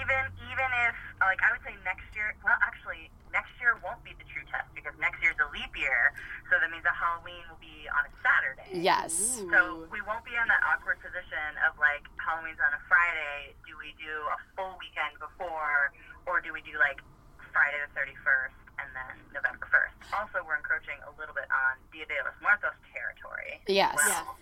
[0.00, 2.34] even even if like I would say next year.
[2.42, 6.12] Well, actually, next year won't be the true test because next year's a leap year,
[6.50, 6.81] so that means that
[7.12, 8.72] Halloween will be on a Saturday.
[8.72, 9.44] Yes.
[9.52, 13.52] So we won't be in that awkward position of like Halloween's on a Friday.
[13.68, 15.92] Do we do a full weekend before,
[16.24, 17.04] or do we do like
[17.52, 19.92] Friday the thirty first and then November first?
[20.16, 23.60] Also, we're encroaching a little bit on Dia de los Muertos territory.
[23.68, 23.92] Yes.
[24.00, 24.40] Well,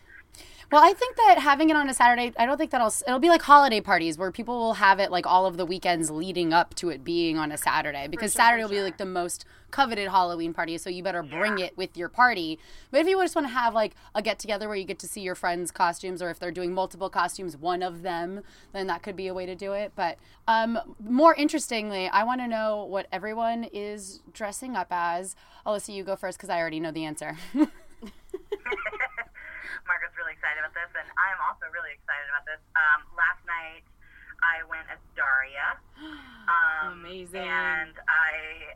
[0.71, 2.95] Well, I think that having it on a Saturday, I don't think that'll.
[3.05, 6.13] It'll be like holiday parties where people will have it like all of the weekends
[6.13, 9.45] leading up to it being on a Saturday because Saturday will be like the most
[9.73, 10.79] coveted Halloween party.
[10.79, 12.61] So you better bring it with your party.
[12.93, 15.09] But if you just want to have like a get together where you get to
[15.09, 18.43] see your friends' costumes, or if they're doing multiple costumes, one of them,
[18.73, 19.91] then that could be a way to do it.
[19.97, 25.35] But um, more interestingly, I want to know what everyone is dressing up as.
[25.67, 27.37] Alyssa, you go first because I already know the answer.
[29.89, 32.61] Margaret's really excited about this, and I'm also really excited about this.
[32.77, 33.85] Um, last night,
[34.41, 35.77] I went as Daria.
[36.51, 37.47] Um, Amazing.
[37.47, 38.67] And I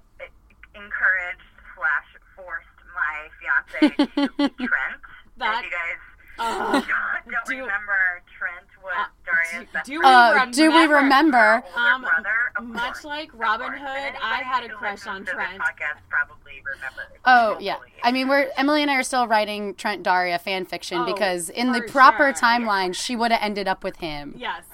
[0.77, 1.43] encouraged
[1.75, 2.07] slash
[2.37, 5.01] forced my fiance to Trent.
[5.39, 5.99] That- if you guys
[6.39, 6.73] Uh,
[7.31, 10.37] don't do- remember, Trent was Daria's best do we friend.
[10.39, 11.63] Uh, do we remember?
[11.77, 13.81] Um, brother, of much course, like Robin course.
[13.81, 15.59] Hood, I had a crush on listens to Trent.
[15.61, 17.19] Podcast probably remembers.
[17.25, 17.77] Oh yeah.
[18.03, 21.49] I mean we're Emily and I are still writing Trent Daria fan fiction Oh, because
[21.49, 22.49] in the proper sure.
[22.49, 24.35] timeline she would have ended up with him.
[24.37, 24.65] yes,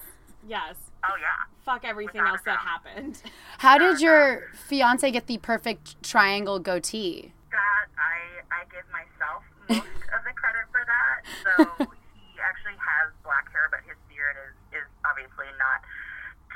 [0.49, 0.75] yes.
[1.05, 1.27] Oh yeah.
[1.65, 2.63] Fuck everything Without else that doubt.
[2.95, 3.23] happened.
[3.59, 7.33] How did your fiance get the perfect triangle goatee?
[7.51, 9.43] that I I give myself
[9.79, 11.19] most of the credit for that.
[11.47, 11.53] So
[11.87, 15.81] he actually has black hair, but his beard is is obviously not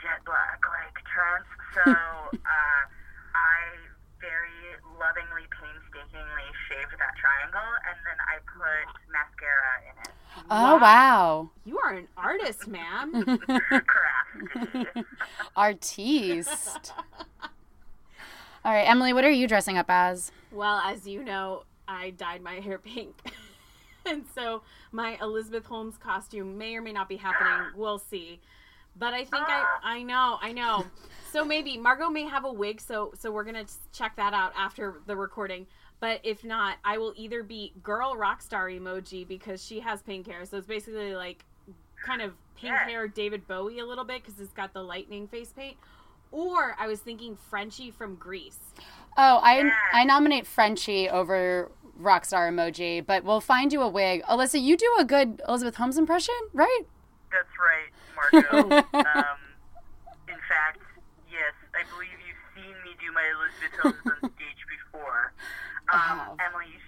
[0.03, 1.51] jet black like Trent's.
[1.74, 1.85] So
[2.35, 2.82] uh,
[3.35, 3.59] I
[4.20, 10.12] very lovingly, painstakingly shaved that triangle, and then I put mascara in it.
[10.51, 13.39] Oh wow, You are an artist, ma'am.
[13.47, 15.07] Craft.
[15.57, 16.93] artiste.
[18.65, 20.32] All right, Emily, what are you dressing up as?
[20.51, 23.16] well, as you know, I dyed my hair pink.
[24.06, 24.62] and so
[24.93, 27.73] my Elizabeth Holmes costume may or may not be happening.
[27.77, 28.40] We'll see.
[28.97, 30.85] But I think I I know, I know.
[31.32, 34.52] So maybe Margot may have a wig, so so we're going to check that out
[34.56, 35.66] after the recording.
[35.98, 40.27] But if not, I will either be girl rock star emoji because she has pink
[40.28, 40.44] hair.
[40.44, 41.44] So it's basically like
[42.05, 42.86] kind of pink Yeah.
[42.89, 45.77] hair David Bowie a little bit because it's got the lightning face paint.
[46.31, 48.59] Or I was thinking Frenchie from Grease.
[49.16, 51.70] Oh, I I nominate Frenchie over
[52.01, 54.23] Rockstar emoji, but we'll find you a wig.
[54.24, 56.82] Alyssa, you do a good Elizabeth Holmes impression, right?
[57.31, 58.77] That's right, Margot.
[58.95, 59.39] um,
[60.28, 60.78] in fact,
[61.31, 65.32] yes, I believe you've seen me do my Elizabeth Holmes on stage before.
[65.93, 66.36] Um, have.
[66.41, 66.81] Emily, you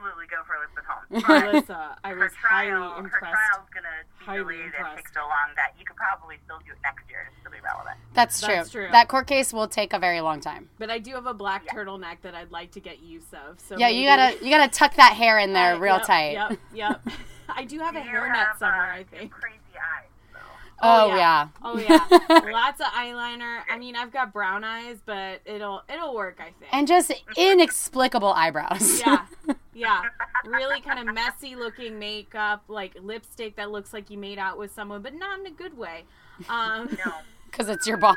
[0.00, 1.24] absolutely go for Elizabeth Holmes.
[1.26, 3.20] But Alyssa, I her was trial, highly her impressed.
[3.20, 6.72] trial's gonna be Highly delayed and take so long that you could probably still do
[6.72, 7.96] it next year and still be relevant.
[8.14, 8.54] That's true.
[8.54, 8.88] That's true.
[8.90, 10.68] That court case will take a very long time.
[10.78, 13.60] But I do have a black turtleneck that I'd like to get use of.
[13.60, 16.32] So Yeah, you gotta you gotta tuck that hair in there Uh, real yep, tight.
[16.32, 17.00] Yep, yep.
[17.48, 18.92] I do have a You hairnet have, somewhere.
[18.92, 19.32] uh, I think.
[19.32, 20.38] Crazy eyes, though.
[20.82, 21.48] Oh, yeah.
[21.64, 22.06] Oh yeah.
[22.52, 23.60] Lots of eyeliner.
[23.68, 26.36] I mean, I've got brown eyes, but it'll it'll work.
[26.38, 26.72] I think.
[26.72, 29.00] And just inexplicable eyebrows.
[29.00, 29.26] yeah,
[29.74, 30.02] yeah.
[30.44, 34.72] Really kind of messy looking makeup, like lipstick that looks like you made out with
[34.72, 36.04] someone, but not in a good way.
[36.48, 37.12] Um, No.
[37.50, 38.16] Because it's your boss.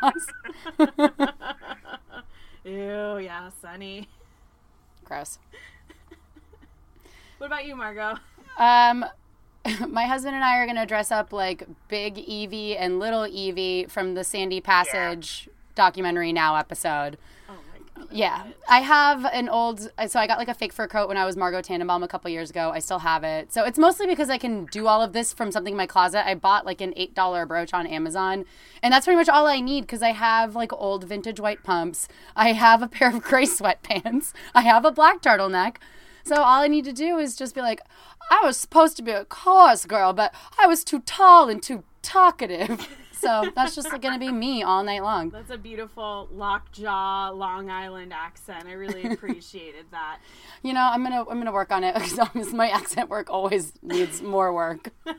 [2.63, 4.07] ew, yeah, Sunny.
[5.03, 5.39] Gross.
[7.39, 8.19] What about you, Margot?
[8.59, 9.03] Um,
[9.89, 14.13] my husband and I are gonna dress up like Big Vivvy and Little Vivvy from
[14.13, 17.17] the Sandy Passage documentary now episode.
[18.11, 19.89] Yeah, I have an old.
[19.97, 22.07] Uh, so I got like a fake fur coat when I was Margot Tenenbaum a
[22.07, 22.71] couple years ago.
[22.71, 23.51] I still have it.
[23.51, 26.27] So it's mostly because I can do all of this from something in my closet.
[26.27, 28.45] I bought like an eight dollar brooch on Amazon,
[28.81, 32.07] and that's pretty much all I need because I have like old vintage white pumps.
[32.35, 34.33] I have a pair of gray sweatpants.
[34.53, 35.77] I have a black turtleneck.
[36.23, 37.81] So all I need to do is just be like,
[38.29, 41.83] I was supposed to be a chorus girl, but I was too tall and too
[42.01, 42.87] talkative.
[43.23, 45.29] So that's just going to be me all night long.
[45.29, 48.65] That's a beautiful lockjaw Long Island accent.
[48.67, 50.19] I really appreciated that.
[50.61, 54.21] You know, I'm gonna I'm gonna work on it because my accent work always needs
[54.21, 54.89] more work.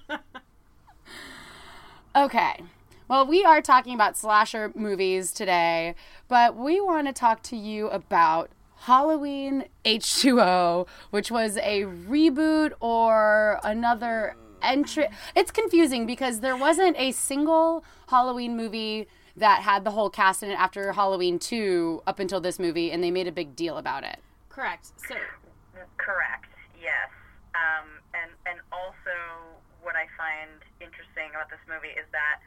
[2.16, 2.62] okay.
[3.08, 5.94] Well, we are talking about slasher movies today,
[6.28, 8.50] but we want to talk to you about
[8.84, 15.08] Halloween H2O, which was a reboot or another entry.
[15.34, 20.50] It's confusing because there wasn't a single Halloween movie that had the whole cast in
[20.50, 24.04] it after Halloween 2 up until this movie, and they made a big deal about
[24.04, 24.20] it.
[24.48, 24.92] Correct.
[25.08, 25.16] So,
[25.96, 26.46] Correct.
[26.80, 27.08] Yes.
[27.54, 29.16] Um, and and also
[29.82, 32.44] what I find interesting about this movie is that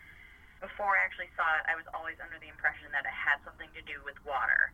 [0.61, 3.69] before I actually saw it, I was always under the impression that it had something
[3.77, 4.73] to do with water.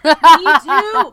[0.04, 1.12] me too.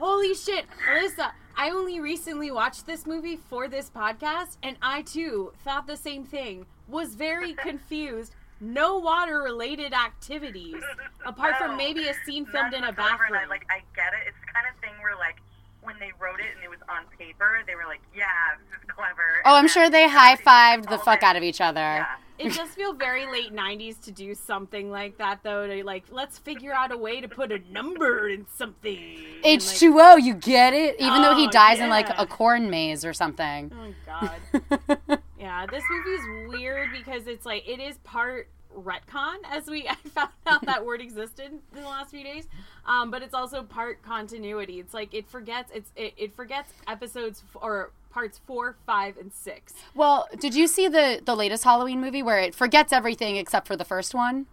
[0.00, 1.32] Holy shit, Alyssa!
[1.60, 6.24] I only recently watched this movie for this podcast, and I too thought the same
[6.24, 6.64] thing.
[6.88, 8.34] Was very confused.
[8.62, 10.82] No water-related activities,
[11.26, 13.40] apart from maybe a scene filmed in a what's clever, and bathroom.
[13.44, 14.28] I, like I get it.
[14.28, 15.36] It's the kind of thing where like
[15.82, 18.24] when they wrote it and it was on paper, they were like, "Yeah,
[18.70, 21.42] this is clever." Oh, And I'm sure they high fived the fuck it- out of
[21.42, 21.80] each other.
[21.80, 22.06] Yeah.
[22.40, 25.66] It does feel very late '90s to do something like that, though.
[25.66, 28.98] To like, let's figure out a way to put a number in something.
[29.44, 30.96] H2O, you get it?
[30.98, 33.70] Even though he Oh, dies in like a corn maze or something.
[33.74, 33.94] Oh
[34.98, 35.18] God.
[35.38, 40.30] yeah, this movie's weird because it's like it is part retcon, as we I found
[40.46, 42.46] out that word existed in the last few days.
[42.86, 44.80] Um, but it's also part continuity.
[44.80, 49.32] It's like it forgets it's it, it forgets episodes f- or parts four, five, and
[49.32, 49.72] six.
[49.94, 53.76] Well, did you see the the latest Halloween movie where it forgets everything except for
[53.76, 54.46] the first one?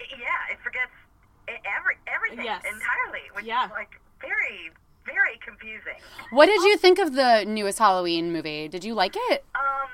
[0.00, 0.90] Yeah, it forgets
[1.48, 2.62] every everything Yes.
[2.64, 3.66] entirely, which Yeah.
[3.66, 4.70] is like very
[5.06, 5.98] very confusing.
[6.30, 8.68] What did you think of the newest Halloween movie?
[8.68, 9.44] Did you like it?
[9.54, 9.88] Um,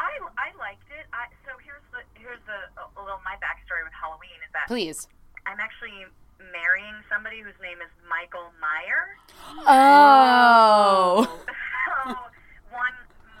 [0.00, 1.06] I I liked it.
[1.12, 4.66] I, so here's the here's the a, a little my backstory with Halloween is that
[4.66, 5.06] Please.
[5.46, 6.06] I'm actually
[6.52, 9.16] marrying somebody whose name is Michael Meyer.
[9.66, 11.26] Oh.
[12.04, 12.10] so
[12.70, 12.94] one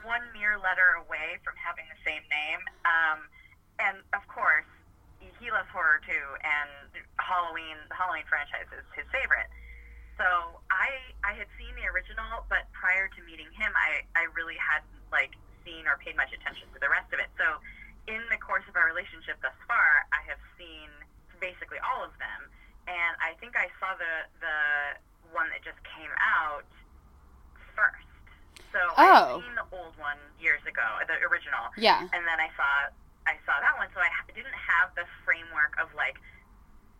[0.04, 2.60] one mere letter away from having the same name.
[2.86, 3.18] Um,
[3.82, 4.68] and of course,
[5.18, 6.70] he loves horror too, and
[7.18, 9.50] Halloween the Halloween franchise is his favorite.
[10.18, 10.26] So
[10.70, 10.90] I
[11.22, 15.34] I had seen the original, but prior to meeting him, I I really hadn't like
[15.66, 17.30] seen or paid much attention to the rest of it.
[17.38, 17.58] So
[18.10, 20.90] in the course of our relationship thus far, I have seen
[21.38, 22.40] basically all of them,
[22.90, 24.58] and I think I saw the the
[25.30, 26.66] one that just came out
[27.74, 28.11] first.
[28.72, 29.36] So Oh.
[29.38, 31.68] I've seen the old one years ago, the original.
[31.76, 32.00] Yeah.
[32.00, 32.90] And then I saw
[33.24, 36.16] I saw that one, so I ha- didn't have the framework of like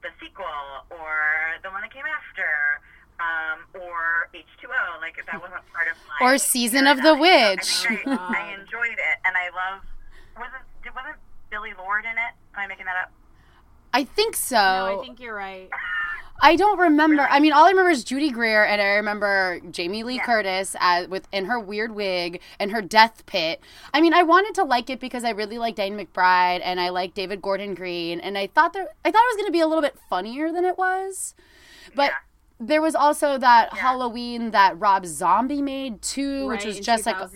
[0.03, 0.47] the sequel
[0.91, 1.17] or
[1.63, 2.81] the one that came after.
[3.21, 6.27] Um, or H2O, like that wasn't part of my.
[6.27, 7.57] Or Season of the paradigm.
[7.57, 7.65] Witch.
[7.65, 9.83] So I, I, I enjoyed it, and I love.
[10.37, 11.17] Wasn't did- wasn't
[11.51, 12.33] Billie Lourd in it?
[12.55, 13.13] Am I making that up?
[13.95, 14.57] I think so.
[14.57, 15.69] No, I think you're right.
[16.45, 17.23] I don't remember.
[17.31, 21.07] I mean, all I remember is Judy Greer, and I remember Jamie Lee Curtis as,
[21.07, 23.61] with in her weird wig and her death pit.
[23.95, 26.89] I mean, I wanted to like it because I really like Danny McBride and I
[26.89, 29.61] like David Gordon Green, and I thought that I thought it was going to be
[29.61, 31.35] a little bit funnier than it was,
[31.95, 32.11] but.
[32.11, 32.17] Yeah.
[32.65, 37.25] There was also that Halloween that Rob Zombie made too, which was just like a,
[37.25, 37.31] a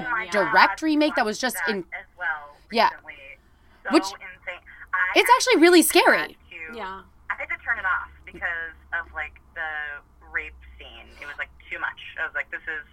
[0.00, 0.06] yeah.
[0.08, 1.78] Oh direct God, remake that was just that in.
[1.80, 2.56] as well.
[2.70, 2.88] Yeah.
[2.88, 4.60] So Which- insane.
[4.94, 6.26] I It's actually really scary.
[6.28, 7.02] to- Yeah.
[7.28, 11.06] I had to turn it off because of like the rape scene.
[11.20, 11.98] It was like too much.
[12.20, 12.86] I was like, this is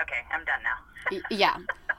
[0.00, 0.22] okay.
[0.32, 1.20] I'm done now.
[1.30, 1.58] Yeah.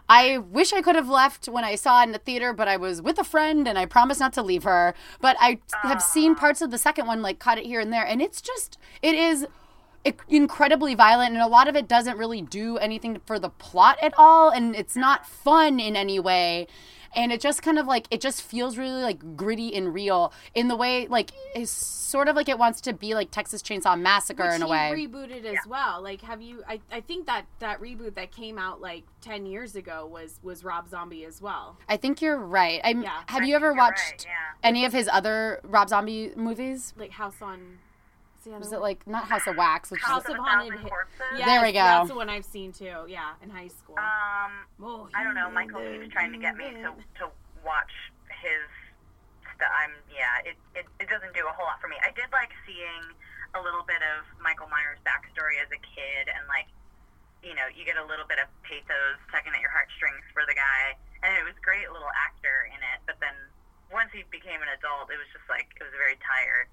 [0.09, 2.77] I wish I could have left when I saw it in the theater, but I
[2.77, 4.93] was with a friend and I promised not to leave her.
[5.21, 6.39] But I have seen ah.
[6.39, 9.15] parts of the second one, like caught it here and there, and it's just, it
[9.15, 9.47] is
[10.29, 14.13] incredibly violent, and a lot of it doesn't really do anything for the plot at
[14.17, 16.67] all, and it's not fun in any way.
[17.15, 20.67] And it just kind of like it just feels really like gritty and real in
[20.67, 24.43] the way like it's sort of like it wants to be like Texas Chainsaw Massacre
[24.45, 25.07] Which in a he way.
[25.07, 26.01] rebooted as well.
[26.01, 26.63] Like, have you?
[26.67, 30.63] I, I think that that reboot that came out like ten years ago was was
[30.63, 31.77] Rob Zombie as well.
[31.89, 32.79] I think you're right.
[32.83, 33.21] I'm, Yeah.
[33.27, 34.67] have I you ever watched right, yeah.
[34.69, 36.93] any of his other Rob Zombie movies?
[36.97, 37.79] Like House on
[38.47, 38.79] the other Was one?
[38.79, 39.91] it like not House of Wax?
[39.91, 41.35] Which House is, of a Haunted Thousand Hi- Corpses?
[41.37, 41.83] Yes, There we go.
[41.83, 43.05] That's the one I've seen too.
[43.07, 43.95] Yeah, in high school.
[43.99, 44.51] Um,
[44.81, 45.49] Oh, I don't know.
[45.51, 47.25] Michael did keeps trying to get me to to
[47.65, 47.91] watch
[48.41, 48.63] his
[49.55, 49.71] stuff.
[49.73, 50.47] I'm yeah.
[50.47, 51.97] It, it it doesn't do a whole lot for me.
[52.01, 53.03] I did like seeing
[53.55, 56.67] a little bit of Michael Myers' backstory as a kid, and like
[57.45, 60.57] you know, you get a little bit of pathos tugging at your heartstrings for the
[60.57, 62.99] guy, and it was a great little actor in it.
[63.05, 63.33] But then
[63.93, 66.67] once he became an adult, it was just like it was very tired.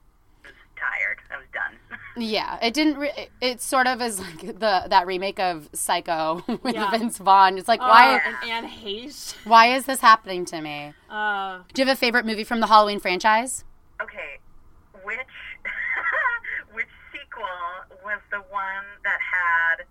[0.76, 1.18] It was tired.
[1.30, 1.98] I was done.
[2.16, 2.96] yeah, it didn't.
[2.98, 6.90] Re- it, it sort of is like the that remake of Psycho with Yeah.
[6.90, 7.58] Vince Vaughn.
[7.58, 9.34] It's like Oh, why and Anne Heche.
[9.44, 10.92] why is this happening to me?
[11.10, 13.64] Uh, Do you have a favorite movie from the Halloween franchise?
[14.02, 14.38] Okay,
[15.04, 15.18] which
[16.72, 17.46] which sequel
[18.04, 19.86] was the one that had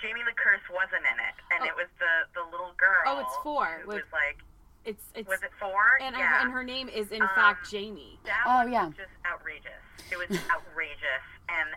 [0.00, 1.66] Jamie Lee Curtis wasn't in it, and Oh.
[1.66, 3.04] it was the the little girl.
[3.06, 4.38] Oh, it's four, Who with- was like,
[4.86, 5.98] it's it's was it four?
[6.00, 6.22] and, yeah.
[6.22, 8.18] her, and her name is in Um, fact Jamie.
[8.24, 8.88] That Oh, was yeah.
[8.96, 9.82] just outrageous.
[10.10, 11.68] It was outrageous and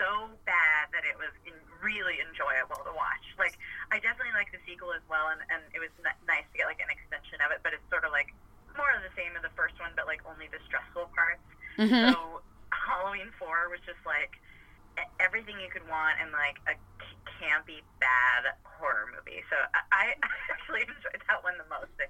[0.00, 1.52] so bad that it was in,
[1.84, 3.24] really enjoyable to watch.
[3.36, 3.56] Like,
[3.92, 6.64] I definitely like the sequel as well, and, and it was n- nice to get
[6.68, 7.60] like an extension of it.
[7.60, 8.32] But it's sort of like
[8.80, 11.44] more of the same as the first one, but like only the stressful parts.
[11.76, 12.16] Mhm.
[12.16, 12.40] So
[12.72, 14.40] Halloween Four was just like
[14.96, 19.42] e- everything you could want and like a c- campy bad horror movie.
[19.48, 20.14] So I, I
[20.52, 21.96] actually enjoyed that one the most.
[21.98, 22.06] I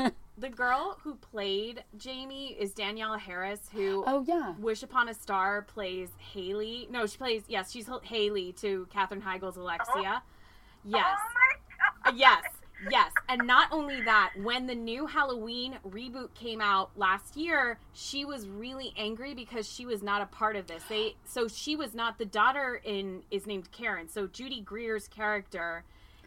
[0.00, 0.14] think.
[0.36, 4.54] The girl who played Jamie is Danielle Harris, who oh yeah.
[4.58, 6.88] Wish Upon a Star plays Haley.
[6.90, 9.62] No, she plays yes, she's Haley to Katherine Heigl's uh-huh.
[9.62, 10.22] Alexia.
[10.24, 11.06] Oh yes.
[11.06, 12.18] Oh my god.
[12.18, 12.42] yes
[12.90, 18.24] yes and not only that when the new halloween reboot came out last year she
[18.24, 20.82] was really angry because she was not a part of this.
[20.88, 24.08] They so she was not the daughter in is named karen.
[24.08, 25.84] So judy greer's character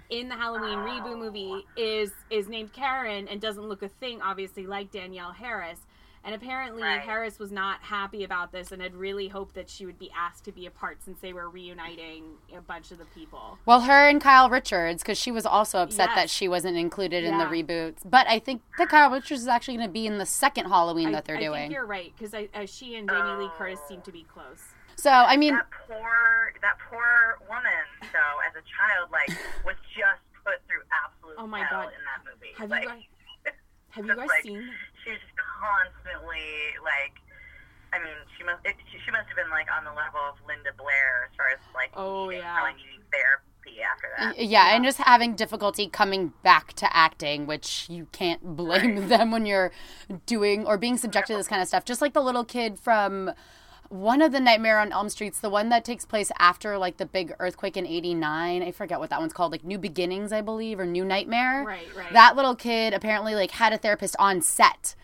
[0.09, 4.65] in the halloween reboot movie is is named karen and doesn't look a thing obviously
[4.65, 5.79] like danielle harris
[6.23, 6.99] and apparently Right.
[7.01, 10.43] harris was not happy about this and had really hoped that she would be asked
[10.45, 12.23] to be a part since they were reuniting
[12.55, 16.09] a bunch of the people Well, her and Kyle Richards, because she was also upset
[16.15, 17.99] that she wasn't included in the reboots.
[18.05, 21.11] But I think that Kyle Richards is actually going to be in the second Halloween
[21.11, 21.61] that they're I, I doing.
[21.63, 24.63] think you're right because uh, she and Jamie Lee Curtis seem to be close.
[24.95, 29.29] So I mean, that poor that poor woman though as a child like
[29.65, 31.89] was just put through absolute Oh my hell God.
[31.93, 33.03] in that movie Have like, you guys
[33.91, 34.69] have you guys like, seen?
[35.57, 36.45] She was just constantly
[36.83, 37.15] like
[37.93, 40.35] I mean she must it, she, she must have been like on the level of
[40.47, 42.63] Linda Blair as far as like Oh, needing, yeah.
[42.75, 47.87] needing therapy after that y- yeah, and just having difficulty coming back to acting, which
[47.89, 49.71] you can't blame them when you're
[50.25, 51.85] doing or being subjected to this kind of stuff.
[51.85, 53.31] Just like the little kid from
[53.89, 57.05] one of the Nightmare on Elm Streets, the one that takes place after like the
[57.05, 58.61] big earthquake in '89.
[58.63, 61.63] I forget what that one's called, like New Beginnings, I believe, or New Nightmare.
[61.65, 62.11] Right, right.
[62.13, 64.95] That little kid apparently like had a therapist on set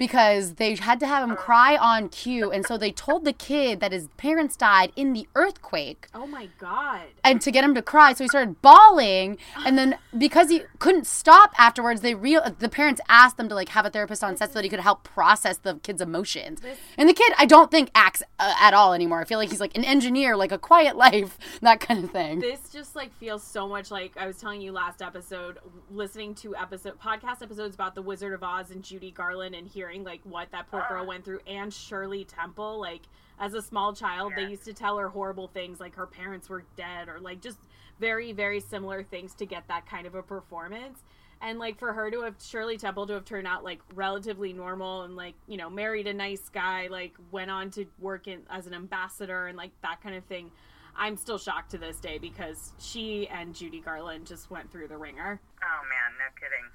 [0.00, 3.80] because they had to have him cry on cue, and so they told the kid
[3.80, 6.08] that his parents died in the earthquake.
[6.14, 7.02] Oh my god!
[7.22, 9.38] and to get him to cry so he started bawling.
[9.64, 13.70] And then because he couldn't stop afterwards they real the parents asked them to like
[13.70, 16.60] have a therapist on set so that he could help process the kid's emotions.
[16.96, 19.20] And the kid i don't think acts uh, at all anymore.
[19.20, 22.40] I feel like he's like an engineer like a quiet life that kind of thing.
[22.40, 25.58] This just like feels so much like I was telling you last episode,
[25.90, 29.89] listening to episode podcast episodes about the Wizard of Oz and Judy Garland and hearing
[29.98, 32.80] like what that poor girl went through and Shirley Temple.
[32.80, 33.02] Like
[33.38, 36.64] as a small child, they used to tell her horrible things like her parents were
[36.76, 37.58] dead or like just
[37.98, 41.00] very very similar things to get that kind of a performance.
[41.42, 45.02] And like for her to have Shirley Temple to have turned out like relatively normal
[45.02, 48.66] and like you know married a nice guy, like went on to work in as
[48.66, 50.50] an ambassador and like that kind of thing.
[50.96, 54.96] I'm still shocked to this day because she and Judy Garland just went through the
[54.96, 55.40] wringer.
[55.62, 56.66] oh man no kidding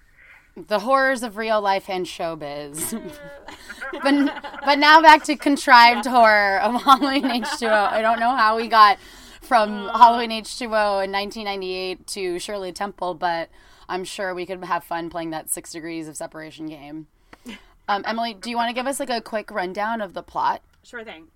[0.56, 2.92] the horrors of real life and showbiz
[4.04, 8.68] but but now back to contrived horror of halloween h2o i don't know how we
[8.68, 8.98] got
[9.42, 13.50] from halloween h2o in 1998 to shirley temple but
[13.90, 17.08] i'm sure we could have fun playing that six degrees of separation game
[17.88, 20.62] um, emily do you want to give us like a quick rundown of the plot
[20.86, 21.30] Sure thing.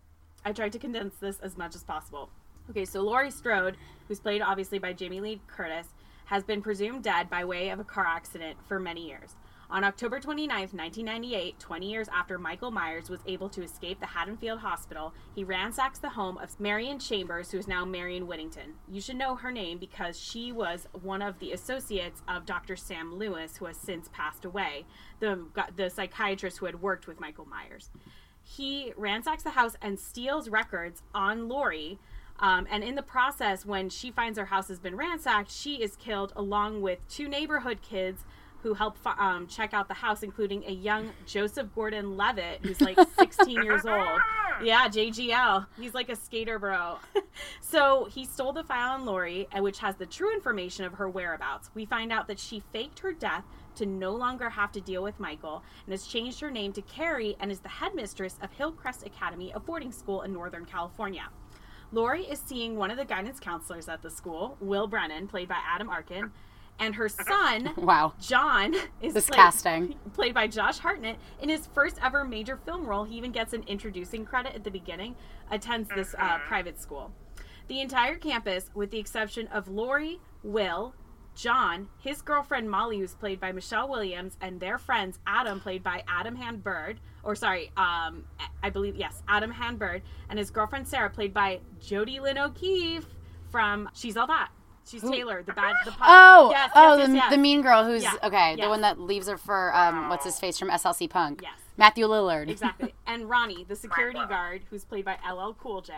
[0.45, 2.29] I tried to condense this as much as possible.
[2.69, 3.77] Okay, so Laurie Strode,
[4.07, 5.87] who's played obviously by Jamie Lee Curtis,
[6.29, 9.35] has been presumed dead by way of a car accident for many years.
[9.71, 14.59] On October 29, 1998, 20 years after Michael Myers was able to escape the Haddonfield
[14.59, 18.75] Hospital, he ransacks the home of Marion Chambers, who is now Marion Whittington.
[18.87, 22.75] You should know her name because she was one of the associates of Dr.
[22.75, 24.85] Sam Loomis, who has since passed away,
[25.19, 25.45] the,
[25.75, 27.89] the psychiatrist who had worked with Michael Myers
[28.49, 31.99] he ransacks the house and steals records on Laurie.
[32.39, 35.95] Um, and in the process, when she finds her house has been ransacked, she is
[35.97, 38.23] killed along with two neighborhood kids,
[38.63, 42.97] who help um, check out the house, including a young Joseph Gordon Levitt, who's like
[43.19, 44.19] 16 years old.
[44.61, 45.67] Yeah, JGL.
[45.79, 46.97] He's like a skater bro.
[47.61, 51.07] so he stole the file on Laurie, uh, which has the true information of her
[51.07, 51.69] whereabouts.
[51.73, 53.45] We find out that she faked her death
[53.75, 57.37] to no longer have to deal with Michael and has changed her name to Carrie
[57.39, 61.29] and is the headmistress of Hillcrest Academy, a boarding school in Northern California.
[61.91, 65.57] Laurie is seeing one of the guidance counselors at the school, Will Brennan, played by
[65.67, 66.31] Adam Arkin,
[66.79, 68.13] and her son, Wow.
[68.21, 69.95] John, is This played, casting.
[70.13, 71.17] played by Josh Hartnett.
[71.41, 74.71] In his first ever major film role, he even gets an introducing credit at the
[74.71, 75.15] beginning,
[75.51, 77.11] attends this uh, private school.
[77.67, 80.93] The entire campus, with the exception of Laurie, Will,
[81.39, 86.03] John, his girlfriend Molly, who's played by Michelle Williams, and their friends Adam, played by
[86.05, 88.25] Adam Hann-Byrd, or sorry, um,
[88.61, 93.05] I believe yes, Adam Hann-Byrd, and his girlfriend Sarah, played by Jodi Lyn O'Keefe
[93.49, 94.49] from She's All That.
[94.85, 97.31] She's Taylor, the bad, the pop- Oh, yes, oh, yes, the, yes, yes.
[97.31, 100.37] the mean girl who's Yeah, okay, the one that leaves her for um, what's his
[100.39, 101.41] face from SLC Punk.
[101.41, 101.53] Yes.
[101.77, 102.49] Matthew Lillard.
[102.49, 102.93] Exactly.
[103.07, 105.93] And Ronnie, the security guard, who's played by LL Cool J.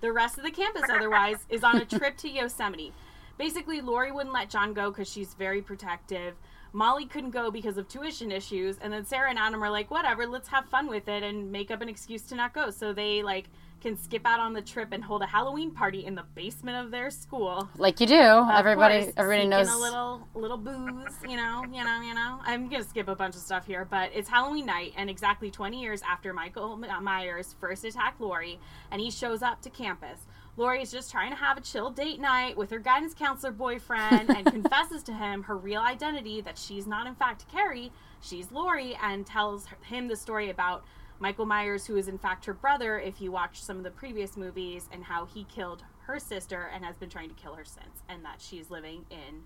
[0.00, 2.92] The rest of the campus, otherwise, is on a trip to Yosemite.
[3.38, 6.34] Basically, Laurie wouldn't let John go because she's very protective.
[6.72, 10.26] Molly couldn't go because of tuition issues, and then Sarah and Adam are like, "Whatever,
[10.26, 13.22] let's have fun with it and make up an excuse to not go." So they
[13.22, 13.46] like
[13.80, 16.90] can skip out on the trip and hold a Halloween party in the basement of
[16.90, 17.68] their school.
[17.76, 18.18] Like you do.
[18.18, 22.40] Of everybody course, everybody knows a little little booze, you know, you know, you know.
[22.44, 25.80] I'm gonna skip a bunch of stuff here, but it's Halloween night, and exactly 20
[25.80, 28.58] years after Michael Myers first attacked Laurie,
[28.90, 30.26] and he shows up to campus.
[30.56, 34.30] Laurie is just trying to have a chill date night with her guidance counselor boyfriend,
[34.30, 37.90] and confesses to him her real identity that she's not in fact Carrie,
[38.20, 40.84] she's Laurie, and tells him the story about
[41.18, 44.36] Michael Myers, who is in fact her brother, if you watch some of the previous
[44.36, 48.02] movies, and how he killed her sister and has been trying to kill her since,
[48.08, 49.42] and that she's living in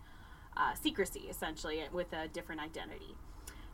[0.57, 3.15] uh, secrecy, essentially, with a different identity.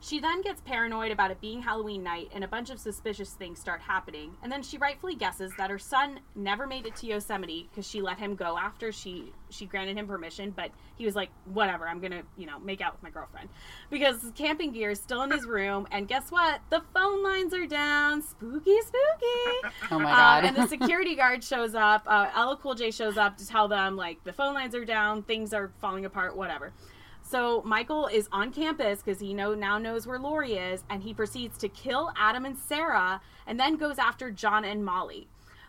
[0.04, 3.58] She then gets paranoid about it being Halloween night, and a bunch of suspicious things
[3.58, 4.36] start happening.
[4.42, 8.02] And then she rightfully guesses that her son never made it to Yosemite because she
[8.02, 10.50] let him go after she she granted him permission.
[10.50, 13.48] But he was like, "Whatever, I'm gonna you know make out with my girlfriend,"
[13.88, 15.88] because camping gear is still in his room.
[15.90, 16.60] And guess what?
[16.68, 18.20] The phone lines are down.
[18.20, 19.74] Spooky, spooky.
[19.90, 20.44] Oh my Uh, god.
[20.44, 22.02] and the security guard shows up.
[22.06, 25.22] Uh, LL Cool J shows up to tell them like the phone lines are down,
[25.22, 26.74] things are falling apart, whatever.
[27.34, 31.12] So Michael is on campus because he know now knows where Laurie is, and he
[31.12, 35.26] proceeds to kill Adam and Sarah, and then goes after John and Molly.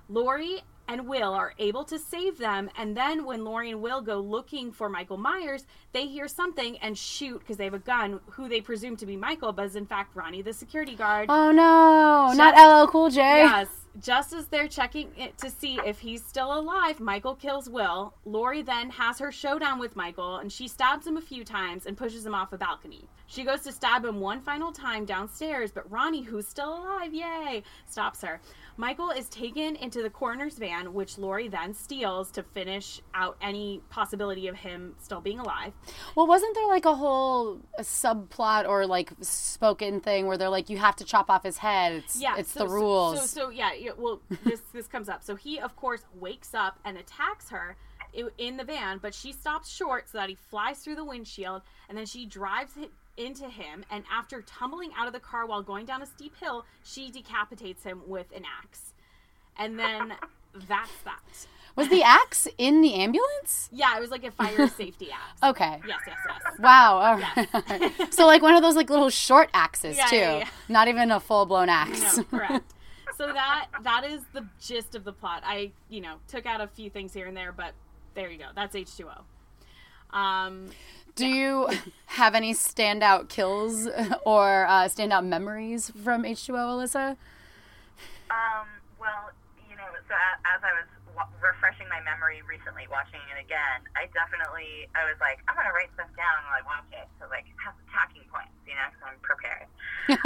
[0.07, 4.19] Laurie and Will are able to save them, and then when Laurie and Will go
[4.19, 8.47] looking for Michael Myers, they hear something and shoot because they have a gun, who
[8.47, 11.29] they presume to be Michael, but is in fact Ronnie, the security guard.
[11.31, 13.17] oh no, not LL Cool J.
[13.21, 13.69] Yes.
[14.01, 18.13] Just as they're checking it to see if he's still alive, Michael kills Will.
[18.25, 21.95] Laurie then has her showdown with Michael, and she stabs him a few times and
[21.95, 23.05] pushes him off a balcony.
[23.27, 27.63] She goes to stab him one final time downstairs, but Ronnie, who's still alive, yay,
[27.87, 28.41] stops her.
[28.77, 33.81] Michael is taken into the coroner's van, which Laurie then steals to finish out any
[33.89, 35.71] possibility of him still being alive.
[36.15, 40.69] Well, wasn't there like a whole uh, subplot or like spoken thing where they're like,
[40.69, 41.93] you have to chop off his head?
[41.93, 43.19] It's, Yeah, it's so- the so- rules.
[43.31, 45.23] So, so, yeah, yeah, well, this this comes up.
[45.23, 47.77] So he, of course, wakes up and attacks her
[48.37, 51.97] in the van, but she stops short so that he flies through the windshield, and
[51.97, 52.77] then she drives
[53.17, 53.85] into him.
[53.89, 57.83] And after tumbling out of the car while going down a steep hill, she decapitates
[57.83, 58.93] him with an axe.
[59.57, 60.13] And then
[60.67, 61.47] that's that.
[61.75, 63.67] Was the axe in the ambulance?
[63.71, 65.43] Yeah, it was like a fire safety axe.
[65.43, 65.81] Okay.
[65.85, 66.59] Yes, yes, yes.
[66.59, 67.19] Wow.
[67.35, 67.91] Right.
[68.13, 70.47] so like one of those like little short axes Yeah, too, yeah, yeah.
[70.69, 72.17] not even a full blown axe.
[72.17, 72.73] No, correct.
[73.17, 75.43] So that that is the gist of the plot.
[75.45, 77.73] I you know took out a few things here and there, but
[78.13, 78.45] there you go.
[78.55, 80.17] That's H two O.
[80.17, 80.67] Um,
[81.15, 81.69] Do you
[82.07, 83.87] have any standout kills
[84.25, 87.15] or uh, standout memories from H2O, Alyssa?
[88.27, 88.67] Um,
[88.99, 89.31] well,
[89.69, 94.11] you know, so as I was wa- refreshing my memory recently, watching it again, I
[94.11, 97.07] definitely, I was like, I'm going to write stuff down while I watch it.
[97.15, 99.71] So, like, have some talking points, you know, because I'm prepared.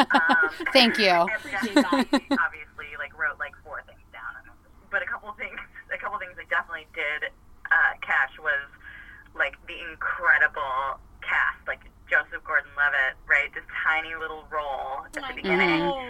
[0.10, 1.14] Um, Thank you.
[2.42, 4.42] obviously, like, wrote like four things down.
[4.90, 5.62] But a couple things,
[5.94, 7.30] a couple things I definitely did
[7.70, 8.66] uh, catch was,
[9.40, 11.64] like, the incredible cast.
[11.66, 13.54] Like, Joseph Gordon Levitt, right?
[13.54, 16.02] This tiny little role at the oh I beginning know.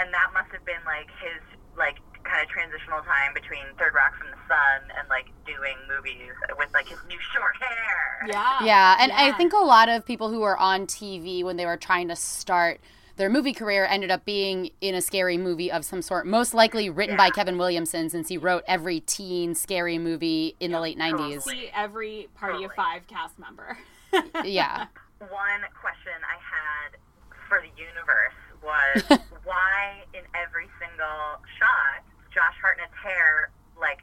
[0.00, 1.40] and that must have been like his
[1.76, 6.32] like kind of transitional time between Third Rock from the Sun and like doing movies
[6.56, 8.26] with like his new short hair.
[8.26, 8.64] Yeah.
[8.64, 11.76] Yeah, and I think a lot of people who were on TV when they were
[11.76, 12.80] trying to start
[13.16, 16.90] their movie career ended up being in a scary movie of some sort, most likely
[16.90, 21.42] written by Kevin Williamson since he wrote every teen scary movie in the late 90s.
[21.42, 23.78] See every Party of Five cast member.
[24.44, 24.86] Yeah.
[25.18, 26.94] one question I had
[27.48, 34.02] for the universe was why in every single shot Josh Hartnett's hair like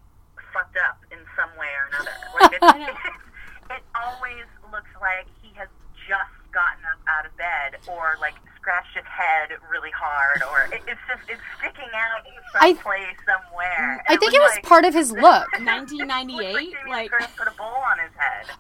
[0.52, 2.16] fucked up in some way or another.
[2.36, 5.70] Like it, it always looks like he has
[6.08, 6.81] just gotten up
[7.18, 11.42] out of bed or like scratched his head really hard or it, it's just it's
[11.58, 14.04] sticking out in I- some place somewhere.
[14.08, 15.48] I And think it was like- part of his look.
[15.60, 17.12] 1998, Jamie like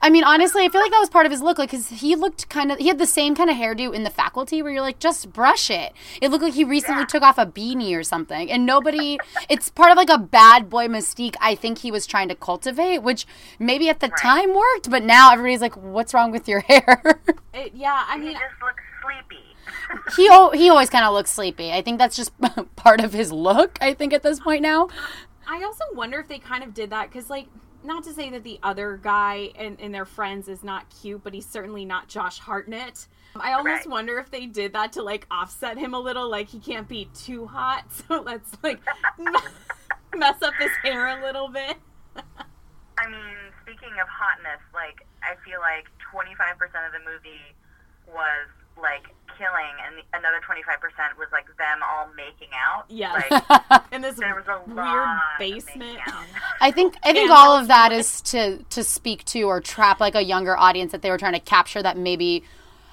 [0.01, 2.15] I mean, honestly, I feel like that was part of his look, like, because he
[2.15, 4.81] looked kind of, he had the same kind of hairdo in the faculty where you're
[4.81, 5.93] like, just brush it.
[6.21, 8.51] It looked like he recently took off a beanie or something.
[8.51, 9.17] And nobody,
[9.49, 12.99] it's part of like a bad boy mystique I think he was trying to cultivate,
[12.99, 13.25] which
[13.59, 17.21] maybe at the time worked, but now everybody's like, what's wrong with your hair?
[17.53, 18.05] it, yeah.
[18.07, 19.43] I He mean, just looks sleepy.
[20.15, 20.23] he,
[20.57, 21.71] he always kind of looks sleepy.
[21.71, 22.31] I think that's just
[22.75, 24.89] part of his look, I think, at this point now.
[25.47, 27.47] I also wonder if they kind of did that because, like,
[27.83, 31.33] not to say that the other guy and, and their friends is not cute, but
[31.33, 33.07] he's certainly not Josh Hartnett.
[33.35, 33.89] I almost Right.
[33.89, 37.09] wonder if they did that to like offset him a little, like he can't be
[37.13, 38.79] too hot, so let's like
[40.15, 41.77] mess up his hair a little bit.
[42.97, 47.55] I mean, speaking of hotness, like I feel like 25% of the movie
[48.07, 48.47] was
[48.79, 49.07] like
[49.41, 52.85] killing, and the, another 25% was like them all making out.
[52.89, 55.79] Yeah, Like In this there was a weird lot basement.
[55.79, 56.13] making.
[56.61, 59.99] I think I think Yeah, all of that is to to speak to or trap
[59.99, 62.43] like a younger audience that they were trying to capture that maybe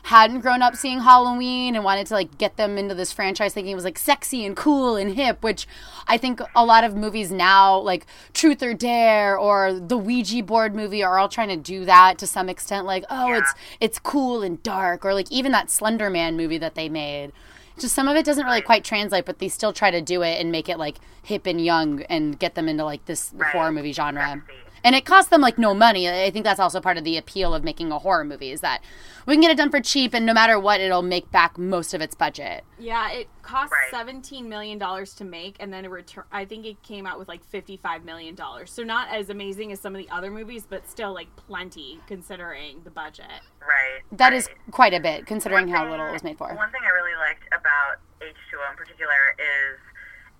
[0.08, 3.72] hadn't grown up seeing Halloween and wanted to like get them into this franchise thinking
[3.72, 5.68] it was like sexy and cool and hip, which
[6.06, 10.74] I think a lot of movies now like Truth or Dare or the Ouija board
[10.74, 14.42] movie are all trying to do that to some extent like oh it's it's cool
[14.42, 17.30] and dark or like even that Slender Man movie that they made.
[17.78, 20.40] Just some of it doesn't really quite translate, but they still try to do it
[20.40, 23.92] and make it like hip and young and get them into like this horror movie
[23.92, 24.42] genre.
[24.84, 26.08] And it costs them like no money.
[26.08, 28.82] I think that's also part of the appeal of making a horror movie is that
[29.26, 31.92] we can get it done for cheap and no matter what, it'll make back most
[31.94, 32.64] of its budget.
[32.78, 33.90] Yeah, it cost Right.
[33.90, 36.24] seventeen million dollars to make, and then it return.
[36.32, 38.70] I think it came out with like fifty-five million dollars.
[38.70, 42.80] So not as amazing as some of the other movies, but still like plenty considering
[42.84, 43.26] the budget.
[43.60, 44.02] Right.
[44.12, 44.56] That is right.
[44.70, 46.48] quite a bit considering One how thing- little it was made for.
[46.54, 49.78] One thing I really liked about H2O in particular is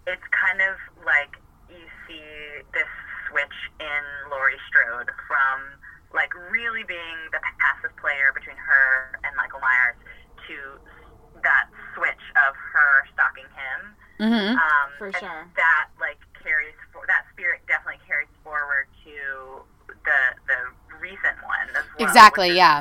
[0.07, 1.37] it's kind of like
[1.69, 2.23] you see
[2.73, 2.89] this
[3.29, 5.59] switch in Laurie Strode from
[6.15, 9.97] like really being the passive player between her and Michael Myers
[10.49, 10.57] to
[11.45, 13.81] that switch of her stalking him.
[14.19, 14.57] Mm-hmm.
[14.57, 15.47] Um, For sure.
[15.55, 19.63] That like carries for that spirit definitely carries forward to
[20.05, 20.59] the the
[20.99, 22.09] recent one as well.
[22.09, 22.81] Exactly, yeah.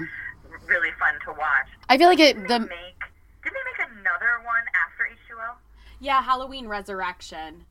[0.66, 1.70] Really fun to watch.
[1.90, 3.02] I feel like it Did the they make
[3.44, 5.56] did they make another one after H2O
[6.00, 7.66] Yeah, Halloween Resurrection.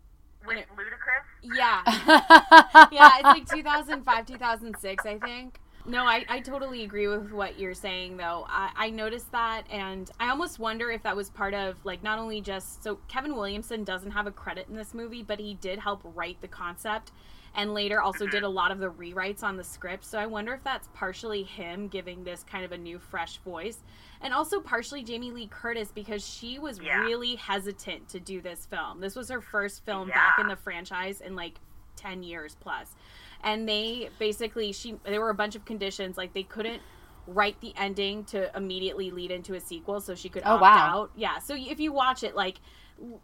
[0.46, 1.24] With it- Ludacris?
[1.42, 1.82] Yeah,
[2.92, 5.60] yeah, it's like 2005, 2006, I think.
[5.88, 8.44] No, I, I totally agree with what you're saying, though.
[8.48, 12.18] I, I noticed that, and I almost wonder if that was part of, like, not
[12.18, 12.82] only just.
[12.82, 16.40] So, Kevin Williamson doesn't have a credit in this movie, but he did help write
[16.40, 17.12] the concept
[17.54, 18.32] and later also mm-hmm.
[18.32, 20.04] did a lot of the rewrites on the script.
[20.04, 23.78] So, I wonder if that's partially him giving this kind of a new, fresh voice.
[24.20, 27.00] And also partially Jamie Lee Curtis because she was Yeah.
[27.00, 29.00] really hesitant to do this film.
[29.00, 31.60] This was her first film back in the franchise in like
[31.96, 32.94] 10 years plus
[33.42, 36.82] and they basically she there were a bunch of conditions like they couldn't
[37.26, 40.76] write the ending to immediately lead into a sequel so she could Oh, opt wow.
[41.02, 42.62] out yeah so if you watch it like l-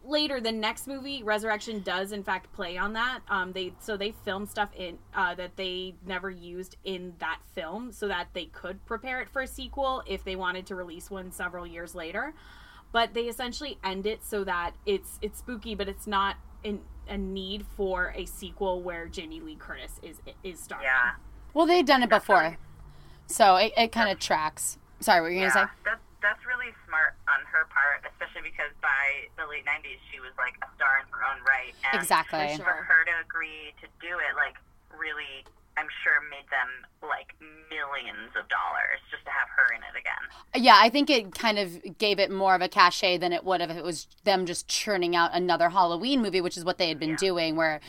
[0.03, 4.11] later the next movie resurrection does in fact play on that um they so they
[4.23, 8.83] filmed stuff in uh that they never used in that film so that they could
[8.85, 12.33] prepare it for a sequel if they wanted to release one several years later
[12.91, 16.79] but they essentially end it so that it's it's spooky, but it's not in
[17.09, 20.85] a need for a sequel where Jamie Lee Curtis is is starring.
[20.85, 21.13] Yeah.
[21.55, 22.55] well they've done it before.
[23.25, 24.77] So it, it kind of tracks.
[24.99, 25.49] Sorry, what were you Yeah.
[25.55, 25.91] gonna say?
[26.23, 30.55] That's really smart on her part, especially because by the late nineties she was like
[30.63, 31.75] a star in her own right.
[31.91, 32.55] And Exactly.
[32.63, 34.55] For her to agree to do it, like
[34.95, 35.43] really
[36.03, 36.69] sure made them
[37.01, 37.33] like
[37.69, 40.63] millions of dollars just to have her in it again.
[40.63, 43.61] Yeah, I think it kind of gave it more of a cachet than it would
[43.61, 46.87] have if it was them just churning out another Halloween movie, which is what they
[46.87, 47.55] had been doing.
[47.55, 47.79] Where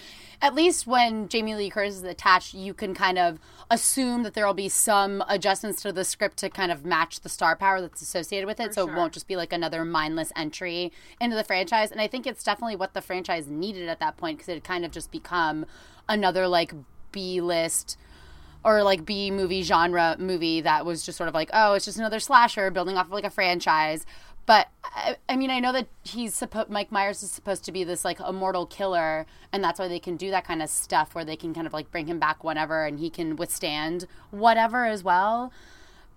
[0.41, 3.39] at least when Jamie Lee Curtis is attached, you can kind of
[3.71, 7.29] assume that there will be some adjustments to the script to kind of match the
[7.29, 8.75] star power that's associated with it.
[8.75, 11.91] so it won't just be like another mindless entry into the franchise.
[11.91, 14.65] And I think it's definitely what the franchise needed at that point because it had
[14.65, 15.67] kind of just become
[16.09, 16.73] another like
[17.15, 17.97] B list
[18.65, 21.99] or like B movie genre movie that was just sort of like, oh, it's just
[21.99, 24.05] another slasher building off of like a franchise.
[24.47, 27.85] But I, I mean, I know that he's supposed Mike Myers is supposed to be
[27.85, 31.25] this like immortal killer, and that's why they can do that kind of stuff where
[31.25, 35.03] they can kind of like bring him back whenever, and he can withstand whatever as
[35.03, 35.53] well.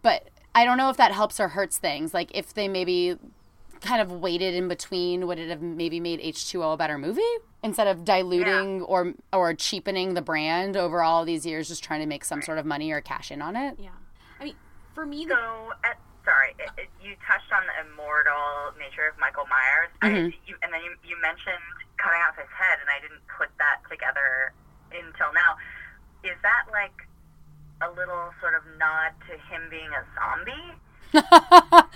[0.02, 2.14] But I don't know if that helps or hurts things.
[2.14, 3.18] Like if they maybe
[3.82, 7.22] kind of waited in between, would it have maybe made H2O a better movie
[7.64, 12.06] instead of diluting or or cheapening the brand over all these years, just trying to
[12.06, 13.76] make some sort of money or cash in on it?
[13.80, 13.90] Yeah.
[14.40, 14.56] I mean,
[14.94, 15.94] for me, So, the, uh,
[16.26, 20.10] sorry, it, it, you touched on the immortal nature of Michael Myers, I,
[20.46, 21.62] you, and then you, you mentioned
[21.98, 24.54] cutting off his head, and I didn't put that together
[24.94, 25.58] until now.
[26.24, 26.94] Is that like
[27.82, 30.78] a little sort of nod to him being a zombie?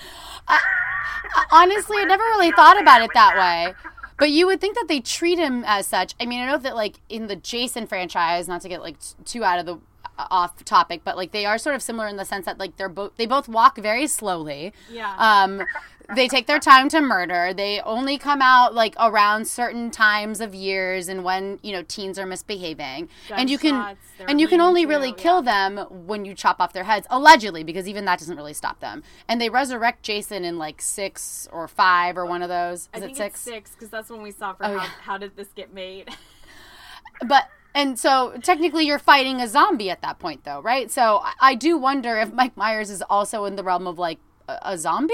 [1.51, 3.73] Honestly, I never really thought about it that way.
[4.17, 6.13] But you would think that they treat him as such.
[6.19, 9.15] I mean, I know that like in the Jason franchise, not to get like t-
[9.25, 9.75] too out of the
[10.19, 12.77] uh, off topic, but like they are sort of similar in the sense that like
[12.77, 14.73] they're both they both walk very slowly.
[14.91, 15.15] Yeah.
[15.17, 15.65] Um,
[16.15, 17.53] they take their time to murder.
[17.53, 22.17] They only come out like around certain times of years and when you know teens
[22.19, 23.97] are misbehaving, and you can
[24.27, 25.15] and you can only really yeah.
[25.15, 28.79] kill them when you chop off their heads, allegedly, because even that doesn't really stop
[28.79, 29.03] them.
[29.27, 32.89] And they resurrect Jason in like six or five or one of those.
[32.93, 33.39] Is I it six?
[33.39, 34.89] six because that's when we saw for Oh, how, yeah.
[35.01, 36.09] how did this get made.
[37.25, 40.91] But and so technically you're fighting a zombie at that point, though, right?
[40.91, 44.19] So I, I do wonder if Mike Myers is also in the realm of like
[44.47, 45.13] a, a zombie.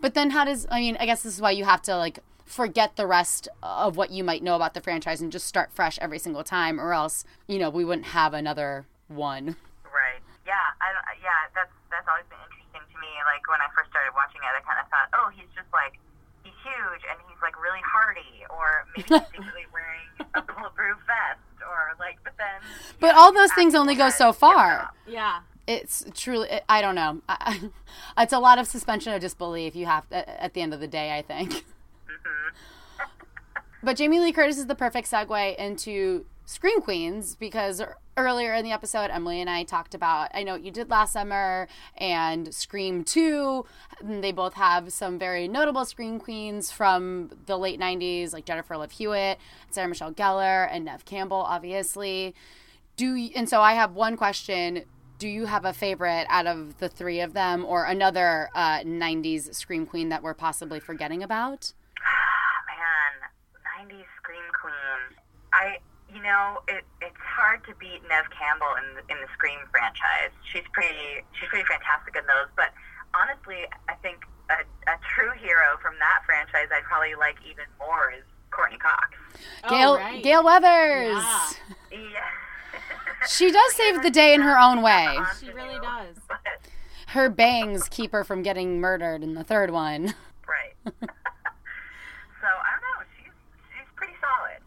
[0.00, 0.96] But then how does I mean?
[1.00, 4.22] I guess this is why you have to like forget the rest of what you
[4.22, 7.58] might know about the franchise and just start fresh every single time, or else you
[7.58, 9.56] know we wouldn't have another one.
[9.84, 10.20] Right.
[10.46, 10.52] Yeah.
[10.80, 11.48] I, yeah.
[11.54, 13.08] That's that's always been interesting to me.
[13.24, 15.96] Like when I first started watching it, I kind of thought, oh, he's just like
[16.42, 21.40] he's huge and he's like really hardy, or maybe he's secretly wearing a bulletproof vest,
[21.64, 22.18] or like.
[22.24, 22.60] But then.
[23.00, 24.90] But all those things only go so far.
[25.06, 25.40] yeah.
[25.66, 27.22] It's truly I don't know.
[27.28, 27.70] I,
[28.18, 29.74] it's a lot of suspension of disbelief.
[29.74, 31.64] You have to, at the end of the day, I think.
[32.06, 32.54] Mm-hmm.
[33.82, 38.64] But Jamie Lee Curtis is the perfect segue into Scream Queens because er, earlier in
[38.64, 42.54] the episode, Emily and I talked about I know what you did last summer and
[42.54, 43.64] Scream 2.
[44.00, 48.76] And They both have some very notable Scream Queens from the late 90s, like Jennifer
[48.76, 49.38] Love Hewitt,
[49.70, 52.34] Sarah Michelle Gellar, and Neve Campbell, obviously.
[52.96, 54.84] Do you, and so I have one question.
[55.18, 59.54] Do you have a favorite out of the three of them or another uh, 90s
[59.54, 61.72] Scream Queen that we're possibly forgetting about?
[62.68, 65.18] man, 90s Scream Queen.
[65.52, 65.78] I,
[66.12, 70.34] you know, it, it's hard to beat Neve Campbell in the, in the Scream franchise.
[70.52, 72.50] She's pretty, she's pretty fantastic in those.
[72.56, 72.74] But
[73.14, 78.12] honestly, I think a, a true hero from that franchise I'd probably like even more
[78.12, 79.14] is Courteney Cox.
[79.68, 80.22] Gale, oh, right.
[80.22, 81.22] Gale Weathers.
[81.22, 81.50] Yeah.
[81.90, 82.43] Yeah.
[83.28, 85.18] She does save the day in her own way.
[85.40, 86.16] She really does.
[87.08, 90.14] Her bangs keep her from getting murdered in the third one.
[90.48, 90.74] right.
[90.84, 93.04] so I don't know.
[93.16, 93.32] She's
[93.72, 94.60] she's pretty solid.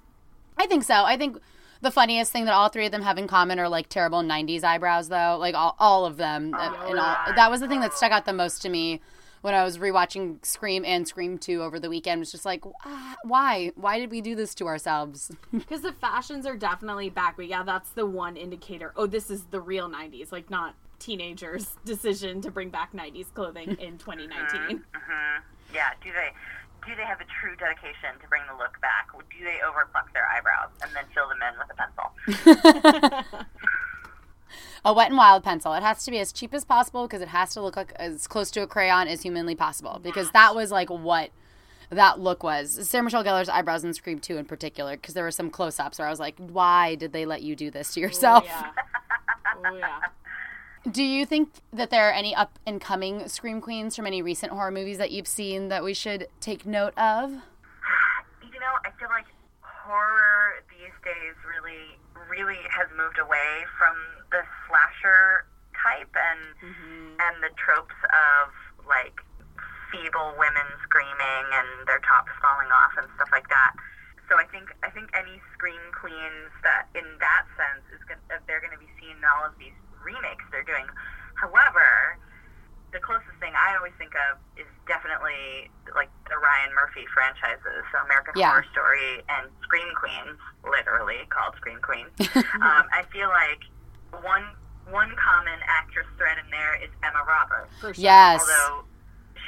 [0.57, 1.03] I think so.
[1.03, 1.37] I think
[1.81, 4.63] the funniest thing that all three of them have in common are like terrible 90s
[4.63, 5.37] eyebrows, though.
[5.39, 6.53] Like all, all of them.
[6.53, 9.01] Uh, and all, that was the thing that stuck out the most to me
[9.41, 12.19] when I was rewatching Scream and Scream 2 over the weekend.
[12.19, 13.71] was just like, ah, why?
[13.75, 15.31] Why did we do this to ourselves?
[15.51, 18.93] Because the fashions are definitely back, but yeah, that's the one indicator.
[18.95, 23.69] Oh, this is the real '90s, like not teenagers' decision to bring back '90s clothing
[23.79, 24.83] in 2019.
[25.73, 25.89] Yeah.
[26.03, 26.29] Do they
[26.87, 29.09] do they have a true dedication to bring the look back?
[29.13, 32.13] Do they overpluck their eyebrows and then fill them in with a pencil?
[34.85, 35.73] A wet and wild pencil.
[35.73, 38.27] It has to be as cheap as possible because it has to look like as
[38.27, 39.99] close to a crayon as humanly possible.
[40.01, 41.31] Because that was like what
[41.89, 42.87] that look was.
[42.87, 45.99] Sarah Michelle Gellar's eyebrows in Scream 2 in particular, because there were some close ups
[45.99, 48.45] where I was like, why did they let you do this to yourself?
[48.45, 48.71] Yeah.
[49.65, 50.01] Oh yeah.
[50.91, 54.51] Do you think that there are any up and coming Scream Queens from any recent
[54.51, 57.31] horror movies that you've seen that we should take note of?
[57.31, 59.25] you know, I feel like
[59.61, 61.97] horror these days really,
[62.29, 63.95] really has moved away from
[64.37, 66.41] the slasher type and
[67.17, 68.53] and the tropes of
[68.85, 69.17] like
[69.89, 73.73] feeble women screaming and their tops falling off and stuff like that.
[74.29, 78.61] So I think I think any scream queens that in that sense is going they're
[78.61, 79.73] going to be seen in all of these
[80.05, 80.85] remakes they're doing.
[81.39, 82.19] However,
[82.93, 88.03] the closest thing I always think of is definitely like the Ryan Murphy franchises, so
[88.05, 88.51] American Yeah.
[88.51, 92.11] Horror Story and Scream Queens, literally called Scream Queens.
[92.59, 93.63] um, I feel like
[94.21, 94.45] one
[94.89, 97.73] one common actress thread in there is Emma Roberts.
[97.81, 98.03] For sure.
[98.03, 98.41] Yes.
[98.41, 98.85] Although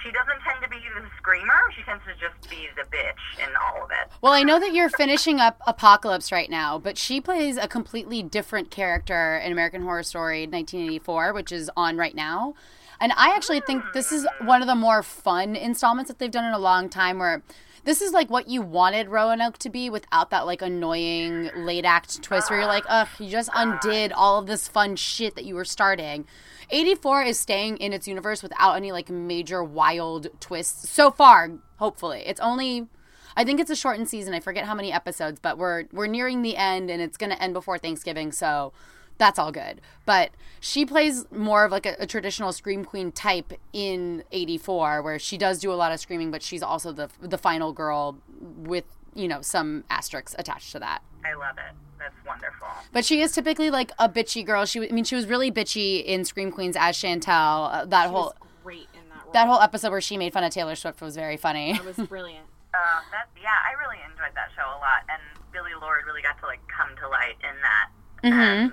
[0.04, 3.50] she doesn't tend to be the screamer, she tends to just be the bitch in
[3.56, 4.12] all of it.
[4.22, 8.24] Well, I know that you're finishing up Apocalypse right now, but she plays a completely
[8.24, 12.54] different character in American Horror Story 1984, which is on right now.
[13.02, 14.46] And I actually think this is hmm.
[14.46, 17.42] one of the more fun installments that they've done in a long time where
[17.84, 22.22] this is like what you wanted Roanoke to be without that like annoying late act
[22.22, 25.56] twist where you're like, ugh, you just undid all of this fun shit that you
[25.56, 26.26] were starting.
[26.70, 32.24] 84 is staying in its universe without any like major wild twists so far, hopefully.
[32.26, 32.88] It's only
[33.36, 34.34] I think it's a shortened season.
[34.34, 37.42] I forget how many episodes, but we're we're nearing the end and it's going to
[37.42, 38.74] end before Thanksgiving, so
[39.20, 39.82] that's all good.
[40.06, 45.20] But she plays more of like a, a, traditional scream queen type in 84 where
[45.20, 48.18] she does do a lot of screaming, but she's also the the final girl
[48.58, 51.02] with, you know, some asterisks attached to that.
[51.24, 51.76] I love it.
[52.00, 52.68] That's wonderful.
[52.94, 54.66] But she is typically like a bitchy girl.
[54.66, 57.72] She I mean she was really bitchy in Scream Queens as Chantel.
[57.74, 58.34] Uh, that She whole was
[58.64, 59.34] great in that role.
[59.34, 61.74] that whole episode where she made fun of Taylor Swift was very funny.
[61.74, 62.46] That was brilliant.
[62.74, 65.22] Uh, that yeah, I really enjoyed that show a lot, and
[65.52, 67.90] Billie Lourd really got to like come to light in that.
[68.24, 68.32] Mhm.
[68.32, 68.72] And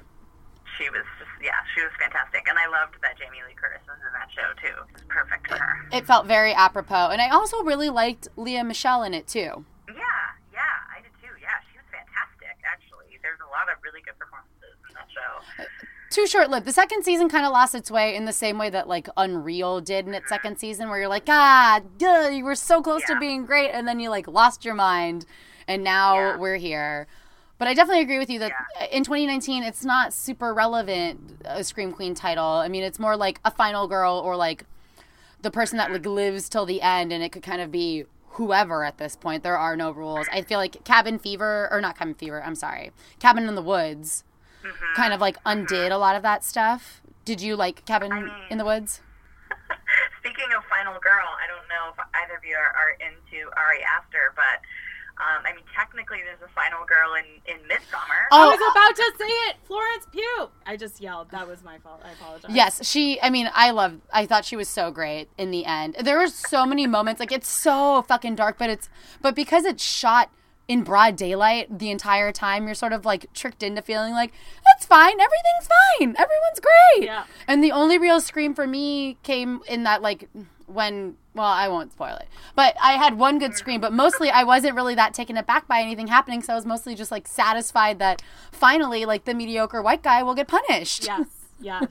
[0.78, 3.98] she was just yeah, she was fantastic, and I loved that Jamie Lee Curtis was
[4.00, 4.76] in that show too.
[4.88, 5.74] It was perfect for her.
[5.92, 7.10] It felt very apropos.
[7.12, 9.64] And I also really liked Lea Michele in it too.
[9.88, 11.32] Yeah, yeah, I did too.
[11.40, 12.56] Yeah, she was fantastic.
[12.64, 15.64] Actually, there's a lot of really good performances in that show.
[16.10, 16.66] Too short lived.
[16.66, 19.80] The second season kind of lost its way in the same way that like Unreal
[19.80, 23.18] did in its second season, where you're like, ah, duh, you were so close to
[23.18, 25.26] being great, and then you like lost your mind,
[25.68, 26.36] and now Yeah.
[26.38, 27.06] we're here.
[27.58, 28.52] But I definitely agree with you that
[28.90, 32.44] in 2019, it's not super relevant a Scream Queen title.
[32.44, 34.64] I mean, it's more like a final girl or like
[35.40, 38.84] the person that like lives till the end, and it could kind of be whoever
[38.84, 39.42] at this point.
[39.42, 40.26] There are no rules.
[40.30, 42.42] I feel like Cabin Fever or not Cabin Fever.
[42.42, 44.24] I'm sorry, Cabin in the Woods,
[44.62, 44.94] mm-hmm.
[44.94, 45.60] kind of like mm-hmm.
[45.60, 47.00] undid a lot of that stuff.
[47.24, 49.00] Did you like Cabin in the Woods?
[50.20, 53.82] Speaking of Final Girl, I don't know if either of you are, are into Ari
[53.82, 54.60] Aster, but
[55.18, 58.26] um, I mean, technically, there's a Final Girl in in Midsommar.
[58.30, 60.50] Oh, I was about to say it, Florence Pugh.
[60.66, 61.30] I just yelled.
[61.30, 62.02] That was my fault.
[62.04, 62.50] I apologize.
[62.54, 63.18] Yes, she.
[63.22, 64.00] I mean, I love.
[64.12, 65.96] I thought she was so great in the end.
[66.02, 67.18] There were so many moments.
[67.18, 68.90] Like it's so fucking dark, but it's
[69.22, 70.30] but because it's shot
[70.68, 74.32] in broad daylight the entire time, you're sort of like tricked into feeling like
[74.76, 75.14] it's fine.
[75.18, 75.68] Everything's
[75.98, 76.08] fine.
[76.10, 77.06] Everyone's great.
[77.06, 77.24] Yeah.
[77.48, 80.28] And the only real scream for me came in that like
[80.66, 81.16] when.
[81.34, 83.80] Well, I won't spoil it, but I had one good scream.
[83.80, 86.42] But mostly, I wasn't really that taken aback by anything happening.
[86.42, 88.22] So I was mostly just like satisfied that
[88.52, 91.04] finally, like the mediocre white guy will get punished.
[91.06, 91.26] Yes.
[91.60, 91.86] Yes.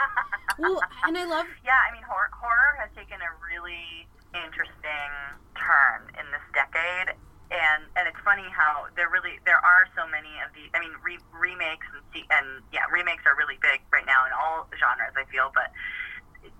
[0.58, 1.46] well, and I love.
[1.64, 5.12] Yeah, I mean, horror, horror has taken a really interesting
[5.56, 7.16] turn in this decade,
[7.50, 10.68] and and it's funny how there really there are so many of the.
[10.76, 14.68] I mean, re, remakes and and yeah, remakes are really big right now in all
[14.76, 15.16] genres.
[15.16, 15.72] I feel, but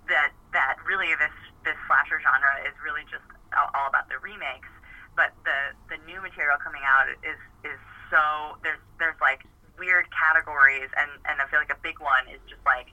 [0.07, 1.33] that that really this
[1.63, 4.69] this slasher genre is really just all, all about the remakes.
[5.15, 9.43] But the the new material coming out is is so there's there's like
[9.77, 12.87] weird categories, and and I feel like a big one is just like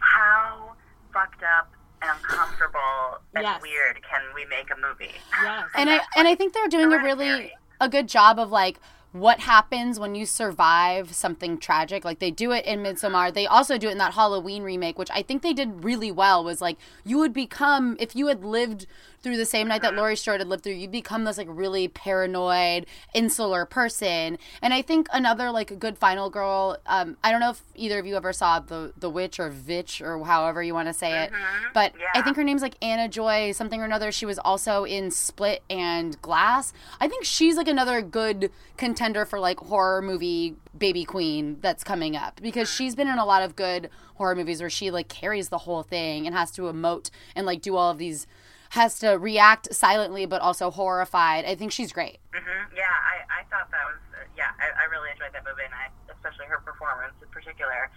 [0.00, 0.74] how
[1.12, 1.72] fucked up
[2.02, 3.60] and uncomfortable and Yes.
[3.62, 5.14] weird can we make a movie?
[5.42, 5.68] Yes.
[5.74, 8.78] and I and I think they're doing a really a good job of like
[9.12, 12.04] what happens when you survive something tragic.
[12.04, 13.32] Like they do it in Midsommar.
[13.32, 16.44] They also do it in that Halloween remake, which I think they did really well.
[16.44, 18.86] Was like you would become if you had lived
[19.22, 19.98] through the same night that mm-hmm.
[19.98, 24.38] Laurie Strode had lived through, you'd become this like really paranoid, insular person.
[24.62, 26.78] And I think another like a good final girl.
[26.86, 30.00] Um, I don't know if either of you ever saw the the witch or Vitch
[30.00, 31.66] or however you want to say it, mm-hmm.
[31.74, 34.12] but I think her name's like Anna Joy something or another.
[34.12, 36.72] She was also in Split and Glass.
[37.00, 42.16] I think she's like another good contender for like horror movie baby queen that's coming
[42.16, 42.76] up because mm.
[42.76, 45.82] she's been in a lot of good horror movies where she like carries the whole
[45.82, 48.26] thing and has to emote and like do all of these
[48.70, 51.44] has to react silently but also horrified.
[51.44, 52.18] I think she's great.
[52.34, 54.50] hmm Yeah, I, I thought that was uh, yeah.
[54.58, 57.90] I, I really enjoyed that movie, and I, especially her performance in particular.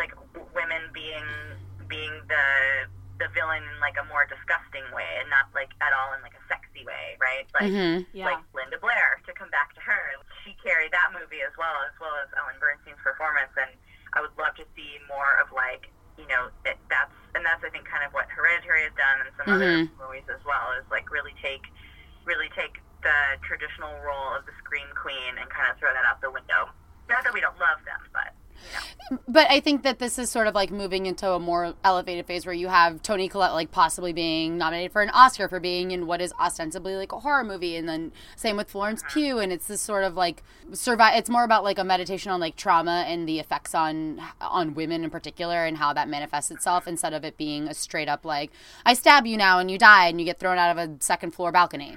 [0.00, 1.24] Like w- women being
[1.88, 2.46] being the
[3.16, 6.36] the villain in like a more disgusting way, and not like at all in like
[6.36, 7.44] a sexy way, right?
[7.56, 8.04] Like Mhm.
[8.12, 8.28] Yeah.
[8.32, 10.02] like Linda Blair to come back to her.
[10.44, 13.72] She carried that movie as well, as well as Ellen Burstyn's performance, and
[14.12, 15.88] I would love to see more of like
[16.18, 19.30] you know it, that's and that's I think kind of what Hereditary has done, and
[19.36, 19.92] some other mm-hmm.
[20.00, 21.64] movies as well is like really take
[22.24, 26.18] really take the traditional role of the scream queen and kind of throw that out
[26.24, 26.72] the window.
[27.06, 28.34] Not that we don't love them, but
[29.28, 32.44] But I think that this is sort of like moving into a more elevated phase
[32.44, 36.06] where you have Toni Collette like possibly being nominated for an Oscar for being in
[36.06, 39.20] what is ostensibly like a horror movie, and then same with Florence mm-hmm.
[39.20, 41.16] Pugh, and it's this sort of like survive.
[41.16, 45.04] It's more about like a meditation on like trauma and the effects on on women
[45.04, 48.50] in particular and how that manifests itself, instead of it being a straight up like
[48.84, 51.32] I stab you now and you die and you get thrown out of a second
[51.32, 51.96] floor balcony.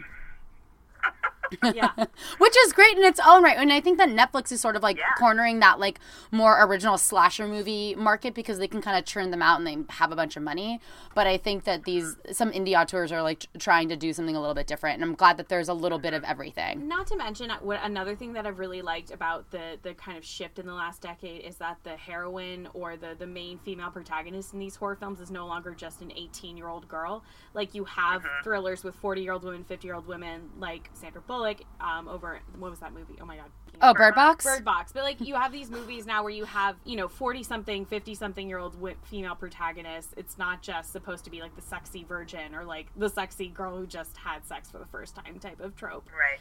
[1.63, 1.91] Yeah.
[2.37, 3.57] which is great in its own right.
[3.57, 5.05] And I think that Netflix is sort of like Yeah.
[5.17, 5.99] cornering that like
[6.31, 9.77] more original slasher movie market because they can kind of churn them out and they
[9.95, 10.79] have a bunch of money.
[11.15, 14.39] But I think that these some indie auteurs are like trying to do something a
[14.39, 16.87] little bit different, and I'm glad that there's a little bit of everything.
[16.87, 20.17] Not to mention, uh, what another thing that I've really liked about the the kind
[20.17, 23.89] of shift in the last decade is that the heroine or the the main female
[23.91, 27.23] protagonist in these horror films is no longer just an 18 year old girl.
[27.53, 31.21] Like you have thrillers with 40 year old women, 50 year old women, like Sandra
[31.21, 31.38] Bullock
[31.81, 33.15] um, over what was that movie?
[33.21, 33.45] Oh my god.
[33.81, 34.43] Oh, Bird Box.
[34.43, 34.91] Bird Box.
[34.91, 38.13] But like you have these movies now where you have, you know, 40 something, 50
[38.15, 40.13] something year old female protagonists.
[40.17, 43.77] It's not just supposed to be like the sexy virgin or like the sexy girl
[43.77, 46.09] who just had sex for the first time type of trope.
[46.11, 46.39] Right.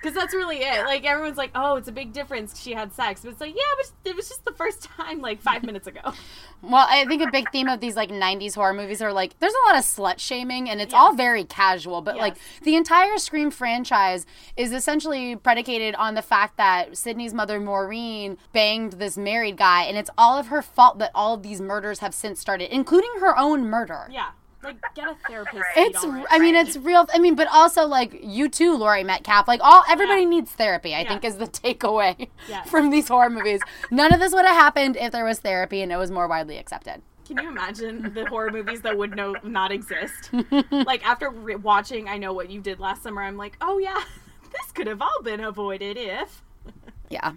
[0.00, 0.84] Because that's really it.
[0.84, 2.60] Like everyone's like, "Oh, it's a big difference.
[2.60, 5.40] She had sex," but it's like, yeah, but it was just the first time, like
[5.40, 6.00] five minutes ago.
[6.62, 9.54] Well, I think a big theme of these like '90s horror movies are like there's
[9.64, 12.00] a lot of slut shaming, and it's all very casual.
[12.00, 14.26] But like the entire Scream franchise
[14.56, 19.96] is essentially predicated on the fact that Sidney's mother Maureen banged this married guy, and
[19.96, 23.36] it's all of her fault that all of these murders have since started, including her
[23.36, 24.08] own murder.
[24.10, 24.30] Yeah,
[24.62, 25.62] like get a therapist.
[25.76, 26.26] It's, sweetheart.
[26.30, 27.06] I mean, it's real.
[27.12, 29.46] I mean, but also like you too, Laurie Metcalf.
[29.46, 30.94] Like all, everybody needs therapy.
[30.94, 32.68] I think is the takeaway Yes.
[32.68, 33.60] from these horror movies.
[33.90, 36.58] None of this would have happened if there was therapy and it was more widely
[36.58, 37.02] accepted.
[37.26, 40.30] Can you imagine the horror movies that would no not exist?
[40.70, 43.22] like after re- watching, I know what you did last summer.
[43.22, 44.02] I'm like, oh yeah,
[44.50, 46.42] this could have all been avoided if.
[47.10, 47.32] Yeah.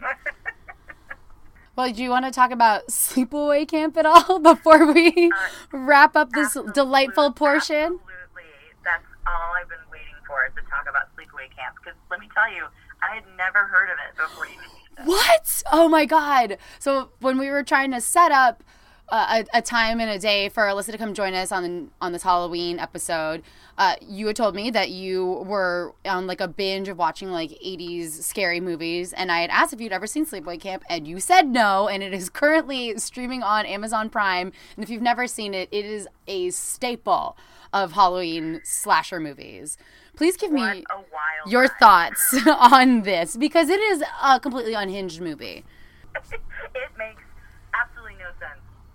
[1.81, 5.31] Well, do you want to talk about sleepaway camp at all before we
[5.71, 7.97] wrap up this delightful portion?
[7.97, 8.43] Absolutely.
[8.83, 11.77] That's all I've been waiting for is to talk about sleepaway camp.
[11.83, 12.65] Because let me tell you,
[13.01, 15.05] I had never heard of it before you.
[15.05, 15.63] What?
[15.71, 16.59] Oh my god!
[16.77, 18.80] So when we were trying to set up uh,
[19.11, 22.23] a, a time and a day for Alyssa to come join us on on this
[22.23, 23.43] Halloween episode,
[23.77, 27.51] uh, you had told me that you were on like a binge of watching like
[27.51, 31.19] '80s scary movies, and I had asked if you'd ever seen Sleepaway Camp, and you
[31.19, 31.87] said no.
[31.87, 35.85] And it is currently streaming on Amazon Prime, and if you've never seen it, it
[35.85, 37.37] is a staple
[37.73, 39.77] of Halloween slasher movies.
[40.15, 40.83] Please give What me
[41.47, 45.63] your thoughts on this because it is a completely unhinged movie.
[46.75, 47.30] it makes absolutely no sense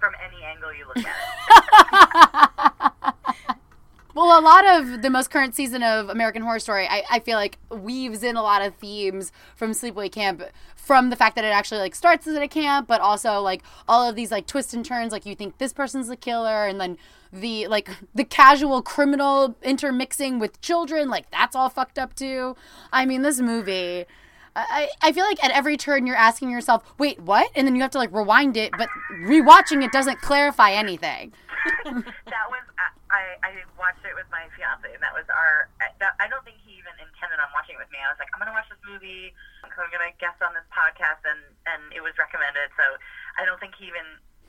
[0.07, 1.15] from any angle you look at
[2.63, 3.13] it.
[4.17, 7.37] Well, a lot of the most current season of American Horror Story, I, I feel
[7.37, 10.43] like weaves in a lot of themes from Sleepaway Camp,
[10.75, 14.09] from the fact that it actually like starts at a camp, but also like all
[14.09, 15.13] of these like twists and turns.
[15.13, 16.97] Like you think this person's the killer, and then
[17.31, 22.57] the like the casual criminal intermixing with children, like that's all fucked up too.
[22.91, 24.07] I mean, this movie.
[24.57, 27.51] I, I feel like at every turn you're asking yourself, wait, what?
[27.55, 28.89] And then you have to like rewind it, but
[29.23, 31.33] rewatching it doesn't clarify anything.
[31.85, 32.63] that was
[33.07, 35.71] I, I watched it with my fiance, and that was our.
[36.03, 38.03] That, I don't think he even intended on watching it with me.
[38.03, 39.31] I was like, I'm gonna watch this movie.
[39.63, 42.69] I'm gonna guest on this podcast, and and it was recommended.
[42.75, 42.85] So
[43.39, 44.05] I don't think he even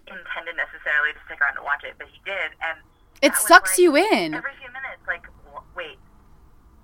[0.09, 2.81] intended necessarily to stick around to watch it, but he did, and
[3.21, 4.33] It sucks like you in.
[4.33, 5.03] every few minutes.
[5.05, 5.29] Like,
[5.77, 6.01] wait,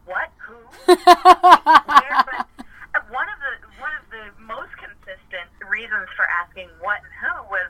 [0.06, 0.30] what?
[0.46, 0.60] Who?
[0.88, 2.16] Where?
[2.24, 2.48] But
[2.94, 4.72] uh, one of the one of the most
[5.34, 7.70] consistent reasons for asking what and who was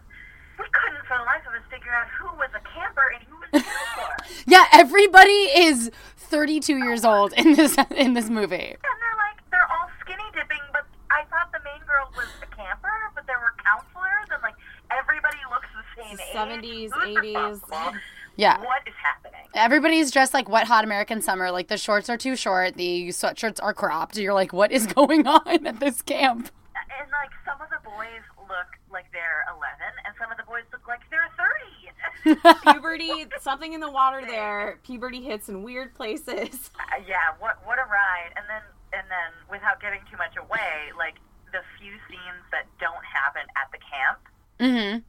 [0.60, 3.36] we couldn't for the life of us figure out who was a camper and who
[3.38, 3.66] was a
[3.96, 4.18] killer.
[4.46, 8.78] Yeah, everybody is 32 years old in this in this movie.
[8.78, 12.56] And they're like, they're all skinny dipping, but I thought the main girl was a
[12.56, 14.54] camper, but there were counselors, and like
[14.92, 16.92] everybody looks the same age.
[16.94, 17.94] 70s, 80s.
[18.36, 18.60] Yeah.
[18.60, 19.48] What is happening?
[19.56, 21.52] Everybody's dressed like Wet Hot American Summer.
[21.52, 24.18] Like the shorts are too short, the sweatshirts are cropped.
[24.18, 26.52] You're like, what is going on at this camp?
[27.00, 29.64] And like some of the boys look like they're 11,
[30.06, 32.54] and some of the boys look like they're 30.
[32.72, 34.80] Puberty, something in the water there.
[34.84, 36.72] Puberty hits in weird places.
[36.94, 38.30] Uh, yeah, what what a ride!
[38.36, 38.62] And then
[38.94, 41.16] and then without giving too much away, like
[41.52, 44.20] the few scenes that don't happen at the camp.
[44.60, 45.00] Mm-hmm.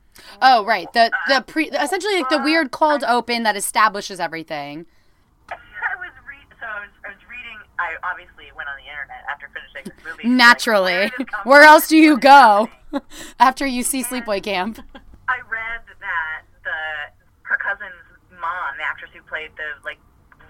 [0.40, 0.90] Oh, right.
[0.92, 4.86] The the pre essentially like the weird cold open that establishes everything.
[5.50, 7.58] I was re- so I was, I was reading.
[7.78, 10.28] I obviously went on the internet after finishing this movie.
[10.28, 10.92] Naturally.
[10.92, 11.68] Like, where, did this come Where from?
[11.70, 12.68] else do you go
[13.40, 14.80] after you see Sleepaway Camp?
[15.28, 17.92] I read that the her cousin's
[18.40, 19.98] mom, the actress who played the like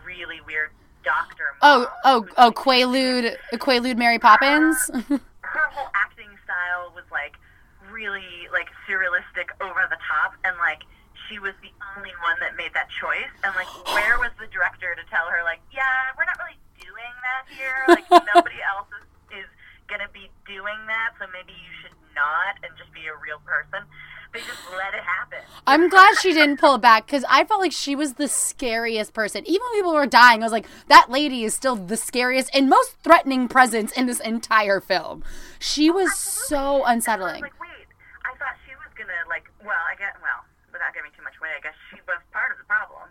[0.05, 0.71] really weird
[1.05, 1.45] doctor.
[1.63, 4.77] Oh, mom, oh, oh, like, oh, Quaalude, Quaalude Mary Poppins.
[4.89, 7.37] her whole acting style was like
[7.91, 10.83] really like surrealistic over the top and like
[11.29, 14.95] she was the only one that made that choice and like where was the director
[14.97, 16.57] to tell her like yeah we're not really
[16.95, 19.51] doing that here like nobody else is, is
[19.91, 23.83] gonna be doing that so maybe you should not and just be a real person
[24.35, 25.39] they just let it happen.
[25.65, 29.13] I'm glad she didn't pull it back because I felt like she was the scariest
[29.15, 29.47] person.
[29.47, 32.69] Even when people were dying, I was like, that lady is still the scariest and
[32.69, 35.23] most threatening presence in this entire film.
[35.61, 37.35] She oh, was so I unsettling.
[37.35, 37.87] was like, wait,
[38.27, 39.45] I thought she was gonna like.
[39.63, 40.19] Well, I guess.
[40.21, 40.43] Well,
[40.73, 43.07] without giving too much away, I guess she was part of the problem.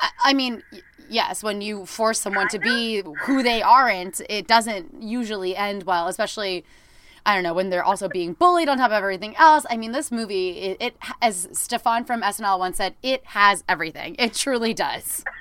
[0.00, 0.62] I, I mean,
[1.08, 6.08] yes, when you force someone to be who they aren't, it doesn't usually end well,
[6.08, 6.64] especially.
[7.26, 9.66] I don't know when they're also being bullied on top of everything else.
[9.68, 14.16] I mean, this movie, it, it as Stefan from SNL once said, it has everything.
[14.18, 15.24] It truly does.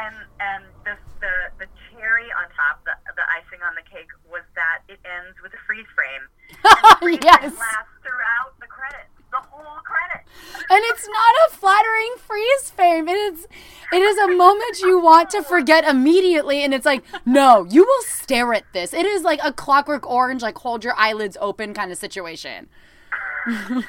[0.00, 4.40] And and the the the cherry on top, the the icing on the cake was
[4.56, 6.24] that it ends with a freeze frame.
[7.00, 7.40] Freeze yes.
[7.40, 10.26] frame lasts throughout the credits, the whole credit.
[10.70, 13.08] and it's not a flattering freeze frame.
[13.08, 13.46] It is
[13.92, 18.02] it is a moment you want to forget immediately and it's like, no, you will
[18.02, 18.92] stare at this.
[18.92, 22.68] It is like a clockwork orange, like hold your eyelids open kind of situation.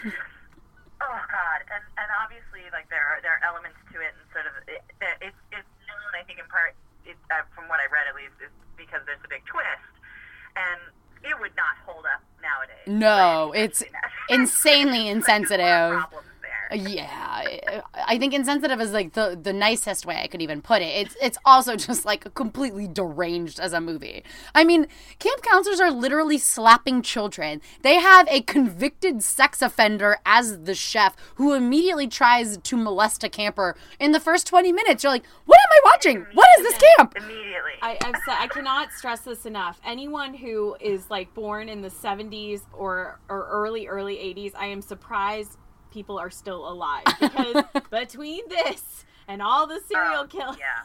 [1.02, 4.46] Oh God, and and obviously like there are there are elements to it, and sort
[4.46, 4.86] of it,
[5.18, 6.78] it's it's known I think in part
[7.10, 9.92] it, uh, from what I read at least is because there's a big twist,
[10.54, 10.78] and
[11.26, 12.22] it would not hold up
[12.88, 13.00] nowadays.
[13.02, 13.84] No, it's
[14.30, 16.04] insanely insensitive.
[16.74, 20.86] Yeah, I think insensitive is like the the nicest way I could even put it.
[20.86, 24.24] It's it's also just like completely deranged as a movie.
[24.56, 24.88] I mean,
[25.20, 27.62] camp counselors are literally slapping children.
[27.82, 33.30] They have a convicted sex offender as the chef who immediately tries to molest a
[33.30, 35.04] camper in the first 20 minutes.
[35.04, 36.26] You're like, "What am I watching?
[36.34, 37.72] What is this camp?" Immediately.
[37.82, 39.82] I, I've said I cannot stress this enough.
[39.86, 44.82] Anyone who is like born in the '70s or or early early '80s, I am
[44.82, 45.58] surprised
[45.92, 50.84] people are still alive because between this and all the serial Oh, killers Yeah.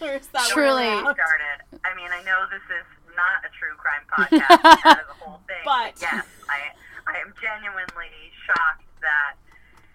[0.32, 0.88] that Truly.
[0.98, 1.58] started.
[1.84, 2.86] I mean, I know this is
[3.16, 6.72] not a true crime podcast out of the whole thing, But- yes, I
[7.06, 8.12] I am genuinely
[8.46, 9.34] shocked that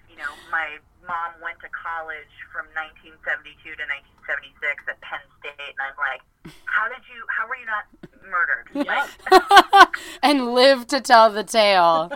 [0.09, 0.77] you know my
[1.07, 3.83] mom went to college from 1972 to
[4.25, 6.21] 1976 at Penn State, and I'm like,
[6.65, 7.21] how did you?
[7.29, 7.85] How were you not
[8.25, 8.65] murdered?
[8.73, 12.11] Like, and live to tell the tale.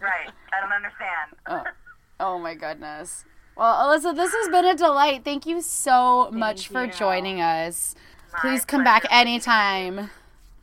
[0.00, 0.30] right?
[0.56, 1.74] I don't understand.
[2.20, 3.24] Oh, oh my goodness.
[3.56, 5.24] Well, Alyssa, this has been a delight.
[5.24, 6.92] Thank you so much for you.
[6.92, 7.94] joining us.
[8.32, 10.10] My Please come back anytime.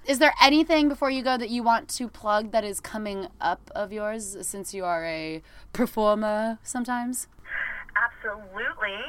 [0.05, 3.69] Is there anything before you go that you want to plug that is coming up
[3.76, 5.41] of yours since you are a
[5.72, 7.27] performer sometimes?
[7.95, 8.99] Absolutely.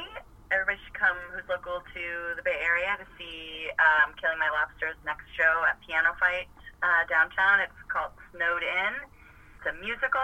[0.51, 4.95] Everybody should come who's local to the Bay Area to see um, Killing My Lobster's
[5.03, 6.45] next show at Piano Fight
[6.83, 7.59] uh, downtown.
[7.59, 8.93] It's called Snowed In.
[9.63, 10.19] It's a musical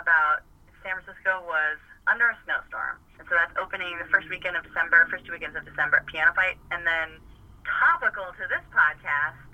[0.00, 0.48] about
[0.80, 1.76] San Francisco was
[2.08, 2.96] under a snowstorm.
[3.20, 6.08] And so that's opening the first weekend of December, first two weekends of December at
[6.08, 6.56] Piano Fight.
[6.72, 7.20] And then
[7.68, 9.44] topical to this podcast,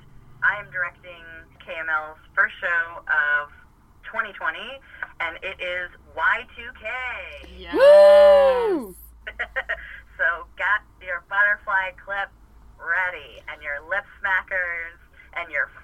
[0.46, 1.26] I am directing
[1.66, 3.50] KML's first show of
[4.06, 4.54] 2020,
[5.18, 6.86] and it is Y2K.
[7.58, 7.74] Yes.
[7.74, 8.94] Woo!
[10.14, 12.30] so got your butterfly clip
[12.78, 14.94] ready and your lip smackers
[15.34, 15.74] and your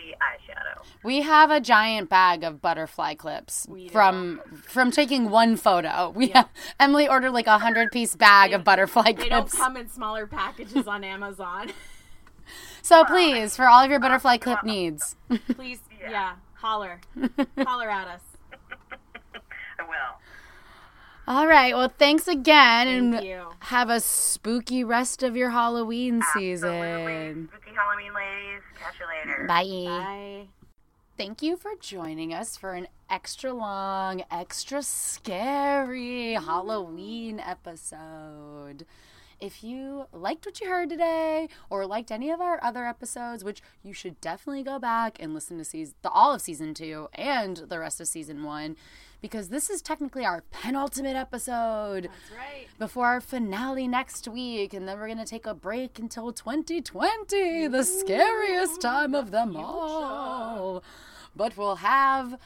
[0.00, 0.84] frosty eyeshadow.
[1.02, 6.10] We have a giant bag of butterfly clips from from taking one photo.
[6.14, 6.48] We have,
[6.78, 9.22] Emily ordered like a hundred piece bag of butterfly clips.
[9.22, 11.72] They don't come in smaller packages on Amazon.
[12.82, 15.14] So please, for all of your butterfly clip needs.
[15.54, 17.00] Please, yeah, holler,
[17.58, 18.22] holler at us.
[19.78, 20.19] I will.
[21.26, 21.74] All right.
[21.76, 23.42] Well, thanks again, Thank and you.
[23.60, 26.54] have a spooky rest of your Halloween Absolutely.
[26.56, 27.48] season.
[27.52, 28.62] Spooky Halloween ladies.
[28.80, 29.46] Catch you later.
[29.46, 30.02] Bye.
[30.02, 30.48] Bye.
[31.16, 38.86] Thank you for joining us for an extra long, extra scary Halloween episode.
[39.38, 43.62] If you liked what you heard today or liked any of our other episodes, which
[43.82, 47.56] you should definitely go back and listen to season, the all of season 2 and
[47.68, 48.76] the rest of season 1
[49.20, 52.66] because this is technically our penultimate episode That's right.
[52.78, 57.84] before our finale next week, and then we're gonna take a break until 2020, the
[57.84, 60.82] scariest time of them all.
[61.36, 62.38] But we'll have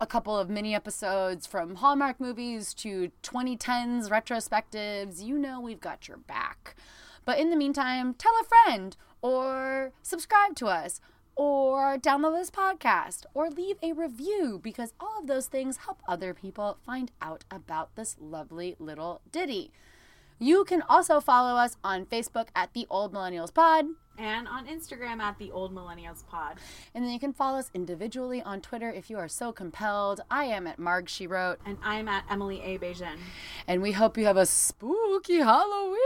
[0.00, 5.22] a couple of mini episodes from Hallmark movies to 2010s retrospectives.
[5.22, 6.74] You know we've got your back.
[7.24, 11.00] But in the meantime, tell a friend or subscribe to us
[11.36, 16.34] or download this podcast or leave a review because all of those things help other
[16.34, 19.72] people find out about this lovely little ditty.
[20.38, 23.86] You can also follow us on Facebook at the Old Millennials Pod.
[24.18, 26.58] And on Instagram at the Old Millennials Pod.
[26.94, 30.20] And then you can follow us individually on Twitter if you are so compelled.
[30.30, 31.58] I am at Marg She Wrote.
[31.64, 32.78] And I'm at Emily A.
[32.78, 33.18] Beijing.
[33.66, 35.98] And we hope you have a spooky Halloween.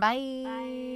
[0.00, 0.42] Bye.
[0.44, 0.95] Bye.